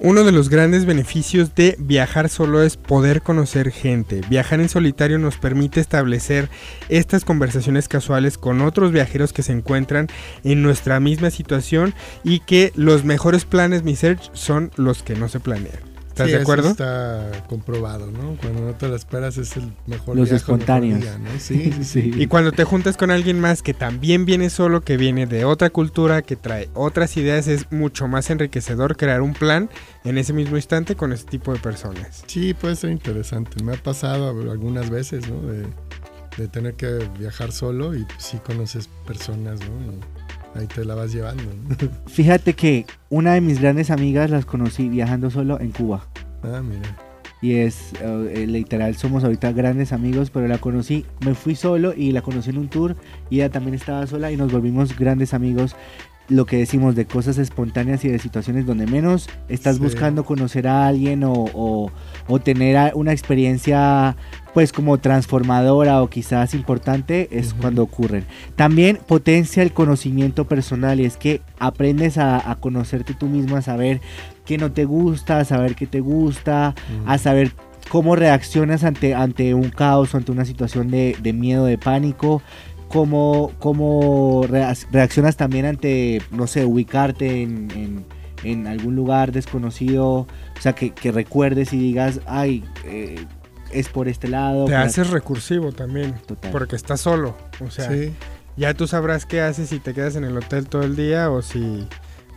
Uno 0.00 0.22
de 0.22 0.30
los 0.30 0.48
grandes 0.48 0.84
beneficios 0.84 1.56
de 1.56 1.74
viajar 1.76 2.28
solo 2.28 2.62
es 2.62 2.76
poder 2.76 3.20
conocer 3.20 3.72
gente. 3.72 4.20
Viajar 4.30 4.60
en 4.60 4.68
solitario 4.68 5.18
nos 5.18 5.38
permite 5.38 5.80
establecer 5.80 6.48
estas 6.88 7.24
conversaciones 7.24 7.88
casuales 7.88 8.38
con 8.38 8.60
otros 8.60 8.92
viajeros 8.92 9.32
que 9.32 9.42
se 9.42 9.52
encuentran 9.52 10.06
en 10.44 10.62
nuestra 10.62 11.00
misma 11.00 11.30
situación 11.30 11.94
y 12.22 12.38
que 12.40 12.72
los 12.76 13.04
mejores 13.04 13.44
planes, 13.44 13.82
mi 13.82 13.96
search, 13.96 14.30
son 14.34 14.70
los 14.76 15.02
que 15.02 15.16
no 15.16 15.28
se 15.28 15.40
planean. 15.40 15.87
¿Estás 16.18 16.26
Sí, 16.26 16.32
de 16.32 16.38
eso 16.38 16.42
acuerdo? 16.42 16.70
está 16.70 17.30
comprobado, 17.48 18.10
¿no? 18.10 18.36
Cuando 18.40 18.62
no 18.62 18.74
te 18.74 18.88
lo 18.88 18.96
esperas 18.96 19.38
es 19.38 19.56
el 19.56 19.72
mejor 19.86 20.16
Los 20.16 20.28
viaje 20.28 20.42
mejor 20.44 20.58
espontáneos. 20.58 21.00
día, 21.00 21.18
¿no? 21.18 21.30
Sí, 21.38 21.72
sí, 21.76 21.84
sí. 21.84 22.10
Y 22.16 22.26
cuando 22.26 22.50
te 22.52 22.64
juntas 22.64 22.96
con 22.96 23.10
alguien 23.10 23.38
más 23.40 23.62
que 23.62 23.72
también 23.74 24.24
viene 24.24 24.50
solo, 24.50 24.80
que 24.80 24.96
viene 24.96 25.26
de 25.26 25.44
otra 25.44 25.70
cultura, 25.70 26.22
que 26.22 26.34
trae 26.36 26.68
otras 26.74 27.16
ideas, 27.16 27.46
es 27.46 27.70
mucho 27.70 28.08
más 28.08 28.30
enriquecedor 28.30 28.96
crear 28.96 29.22
un 29.22 29.32
plan 29.34 29.70
en 30.04 30.18
ese 30.18 30.32
mismo 30.32 30.56
instante 30.56 30.96
con 30.96 31.12
ese 31.12 31.24
tipo 31.24 31.52
de 31.52 31.60
personas. 31.60 32.24
Sí, 32.26 32.52
puede 32.54 32.74
ser 32.76 32.90
interesante. 32.90 33.62
Me 33.62 33.74
ha 33.74 33.82
pasado 33.82 34.28
algunas 34.50 34.90
veces, 34.90 35.28
¿no? 35.30 35.40
De, 35.50 35.66
de 36.36 36.48
tener 36.48 36.74
que 36.74 36.98
viajar 37.18 37.52
solo 37.52 37.94
y 37.96 38.06
sí 38.18 38.38
conoces 38.44 38.88
personas, 39.06 39.60
¿no? 39.60 39.92
Y 39.92 40.00
ahí 40.58 40.66
te 40.66 40.84
la 40.84 40.94
vas 40.94 41.12
llevando. 41.12 41.42
Fíjate 42.06 42.54
que 42.54 42.84
una 43.10 43.34
de 43.34 43.40
mis 43.40 43.60
grandes 43.60 43.90
amigas 43.90 44.30
las 44.30 44.44
conocí 44.44 44.88
viajando 44.88 45.30
solo 45.30 45.60
en 45.60 45.70
Cuba. 45.72 46.06
ah, 46.42 46.60
mira. 46.62 46.96
Y 47.40 47.54
es, 47.54 47.92
eh, 48.02 48.32
eh, 48.34 48.46
literal, 48.48 48.96
somos 48.96 49.22
ahorita 49.22 49.52
grandes 49.52 49.92
amigos, 49.92 50.30
pero 50.30 50.48
la 50.48 50.58
conocí, 50.58 51.06
me 51.24 51.34
fui 51.36 51.54
solo 51.54 51.94
y 51.96 52.10
la 52.10 52.20
conocí 52.20 52.50
en 52.50 52.58
un 52.58 52.66
tour 52.68 52.96
y 53.30 53.36
ella 53.36 53.48
también 53.50 53.74
estaba 53.74 54.04
sola 54.08 54.32
y 54.32 54.36
nos 54.36 54.50
volvimos 54.50 54.98
grandes 54.98 55.34
amigos. 55.34 55.76
Lo 56.28 56.46
que 56.46 56.58
decimos 56.58 56.96
de 56.96 57.06
cosas 57.06 57.38
espontáneas 57.38 58.04
y 58.04 58.08
de 58.08 58.18
situaciones 58.18 58.66
donde 58.66 58.86
menos 58.86 59.30
estás 59.48 59.76
Sí. 59.76 59.82
buscando 59.82 60.24
conocer 60.24 60.66
a 60.66 60.86
alguien 60.88 61.22
o, 61.22 61.32
o- 61.32 61.92
o 62.26 62.38
tener 62.40 62.92
una 62.96 63.12
experiencia 63.12 64.16
pues 64.58 64.72
como 64.72 64.98
transformadora 64.98 66.02
o 66.02 66.10
quizás 66.10 66.52
importante 66.52 67.28
es 67.30 67.54
cuando 67.54 67.84
ocurren. 67.84 68.24
También 68.56 68.98
potencia 69.06 69.62
el 69.62 69.72
conocimiento 69.72 70.46
personal 70.48 70.98
y 70.98 71.04
es 71.04 71.16
que 71.16 71.42
aprendes 71.60 72.18
a, 72.18 72.50
a 72.50 72.56
conocerte 72.56 73.14
tú 73.14 73.26
mismo, 73.26 73.54
a 73.54 73.62
saber 73.62 74.00
qué 74.44 74.58
no 74.58 74.72
te 74.72 74.84
gusta, 74.84 75.38
a 75.38 75.44
saber 75.44 75.76
qué 75.76 75.86
te 75.86 76.00
gusta, 76.00 76.74
a 77.06 77.18
saber 77.18 77.52
cómo 77.88 78.16
reaccionas 78.16 78.82
ante, 78.82 79.14
ante 79.14 79.54
un 79.54 79.70
caos 79.70 80.16
ante 80.16 80.32
una 80.32 80.44
situación 80.44 80.90
de, 80.90 81.14
de 81.22 81.32
miedo, 81.32 81.64
de 81.64 81.78
pánico, 81.78 82.42
cómo, 82.88 83.52
cómo 83.60 84.42
reac- 84.42 84.88
reaccionas 84.90 85.36
también 85.36 85.66
ante, 85.66 86.20
no 86.32 86.48
sé, 86.48 86.64
ubicarte 86.64 87.42
en, 87.42 87.70
en- 87.76 88.04
en 88.44 88.66
algún 88.66 88.96
lugar 88.96 89.30
desconocido, 89.30 90.08
o 90.10 90.26
sea, 90.60 90.72
que, 90.72 90.90
que 90.90 91.10
recuerdes 91.12 91.72
y 91.72 91.78
digas, 91.78 92.20
ay, 92.26 92.64
eh, 92.84 93.24
es 93.72 93.88
por 93.88 94.08
este 94.08 94.28
lado. 94.28 94.66
Te 94.66 94.74
haces 94.74 95.10
recursivo 95.10 95.72
también, 95.72 96.14
Total. 96.26 96.50
porque 96.50 96.76
estás 96.76 97.00
solo. 97.00 97.36
O 97.64 97.70
sea, 97.70 97.88
sí, 97.90 98.12
ya 98.56 98.74
tú 98.74 98.86
sabrás 98.86 99.26
qué 99.26 99.40
haces 99.40 99.68
si 99.70 99.78
te 99.78 99.94
quedas 99.94 100.16
en 100.16 100.24
el 100.24 100.36
hotel 100.36 100.66
todo 100.68 100.82
el 100.82 100.96
día 100.96 101.30
o 101.30 101.42
si 101.42 101.86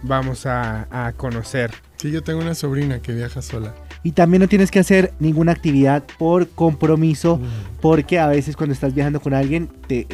vamos 0.04 0.46
a, 0.46 0.88
a 0.90 1.12
conocer. 1.14 1.72
sí, 1.98 2.10
yo 2.12 2.24
tengo 2.24 2.40
una 2.42 2.56
sobrina 2.56 3.00
que 3.00 3.14
viaja 3.14 3.42
sola. 3.42 3.74
Y 4.04 4.14
también 4.14 4.42
no 4.42 4.48
tienes 4.48 4.72
que 4.72 4.80
hacer 4.80 5.14
ninguna 5.20 5.52
actividad 5.52 6.02
por 6.18 6.48
compromiso, 6.50 7.38
Mm. 7.38 7.44
porque 7.82 8.18
a 8.18 8.26
veces 8.26 8.56
cuando 8.56 8.74
estás 8.74 8.96
viajando 8.96 9.20
con 9.20 9.36
alguien 9.36 9.70
te, 9.88 10.08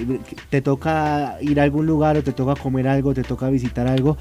te 0.49 0.61
toca 0.61 1.37
ir 1.39 1.57
a 1.61 1.63
algún 1.63 1.85
lugar 1.85 2.17
o 2.17 2.21
te 2.23 2.33
toca 2.33 2.61
comer 2.61 2.89
algo, 2.89 3.13
te 3.13 3.23
toca 3.23 3.49
visitar 3.49 3.87
algo 3.87 4.17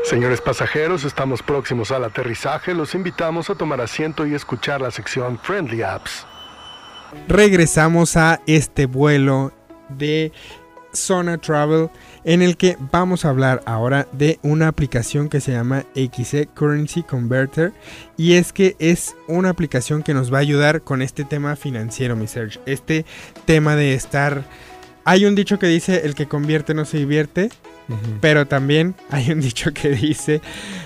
Señores 0.04 0.42
pasajeros, 0.42 1.04
estamos 1.04 1.42
próximos 1.42 1.90
al 1.90 2.04
aterrizaje. 2.04 2.74
Los 2.74 2.94
invitamos 2.94 3.48
a 3.48 3.54
tomar 3.54 3.80
asiento 3.80 4.26
y 4.26 4.34
escuchar 4.34 4.82
la 4.82 4.90
sección 4.90 5.38
Friendly 5.38 5.80
Apps. 5.80 6.26
regresamos 7.26 8.16
a 8.18 8.40
este 8.46 8.84
vuelo 8.84 9.52
de 9.88 10.30
Zona 10.92 11.38
Travel 11.38 11.88
en 12.24 12.42
el 12.42 12.58
que 12.58 12.76
vamos 12.92 13.24
a 13.24 13.30
hablar 13.30 13.62
ahora 13.64 14.06
de 14.12 14.38
una 14.42 14.68
aplicación 14.68 15.30
que 15.30 15.40
se 15.40 15.52
llama 15.52 15.84
XE 15.94 16.48
Currency 16.48 17.02
Converter 17.02 17.72
y 18.18 18.34
es 18.34 18.52
que 18.52 18.76
es 18.78 19.16
una 19.26 19.48
aplicación 19.48 20.02
que 20.02 20.12
nos 20.12 20.32
va 20.32 20.38
a 20.38 20.42
ayudar 20.42 20.82
con 20.82 21.00
este 21.00 21.24
tema 21.24 21.56
financiero, 21.56 22.14
mi 22.14 22.26
Serge. 22.26 22.60
Este 22.66 23.06
tema 23.46 23.74
de 23.74 23.94
estar... 23.94 24.44
Hay 25.06 25.24
un 25.24 25.34
dicho 25.34 25.58
que 25.58 25.66
dice 25.66 26.02
el 26.04 26.14
que 26.14 26.28
convierte 26.28 26.74
no 26.74 26.84
se 26.84 26.98
divierte, 26.98 27.50
Pero 28.20 28.46
también 28.46 28.94
hay 29.10 29.30
un 29.30 29.40
dicho 29.40 29.72
que 29.72 29.90
dice, 29.90 30.40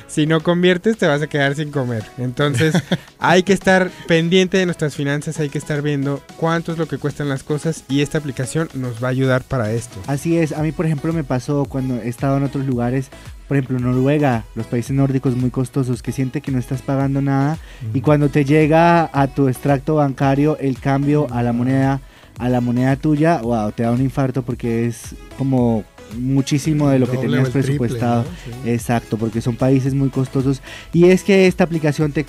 si 0.09 0.26
no 0.26 0.42
conviertes 0.42 0.99
te 0.99 1.07
vas 1.07 1.22
a 1.22 1.26
quedar 1.26 1.55
sin 1.55 1.70
comer. 1.70 2.05
Entonces 2.18 2.74
hay 3.18 3.42
que 3.42 3.53
estar 3.53 3.90
pendiente 4.07 4.59
de 4.59 4.66
nuestras 4.66 4.96
finanzas, 4.96 5.38
hay 5.38 5.49
que 5.49 5.59
estar 5.59 5.82
viendo 5.82 6.20
cuánto 6.36 6.72
es 6.72 6.78
lo 6.78 6.86
que 6.86 6.99
cuestan 6.99 7.28
las 7.28 7.42
cosas 7.42 7.84
y 7.88 8.01
esta 8.01 8.18
aplicación 8.18 8.68
nos 8.74 9.03
va 9.03 9.09
a 9.09 9.11
ayudar 9.11 9.42
para 9.42 9.70
esto. 9.70 9.99
Así 10.07 10.38
es, 10.38 10.53
a 10.53 10.62
mí 10.62 10.72
por 10.72 10.86
ejemplo 10.86 11.12
me 11.12 11.24
pasó 11.24 11.66
cuando 11.66 11.96
he 11.96 12.09
estado 12.09 12.36
en 12.36 12.44
otros 12.44 12.66
lugares, 12.66 13.11
por 13.46 13.57
ejemplo 13.57 13.78
Noruega, 13.78 14.44
los 14.55 14.66
países 14.66 14.92
nórdicos 14.92 15.36
muy 15.36 15.51
costosos, 15.51 16.03
que 16.03 16.12
siente 16.12 16.40
que 16.40 16.51
no 16.51 16.59
estás 16.59 16.82
pagando 16.82 17.22
nada 17.22 17.59
y 17.94 18.01
cuando 18.01 18.28
te 18.28 18.44
llega 18.44 19.09
a 19.12 19.26
tu 19.28 19.49
extracto 19.49 19.96
bancario 19.96 20.59
el 20.59 20.78
cambio 20.80 21.26
a 21.30 21.42
la 21.42 21.53
moneda, 21.53 22.01
a 22.38 22.49
la 22.49 22.61
moneda 22.61 22.96
tuya, 22.96 23.40
wow, 23.40 23.72
te 23.72 23.84
da 23.84 23.92
un 23.92 24.03
infarto 24.03 24.42
porque 24.42 24.86
es 24.86 25.14
como 25.36 25.84
muchísimo 26.17 26.89
de 26.89 26.99
lo 26.99 27.07
que 27.07 27.17
Doble 27.17 27.29
tenías 27.29 27.51
triple, 27.51 27.63
presupuestado. 27.63 28.25
¿no? 28.25 28.63
Sí. 28.65 28.71
Exacto, 28.71 29.17
porque 29.19 29.41
son 29.41 29.57
países 29.57 29.95
muy 29.95 30.09
costosos. 30.11 30.63
Y 30.93 31.07
es 31.07 31.23
que 31.25 31.47
esta 31.47 31.65
aplicación 31.65 32.13
te, 32.13 32.27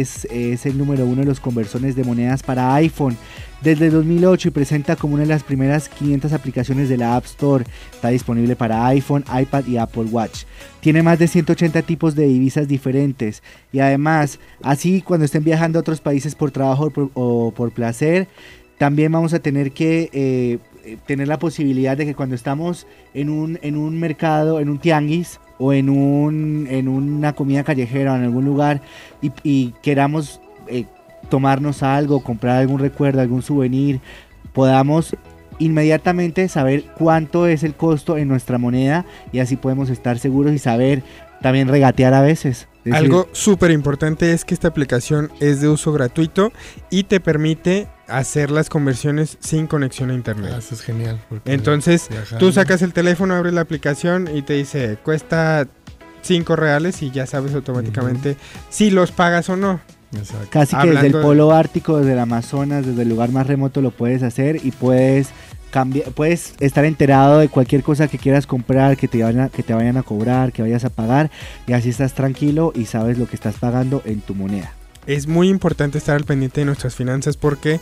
es, 0.00 0.26
es 0.26 0.66
el 0.66 0.78
número 0.78 1.04
uno 1.04 1.22
de 1.22 1.26
los 1.26 1.40
conversores 1.40 1.96
de 1.96 2.04
monedas 2.04 2.42
para 2.42 2.74
iPhone 2.74 3.16
desde 3.62 3.90
2008 3.90 4.48
y 4.48 4.50
presenta 4.50 4.96
como 4.96 5.14
una 5.14 5.22
de 5.22 5.28
las 5.28 5.42
primeras 5.42 5.88
500 5.88 6.32
aplicaciones 6.32 6.88
de 6.88 6.96
la 6.96 7.16
App 7.16 7.24
Store. 7.24 7.64
Está 7.92 8.08
disponible 8.08 8.54
para 8.56 8.86
iPhone, 8.86 9.24
iPad 9.40 9.66
y 9.66 9.76
Apple 9.76 10.04
Watch. 10.04 10.44
Tiene 10.80 11.02
más 11.02 11.18
de 11.18 11.28
180 11.28 11.82
tipos 11.82 12.14
de 12.14 12.26
divisas 12.26 12.68
diferentes. 12.68 13.42
Y 13.72 13.80
además, 13.80 14.38
así 14.62 15.02
cuando 15.02 15.24
estén 15.24 15.44
viajando 15.44 15.78
a 15.78 15.80
otros 15.80 16.00
países 16.00 16.34
por 16.34 16.50
trabajo 16.50 16.86
o 16.86 16.90
por, 16.90 17.10
o 17.14 17.52
por 17.52 17.72
placer, 17.72 18.28
también 18.78 19.10
vamos 19.10 19.32
a 19.32 19.38
tener 19.38 19.72
que 19.72 20.10
eh, 20.12 20.58
eh, 20.86 20.98
tener 21.04 21.26
la 21.26 21.40
posibilidad 21.40 21.96
de 21.96 22.06
que 22.06 22.14
cuando 22.14 22.36
estamos 22.36 22.86
en 23.12 23.28
un, 23.28 23.58
en 23.62 23.76
un 23.76 23.98
mercado, 23.98 24.60
en 24.60 24.68
un 24.68 24.78
tianguis 24.78 25.40
o 25.58 25.72
en, 25.72 25.88
un, 25.88 26.68
en 26.70 26.86
una 26.86 27.32
comida 27.32 27.64
callejera 27.64 28.12
o 28.12 28.16
en 28.16 28.22
algún 28.22 28.44
lugar 28.44 28.80
y, 29.20 29.72
queramos 29.82 30.40
eh, 30.68 30.84
tomarnos 31.28 31.82
algo, 31.82 32.22
comprar 32.22 32.58
algún 32.58 32.78
recuerdo, 32.78 33.20
algún 33.20 33.42
souvenir, 33.42 33.98
podamos 34.52 35.16
inmediatamente 35.58 36.46
saber 36.48 36.84
cuánto 36.96 37.48
es 37.48 37.64
el 37.64 37.74
costo 37.74 38.16
en 38.16 38.28
nuestra 38.28 38.58
moneda 38.58 39.04
y 39.32 39.40
así 39.40 39.56
podemos 39.56 39.90
estar 39.90 40.20
seguros 40.20 40.52
y 40.52 40.60
saber 40.60 41.02
también 41.42 41.66
regatear 41.66 42.14
a 42.14 42.22
veces. 42.22 42.68
Algo 42.92 43.28
súper 43.32 43.72
importante 43.72 44.32
es 44.32 44.44
que 44.44 44.54
esta 44.54 44.68
aplicación 44.68 45.32
es 45.40 45.60
de 45.60 45.68
uso 45.68 45.92
gratuito 45.92 46.52
y 46.90 47.02
te 47.04 47.18
permite 47.18 47.88
hacer 48.08 48.50
las 48.50 48.68
conversiones 48.68 49.36
sin 49.40 49.66
conexión 49.66 50.10
a 50.10 50.14
internet. 50.14 50.52
Ah, 50.54 50.58
eso 50.58 50.74
es 50.74 50.82
genial. 50.82 51.20
Entonces, 51.44 52.08
viajando- 52.08 52.38
Tú 52.38 52.52
sacas 52.52 52.82
el 52.82 52.92
teléfono, 52.92 53.34
abres 53.34 53.52
la 53.54 53.60
aplicación 53.62 54.28
y 54.34 54.42
te 54.42 54.54
dice, 54.54 54.98
cuesta 55.02 55.66
5 56.22 56.56
reales 56.56 57.02
y 57.02 57.10
ya 57.10 57.26
sabes 57.26 57.54
automáticamente 57.54 58.36
si 58.70 58.90
los 58.90 59.12
pagas 59.12 59.48
o 59.48 59.56
no. 59.56 59.80
Exacto. 60.16 60.46
Casi 60.50 60.76
que 60.76 60.90
desde 60.90 61.06
el 61.08 61.12
polo 61.22 61.52
ártico, 61.52 61.98
desde 61.98 62.12
el 62.12 62.18
Amazonas, 62.20 62.86
desde 62.86 63.02
el 63.02 63.08
lugar 63.08 63.30
más 63.30 63.46
remoto 63.46 63.80
lo 63.82 63.90
puedes 63.90 64.22
hacer 64.22 64.60
y 64.64 64.70
puedes 64.70 65.28
cambiar, 65.70 66.10
puedes 66.12 66.54
estar 66.60 66.84
enterado 66.84 67.38
de 67.40 67.48
cualquier 67.48 67.82
cosa 67.82 68.06
que 68.08 68.16
quieras 68.18 68.46
comprar, 68.46 68.96
que 68.96 69.08
te, 69.08 69.22
vayan 69.22 69.40
a, 69.40 69.48
que 69.48 69.62
te 69.62 69.74
vayan 69.74 69.96
a 69.96 70.02
cobrar, 70.04 70.52
que 70.52 70.62
vayas 70.62 70.84
a 70.84 70.90
pagar 70.90 71.30
y 71.66 71.72
así 71.72 71.90
estás 71.90 72.14
tranquilo 72.14 72.72
y 72.74 72.86
sabes 72.86 73.18
lo 73.18 73.26
que 73.28 73.34
estás 73.36 73.56
pagando 73.56 74.00
en 74.04 74.20
tu 74.20 74.34
moneda. 74.34 74.72
Es 75.06 75.26
muy 75.26 75.48
importante 75.48 75.98
estar 75.98 76.16
al 76.16 76.24
pendiente 76.24 76.60
de 76.60 76.66
nuestras 76.66 76.94
finanzas 76.94 77.36
porque 77.36 77.80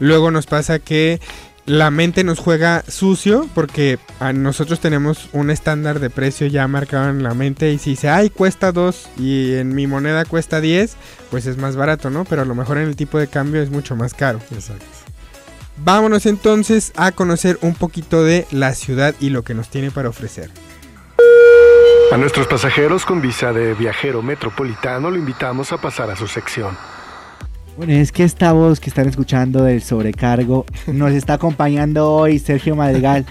luego 0.00 0.30
nos 0.30 0.46
pasa 0.46 0.78
que 0.78 1.20
la 1.66 1.90
mente 1.90 2.22
nos 2.22 2.38
juega 2.38 2.84
sucio 2.86 3.48
porque 3.54 3.98
a 4.20 4.32
nosotros 4.32 4.78
tenemos 4.78 5.28
un 5.32 5.50
estándar 5.50 5.98
de 5.98 6.10
precio 6.10 6.46
ya 6.46 6.68
marcado 6.68 7.10
en 7.10 7.22
la 7.24 7.34
mente 7.34 7.72
y 7.72 7.78
si 7.78 7.90
dice, 7.90 8.08
ay, 8.08 8.30
cuesta 8.30 8.70
2 8.70 9.08
y 9.18 9.54
en 9.54 9.74
mi 9.74 9.86
moneda 9.88 10.24
cuesta 10.24 10.60
10, 10.60 10.96
pues 11.30 11.46
es 11.46 11.56
más 11.56 11.74
barato, 11.74 12.08
¿no? 12.08 12.24
Pero 12.24 12.42
a 12.42 12.44
lo 12.44 12.54
mejor 12.54 12.78
en 12.78 12.84
el 12.86 12.94
tipo 12.94 13.18
de 13.18 13.26
cambio 13.26 13.60
es 13.62 13.70
mucho 13.70 13.96
más 13.96 14.14
caro. 14.14 14.38
Exacto. 14.52 14.86
Vámonos 15.78 16.24
entonces 16.24 16.92
a 16.96 17.12
conocer 17.12 17.58
un 17.60 17.74
poquito 17.74 18.24
de 18.24 18.46
la 18.50 18.74
ciudad 18.74 19.14
y 19.20 19.30
lo 19.30 19.42
que 19.42 19.54
nos 19.54 19.68
tiene 19.68 19.90
para 19.90 20.08
ofrecer. 20.08 20.50
A 22.12 22.16
nuestros 22.16 22.46
pasajeros 22.46 23.04
con 23.04 23.20
visa 23.20 23.52
de 23.52 23.74
viajero 23.74 24.22
metropolitano 24.22 25.10
lo 25.10 25.16
invitamos 25.16 25.72
a 25.72 25.78
pasar 25.78 26.10
a 26.10 26.16
su 26.16 26.26
sección. 26.26 26.76
Bueno, 27.76 27.92
es 27.92 28.10
que 28.12 28.22
esta 28.24 28.52
voz 28.52 28.80
que 28.80 28.88
están 28.88 29.08
escuchando 29.08 29.62
del 29.64 29.82
sobrecargo 29.82 30.64
nos 30.86 31.12
está 31.12 31.34
acompañando 31.34 32.10
hoy 32.10 32.38
Sergio 32.38 32.74
Madrigal. 32.76 33.26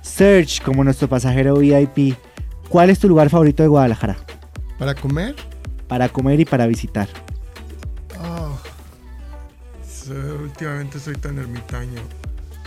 Serge, 0.00 0.62
como 0.62 0.84
nuestro 0.84 1.08
pasajero 1.08 1.56
VIP, 1.56 2.14
¿cuál 2.68 2.88
es 2.88 2.98
tu 2.98 3.08
lugar 3.08 3.28
favorito 3.28 3.62
de 3.62 3.68
Guadalajara? 3.68 4.16
¿Para 4.78 4.94
comer? 4.94 5.34
Para 5.88 6.08
comer 6.08 6.40
y 6.40 6.44
para 6.46 6.66
visitar. 6.66 7.08
Ah, 8.18 8.56
so- 9.86 10.14
últimamente 10.42 10.98
soy 10.98 11.14
tan 11.16 11.36
ermitaño. 11.38 12.00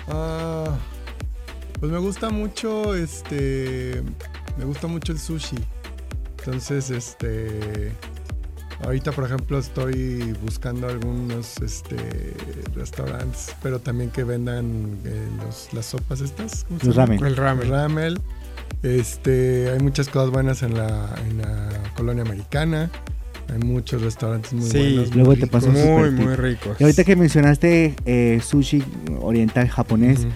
Ah, 0.07 0.65
pues 1.79 1.91
me 1.91 1.97
gusta 1.97 2.29
mucho, 2.29 2.93
este, 2.93 4.03
me 4.57 4.65
gusta 4.65 4.87
mucho 4.87 5.11
el 5.11 5.19
sushi. 5.19 5.57
Entonces, 6.39 6.89
este, 6.89 7.91
ahorita 8.83 9.11
por 9.13 9.25
ejemplo 9.25 9.57
estoy 9.59 10.33
buscando 10.43 10.87
algunos, 10.89 11.57
este, 11.61 11.95
restaurantes, 12.75 13.55
pero 13.63 13.79
también 13.79 14.09
que 14.09 14.23
vendan 14.23 14.97
eh, 15.05 15.27
los- 15.45 15.73
las 15.73 15.85
sopas 15.85 16.19
estas. 16.21 16.65
¿cómo 16.65 16.79
se 16.79 16.87
Los 16.87 16.95
llama? 16.95 17.13
ramen. 17.15 17.25
El 17.25 17.35
ramen. 17.37 17.69
Ramel. 17.69 18.19
Este, 18.81 19.69
hay 19.71 19.79
muchas 19.79 20.09
cosas 20.09 20.29
buenas 20.31 20.61
en 20.63 20.77
la, 20.77 21.15
en 21.29 21.37
la 21.37 21.69
colonia 21.95 22.23
americana. 22.23 22.89
Hay 23.51 23.59
muchos 23.59 24.01
restaurantes 24.01 24.51
muy 24.53 24.69
Sí, 24.69 24.77
buenos. 24.77 25.15
luego 25.15 25.31
muy 25.31 25.39
te 25.39 25.47
paso 25.47 25.67
ricos. 25.67 25.83
un 25.85 25.91
Muy, 25.93 26.11
muy 26.11 26.35
ricos. 26.35 26.75
Y 26.79 26.83
ahorita 26.83 27.03
que 27.05 27.15
mencionaste 27.15 27.95
eh, 28.05 28.41
sushi 28.43 28.83
oriental 29.21 29.69
japonés. 29.69 30.27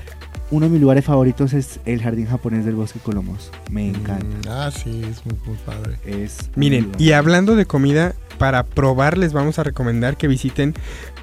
Uno 0.51 0.65
de 0.65 0.71
mis 0.71 0.81
lugares 0.81 1.03
favoritos 1.05 1.53
es 1.53 1.79
el 1.85 2.01
jardín 2.01 2.27
japonés 2.27 2.65
del 2.65 2.75
Bosque 2.75 2.99
Colomos. 2.99 3.51
Me 3.69 3.87
encanta. 3.89 4.25
Mm, 4.25 4.49
ah, 4.49 4.71
sí, 4.71 5.01
es 5.09 5.25
muy, 5.25 5.35
muy 5.45 5.57
padre. 5.65 5.97
Es 6.05 6.49
Miren, 6.55 6.91
y 6.97 7.11
hablando 7.11 7.55
de 7.55 7.65
comida, 7.65 8.15
para 8.37 8.63
probar 8.63 9.17
les 9.17 9.33
vamos 9.33 9.59
a 9.59 9.63
recomendar 9.63 10.15
que 10.15 10.27
visiten 10.27 10.73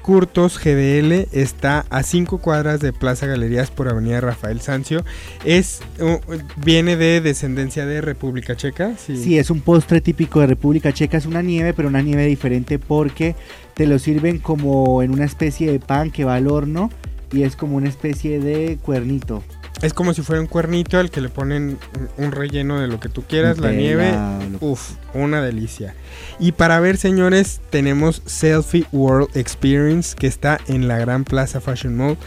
Curtos 0.01 0.59
GDL. 0.59 1.27
Está 1.31 1.85
a 1.89 2.03
5 2.03 2.37
cuadras 2.37 2.79
de 2.81 2.93
Plaza 2.93 3.25
Galerías 3.25 3.71
por 3.71 3.89
Avenida 3.89 4.21
Rafael 4.21 4.61
Sancio. 4.61 5.03
Es, 5.43 5.81
uh, 5.99 6.19
viene 6.63 6.95
de 6.95 7.21
descendencia 7.21 7.85
de 7.85 8.01
República 8.01 8.55
Checa. 8.55 8.93
Sí. 8.97 9.17
Sí, 9.17 9.39
es 9.39 9.49
un 9.49 9.61
postre 9.61 10.01
típico 10.01 10.41
de 10.41 10.47
República 10.47 10.93
Checa. 10.93 11.17
Es 11.17 11.25
una 11.25 11.41
nieve, 11.41 11.73
pero 11.73 11.87
una 11.87 12.01
nieve 12.01 12.27
diferente 12.27 12.77
porque 12.77 13.35
te 13.73 13.87
lo 13.87 13.97
sirven 13.97 14.37
como 14.37 15.01
en 15.01 15.11
una 15.11 15.25
especie 15.25 15.71
de 15.71 15.79
pan 15.79 16.11
que 16.11 16.25
va 16.25 16.35
al 16.35 16.47
horno 16.47 16.91
y 17.31 17.43
es 17.43 17.55
como 17.55 17.77
una 17.77 17.89
especie 17.89 18.39
de 18.39 18.77
cuernito. 18.81 19.43
Es 19.81 19.93
como 19.93 20.13
si 20.13 20.21
fuera 20.21 20.41
un 20.41 20.47
cuernito 20.47 20.97
al 20.97 21.11
que 21.11 21.19
le 21.19 21.27
ponen 21.27 21.77
un 22.17 22.31
relleno 22.31 22.79
de 22.79 22.87
lo 22.87 22.99
que 23.01 23.09
tú 23.09 23.23
quieras, 23.23 23.57
la 23.57 23.71
nieve. 23.71 24.09
Lo- 24.11 24.67
Uf, 24.69 24.91
una 25.13 25.41
delicia. 25.41 25.95
Y 26.39 26.53
para 26.53 26.79
ver, 26.79 26.95
señores, 26.95 27.59
tenemos 27.71 28.21
Selfie 28.25 28.85
World 28.93 29.35
Experience 29.35 30.15
que 30.15 30.27
está 30.27 30.59
en 30.67 30.87
la 30.87 30.97
Gran 30.97 31.25
Plaza 31.25 31.59
Fashion 31.59 31.95
Mall. 31.97 32.17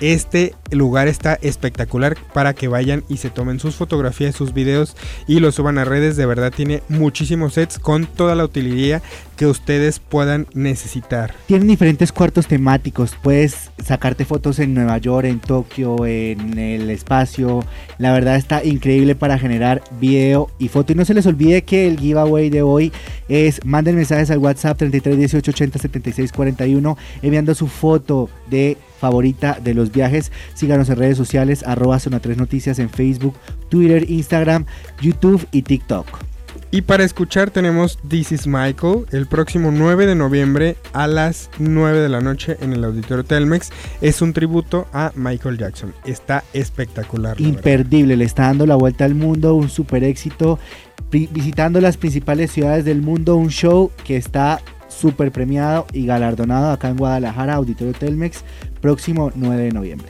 Este 0.00 0.54
lugar 0.70 1.08
está 1.08 1.38
espectacular 1.40 2.16
para 2.34 2.52
que 2.52 2.68
vayan 2.68 3.02
y 3.08 3.16
se 3.16 3.30
tomen 3.30 3.60
sus 3.60 3.76
fotografías, 3.76 4.34
sus 4.34 4.52
videos 4.52 4.96
y 5.26 5.40
los 5.40 5.54
suban 5.54 5.78
a 5.78 5.84
redes. 5.84 6.16
De 6.16 6.26
verdad 6.26 6.52
tiene 6.54 6.82
muchísimos 6.88 7.54
sets 7.54 7.78
con 7.78 8.06
toda 8.06 8.34
la 8.34 8.44
utilidad 8.44 9.02
que 9.36 9.46
ustedes 9.46 9.98
puedan 9.98 10.46
necesitar. 10.54 11.34
Tienen 11.46 11.68
diferentes 11.68 12.12
cuartos 12.12 12.46
temáticos. 12.46 13.14
Puedes 13.22 13.70
sacarte 13.82 14.24
fotos 14.24 14.58
en 14.58 14.74
Nueva 14.74 14.98
York, 14.98 15.26
en 15.26 15.40
Tokio, 15.40 16.04
en 16.04 16.58
el 16.58 16.90
espacio. 16.90 17.64
La 17.98 18.12
verdad 18.12 18.36
está 18.36 18.64
increíble 18.64 19.14
para 19.14 19.38
generar 19.38 19.82
video 20.00 20.50
y 20.58 20.68
foto. 20.68 20.92
Y 20.92 20.96
no 20.96 21.04
se 21.04 21.14
les 21.14 21.26
olvide 21.26 21.62
que 21.62 21.86
el 21.86 21.98
giveaway 21.98 22.50
de 22.50 22.62
hoy 22.62 22.92
es 23.28 23.64
manden 23.64 23.96
mensajes 23.96 24.30
al 24.30 24.38
WhatsApp 24.38 24.78
33 24.78 25.16
18 25.16 25.50
80 25.50 25.78
76 25.78 26.32
41 26.32 26.98
enviando 27.22 27.54
su 27.54 27.66
foto 27.66 28.28
de 28.48 28.76
favorita 28.98 29.58
de 29.62 29.74
los 29.74 29.92
viajes. 29.92 30.32
Síganos 30.54 30.88
en 30.88 30.96
redes 30.96 31.16
sociales 31.16 31.62
arroba 31.66 31.98
zona 31.98 32.20
3 32.20 32.36
noticias 32.36 32.78
en 32.78 32.90
Facebook, 32.90 33.34
Twitter, 33.68 34.10
Instagram, 34.10 34.66
YouTube 35.00 35.46
y 35.52 35.62
TikTok. 35.62 36.06
Y 36.72 36.82
para 36.82 37.04
escuchar 37.04 37.50
tenemos 37.50 37.98
This 38.08 38.32
is 38.32 38.46
Michael 38.46 39.06
el 39.12 39.26
próximo 39.26 39.70
9 39.70 40.06
de 40.06 40.14
noviembre 40.14 40.76
a 40.92 41.06
las 41.06 41.48
9 41.58 42.00
de 42.00 42.08
la 42.08 42.20
noche 42.20 42.56
en 42.60 42.72
el 42.72 42.84
Auditorio 42.84 43.24
Telmex. 43.24 43.70
Es 44.00 44.20
un 44.20 44.32
tributo 44.32 44.86
a 44.92 45.12
Michael 45.14 45.58
Jackson. 45.58 45.94
Está 46.04 46.42
espectacular. 46.52 47.36
verdad. 47.36 47.48
imperdible, 47.48 48.16
le 48.16 48.24
está 48.24 48.44
dando 48.44 48.66
la 48.66 48.74
vuelta 48.74 49.04
al 49.04 49.14
mundo, 49.14 49.54
un 49.54 49.68
super 49.68 50.02
éxito, 50.02 50.58
visitando 51.10 51.80
las 51.80 51.96
principales 51.96 52.50
ciudades 52.50 52.84
del 52.84 53.00
mundo, 53.00 53.36
un 53.36 53.50
show 53.50 53.92
que 54.04 54.16
está 54.16 54.60
súper 54.88 55.30
premiado 55.30 55.86
y 55.92 56.06
galardonado 56.06 56.70
acá 56.72 56.88
en 56.88 56.96
Guadalajara, 56.96 57.54
Auditorio 57.54 57.92
Telmex, 57.92 58.42
próximo 58.86 59.32
9 59.34 59.64
de 59.64 59.72
noviembre. 59.72 60.08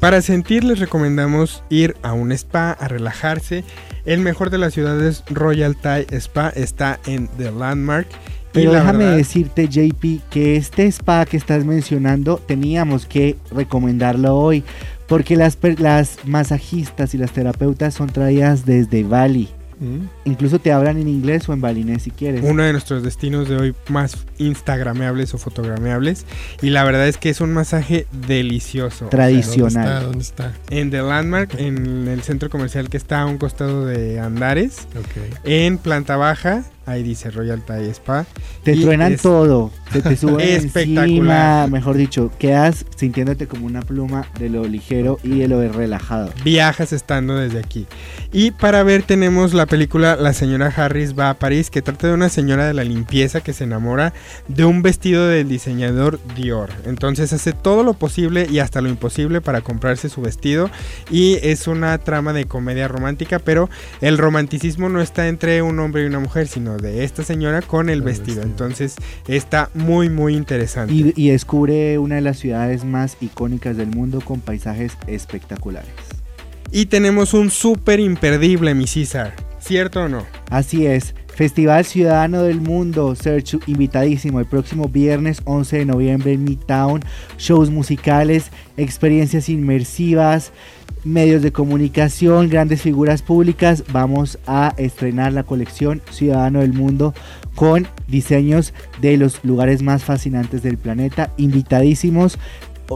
Para 0.00 0.20
sentir 0.20 0.64
les 0.64 0.80
recomendamos 0.80 1.62
ir 1.68 1.94
a 2.02 2.12
un 2.12 2.32
spa, 2.32 2.72
a 2.72 2.88
relajarse. 2.88 3.62
El 4.04 4.18
mejor 4.18 4.50
de 4.50 4.58
las 4.58 4.74
ciudades, 4.74 5.22
Royal 5.30 5.76
Thai 5.76 6.06
Spa, 6.10 6.48
está 6.48 6.98
en 7.06 7.28
The 7.38 7.52
Landmark. 7.52 8.08
Y 8.08 8.14
Pero 8.52 8.72
déjame 8.72 9.04
verdad- 9.04 9.16
decirte, 9.18 9.68
JP, 9.68 10.22
que 10.28 10.56
este 10.56 10.86
spa 10.88 11.24
que 11.24 11.36
estás 11.36 11.64
mencionando 11.64 12.38
teníamos 12.38 13.06
que 13.06 13.36
recomendarlo 13.52 14.36
hoy, 14.36 14.64
porque 15.06 15.36
las, 15.36 15.56
las 15.78 16.18
masajistas 16.24 17.14
y 17.14 17.18
las 17.18 17.30
terapeutas 17.30 17.94
son 17.94 18.08
traídas 18.08 18.66
desde 18.66 19.04
Bali. 19.04 19.50
Mm. 19.80 20.04
Incluso 20.26 20.58
te 20.58 20.70
hablan 20.72 20.98
en 20.98 21.08
inglés 21.08 21.48
o 21.48 21.52
en 21.54 21.60
balinés 21.60 22.02
si 22.02 22.10
quieres. 22.10 22.42
uno 22.44 22.62
de 22.62 22.72
nuestros 22.72 23.02
destinos 23.02 23.48
de 23.48 23.56
hoy 23.56 23.74
más 23.88 24.16
instagrameables 24.38 25.32
o 25.34 25.38
fotogrameables 25.38 26.26
y 26.62 26.70
la 26.70 26.84
verdad 26.84 27.08
es 27.08 27.16
que 27.16 27.30
es 27.30 27.40
un 27.40 27.52
masaje 27.52 28.06
delicioso. 28.26 29.06
Tradicional. 29.06 30.04
¿Dónde 30.04 30.18
está? 30.22 30.44
¿Dónde 30.44 30.52
está? 30.58 30.74
En 30.76 30.90
The 30.90 31.02
Landmark, 31.02 31.58
en 31.58 32.08
el 32.08 32.22
centro 32.22 32.50
comercial 32.50 32.88
que 32.90 32.96
está 32.96 33.22
a 33.22 33.26
un 33.26 33.38
costado 33.38 33.86
de 33.86 34.20
Andares, 34.20 34.86
Ok. 34.98 35.38
en 35.44 35.78
planta 35.78 36.16
baja, 36.16 36.62
ahí 36.86 37.02
dice 37.02 37.30
Royal 37.30 37.62
Thai 37.64 37.88
Spa. 37.90 38.26
Te 38.64 38.72
Y 38.72 38.82
truenan 38.82 39.14
es 39.14 39.22
todo, 39.22 39.70
se 39.92 40.02
te 40.02 40.16
suben 40.16 40.40
espectacular. 40.40 41.08
encima, 41.08 41.66
mejor 41.68 41.96
dicho, 41.96 42.30
quedas 42.38 42.84
sintiéndote 42.96 43.46
como 43.46 43.66
una 43.66 43.82
pluma 43.82 44.26
de 44.38 44.48
lo 44.48 44.64
ligero 44.66 45.18
y 45.22 45.38
de 45.38 45.48
lo 45.48 45.60
relajado. 45.72 46.30
Viajas 46.44 46.92
estando 46.92 47.36
desde 47.36 47.58
aquí. 47.58 47.86
Y 48.32 48.50
para 48.52 48.82
ver 48.82 49.02
tenemos 49.02 49.54
la 49.54 49.66
película 49.66 50.16
La 50.16 50.32
señora 50.32 50.72
Harris 50.74 51.18
va 51.18 51.30
a 51.30 51.34
París, 51.34 51.70
que 51.70 51.82
trata 51.82 52.08
de 52.08 52.14
una 52.14 52.28
señora 52.28 52.66
de 52.66 52.74
la 52.74 52.84
limpieza 52.84 53.40
que 53.40 53.52
se 53.52 53.64
enamora 53.64 54.12
de 54.48 54.64
un 54.64 54.82
vestido 54.82 55.26
del 55.28 55.48
diseñador 55.48 56.20
Dior. 56.34 56.70
Entonces 56.84 57.32
hace 57.32 57.52
todo 57.52 57.82
lo 57.82 57.94
posible 57.94 58.46
y 58.50 58.58
hasta 58.58 58.80
lo 58.80 58.88
imposible 58.88 59.40
para 59.40 59.60
comprarse 59.60 60.08
su 60.08 60.20
vestido. 60.20 60.70
Y 61.10 61.38
es 61.42 61.66
una 61.66 61.96
trama 61.98 62.32
de 62.32 62.46
comedia 62.46 62.88
romántica, 62.88 63.38
pero 63.38 63.68
el 64.00 64.18
romanticismo 64.18 64.88
no 64.88 65.00
está 65.00 65.28
entre 65.28 65.62
un 65.62 65.78
hombre 65.78 66.02
y 66.02 66.06
una 66.06 66.20
mujer, 66.20 66.48
sino 66.48 66.69
de 66.76 67.04
esta 67.04 67.22
señora 67.22 67.62
con 67.62 67.88
el 67.88 67.98
El 67.98 68.02
vestido. 68.02 68.36
vestido. 68.36 68.42
Entonces 68.50 68.96
está 69.28 69.70
muy, 69.74 70.08
muy 70.08 70.34
interesante. 70.36 70.92
Y, 70.92 71.12
y 71.16 71.30
descubre 71.30 71.98
una 71.98 72.16
de 72.16 72.20
las 72.20 72.38
ciudades 72.38 72.84
más 72.84 73.16
icónicas 73.20 73.76
del 73.76 73.88
mundo 73.88 74.20
con 74.20 74.40
paisajes 74.40 74.96
espectaculares. 75.06 75.90
Y 76.72 76.86
tenemos 76.86 77.34
un 77.34 77.50
súper 77.50 77.98
imperdible, 78.00 78.74
mi 78.74 78.86
César. 78.86 79.34
¿Cierto 79.58 80.04
o 80.04 80.08
no? 80.08 80.24
Así 80.50 80.86
es, 80.86 81.14
Festival 81.34 81.84
Ciudadano 81.84 82.42
del 82.42 82.60
Mundo, 82.60 83.14
Search 83.14 83.56
invitadísimo 83.66 84.40
el 84.40 84.46
próximo 84.46 84.88
viernes 84.88 85.42
11 85.44 85.78
de 85.78 85.84
noviembre 85.84 86.32
en 86.32 86.44
Midtown, 86.44 87.02
shows 87.38 87.70
musicales, 87.70 88.50
experiencias 88.76 89.48
inmersivas, 89.48 90.52
medios 91.04 91.42
de 91.42 91.52
comunicación, 91.52 92.48
grandes 92.48 92.82
figuras 92.82 93.22
públicas. 93.22 93.84
Vamos 93.92 94.38
a 94.46 94.74
estrenar 94.76 95.32
la 95.32 95.44
colección 95.44 96.02
Ciudadano 96.10 96.60
del 96.60 96.72
Mundo 96.72 97.14
con 97.54 97.86
diseños 98.08 98.72
de 99.00 99.16
los 99.16 99.44
lugares 99.44 99.82
más 99.82 100.04
fascinantes 100.04 100.62
del 100.62 100.78
planeta, 100.78 101.32
invitadísimos. 101.36 102.38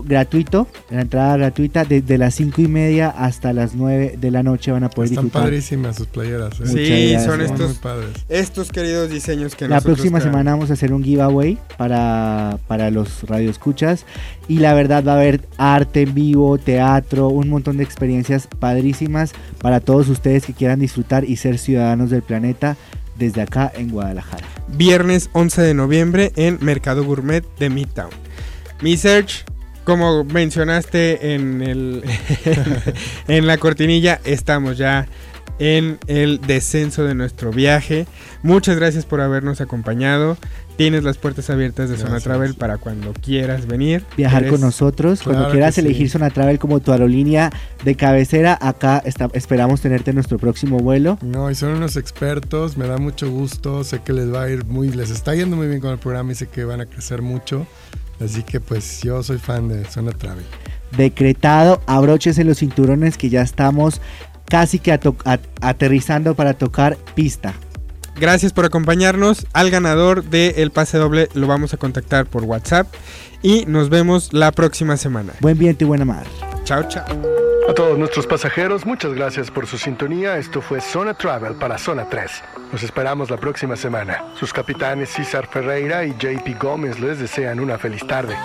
Gratuito, 0.03 0.67
la 0.91 1.03
entrada 1.03 1.37
gratuita, 1.37 1.85
desde 1.85 2.19
las 2.19 2.35
5 2.35 2.63
y 2.63 2.69
media 2.69 3.09
hasta 3.11 3.53
las 3.53 3.75
9 3.75 4.17
de 4.19 4.31
la 4.31 4.43
noche 4.43 4.73
van 4.73 4.85
a 4.85 4.91
poder 4.91 5.11
Están 5.11 5.25
disfrutar. 5.27 5.43
padrísimas 5.49 5.97
sus 5.97 6.07
playeras. 6.07 6.61
¿eh? 6.61 6.67
Sí, 6.67 6.75
gracias. 7.13 7.25
son 7.25 7.37
Muy 7.39 7.47
estos, 7.47 7.75
padres. 7.79 8.11
estos 8.29 8.71
queridos 8.71 9.11
diseños 9.11 9.55
que 9.55 9.69
La 9.69 9.81
próxima 9.81 10.19
creamos. 10.19 10.23
semana 10.25 10.51
vamos 10.53 10.71
a 10.71 10.73
hacer 10.75 10.93
un 10.93 11.05
giveaway 11.05 11.59
para, 11.77 12.59
para 12.67 12.91
los 12.91 13.23
radioescuchas 13.25 14.07
y 14.49 14.59
la 14.59 14.75
verdad 14.75 15.05
va 15.07 15.13
a 15.13 15.17
haber 15.17 15.43
arte 15.59 16.03
en 16.03 16.15
vivo, 16.15 16.59
teatro, 16.59 17.29
un 17.29 17.49
montón 17.49 17.77
de 17.77 17.85
experiencias 17.85 18.49
padrísimas 18.59 19.33
para 19.61 19.81
todos 19.81 20.09
ustedes 20.09 20.45
que 20.47 20.53
quieran 20.55 20.81
disfrutar 20.81 21.25
y 21.25 21.37
ser 21.37 21.59
ciudadanos 21.59 22.11
del 22.11 22.23
planeta 22.23 22.77
desde 23.19 23.43
acá 23.43 23.71
en 23.77 23.91
Guadalajara. 23.91 24.45
Viernes 24.77 25.31
11 25.35 25.63
de 25.63 25.75
noviembre 25.75 26.33
en 26.37 26.59
Mercado 26.61 27.05
Gourmet 27.05 27.45
de 27.61 27.71
Midtown. 27.71 28.11
Mi 28.83 28.97
search, 28.97 29.45
como 29.85 30.25
mencionaste 30.25 31.35
en, 31.35 31.63
el, 31.63 32.03
en 33.29 33.47
la 33.47 33.59
cortinilla, 33.59 34.21
estamos 34.25 34.79
ya 34.79 35.07
en 35.59 35.99
el 36.09 36.41
descenso 36.41 37.05
de 37.05 37.15
nuestro 37.15 37.51
viaje. 37.53 38.07
Muchas 38.43 38.77
gracias 38.77 39.05
por 39.07 39.21
habernos 39.21 39.61
acompañado. 39.61 40.37
Tienes 40.77 41.05
las 41.05 41.19
puertas 41.19 41.51
abiertas 41.51 41.89
de 41.89 41.97
Zona. 41.97 42.19
Travel 42.19 42.55
para 42.57 42.79
cuando 42.79 43.13
quieras 43.13 43.67
venir. 43.69 44.03
Viajar 44.17 44.43
Eres- 44.43 44.51
con 44.51 44.61
nosotros, 44.61 45.23
cuando 45.23 45.49
quieras 45.53 45.77
sí. 45.77 45.83
elegir 45.83 46.11
Zona 46.11 46.31
Travel 46.31 46.59
como 46.59 46.81
tu 46.81 46.91
aerolínea 46.91 47.53
de 47.85 47.95
cabecera, 47.95 48.59
acá 48.61 49.01
está- 49.05 49.29
esperamos 49.35 49.81
tenerte 49.83 50.11
en 50.11 50.17
nuestro 50.17 50.37
próximo 50.39 50.79
vuelo. 50.79 51.17
No, 51.23 51.49
y 51.49 51.55
son 51.55 51.75
unos 51.77 51.97
expertos, 51.97 52.77
me 52.77 52.89
da 52.89 52.99
mucho 52.99 53.31
gusto, 53.31 53.85
sé 53.85 54.01
que 54.05 54.13
les 54.13 54.35
va 54.35 54.43
a 54.43 54.51
ir 54.51 54.65
muy, 54.65 54.89
les 54.91 55.11
está 55.11 55.33
yendo 55.37 55.55
muy 55.55 55.69
bien 55.69 55.79
con 55.81 55.93
el 55.93 55.99
programa 55.99 56.33
y 56.33 56.35
sé 56.35 56.49
que 56.49 56.65
van 56.65 56.81
a 56.81 56.87
crecer 56.87 57.23
mucho. 57.23 57.69
Así 58.21 58.43
que 58.43 58.61
pues 58.61 59.03
yo 59.03 59.23
soy 59.23 59.39
fan 59.39 59.69
de 59.69 59.85
Zona 59.85 60.13
Travel. 60.13 60.45
Decretado, 60.97 61.83
abróchese 61.87 62.45
los 62.45 62.59
cinturones 62.59 63.19
que 63.19 63.29
ya 63.29 63.43
estamos 63.43 64.01
casi 64.49 64.79
que 64.79 64.99
aterrizando 65.61 66.35
para 66.35 66.55
tocar 66.55 66.97
pista. 67.15 67.55
Gracias 68.17 68.53
por 68.53 68.65
acompañarnos. 68.65 69.47
Al 69.53 69.71
ganador 69.71 70.25
del 70.25 70.71
pase 70.71 70.99
doble 70.99 71.29
lo 71.35 71.47
vamos 71.47 71.75
a 71.75 71.77
contactar 71.77 72.27
por 72.27 72.45
WhatsApp. 72.45 72.87
Y 73.43 73.67
nos 73.67 73.91
vemos 73.91 74.33
la 74.33 74.53
próxima 74.53 74.97
semana. 74.97 75.33
Buen 75.41 75.59
viento 75.59 75.85
y 75.85 75.87
buena 75.87 76.05
mar. 76.05 76.25
Chao, 76.65 76.89
chao. 76.89 77.44
A 77.67 77.73
todos 77.73 77.99
nuestros 77.99 78.27
pasajeros, 78.27 78.85
muchas 78.85 79.15
gracias 79.15 79.51
por 79.51 79.67
su 79.67 79.79
sintonía. 79.79 80.37
Esto 80.37 80.61
fue 80.61 80.83
Zona 80.83 81.15
Travel 81.15 81.55
para 81.55 81.79
Zona 81.79 82.07
3. 82.09 82.43
Nos 82.71 82.83
esperamos 82.83 83.31
la 83.31 83.39
próxima 83.39 83.75
semana. 83.75 84.23
Sus 84.35 84.53
capitanes 84.53 85.09
César 85.09 85.47
Ferreira 85.47 86.05
y 86.05 86.13
JP 86.13 86.61
Gómez 86.61 87.01
les 87.01 87.19
desean 87.19 87.61
una 87.61 87.79
feliz 87.79 88.07
tarde. 88.07 88.37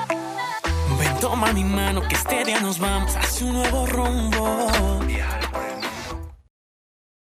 Ven, 0.97 1.19
toma 1.19 1.51
mi 1.51 1.65
mano 1.65 2.01
que 2.07 2.15
este 2.15 2.45
día 2.45 2.61
nos 2.61 2.79
vamos 2.79 3.13
hacia 3.17 3.45
un 3.45 3.53
nuevo 3.53 3.85
rumbo. 3.87 4.69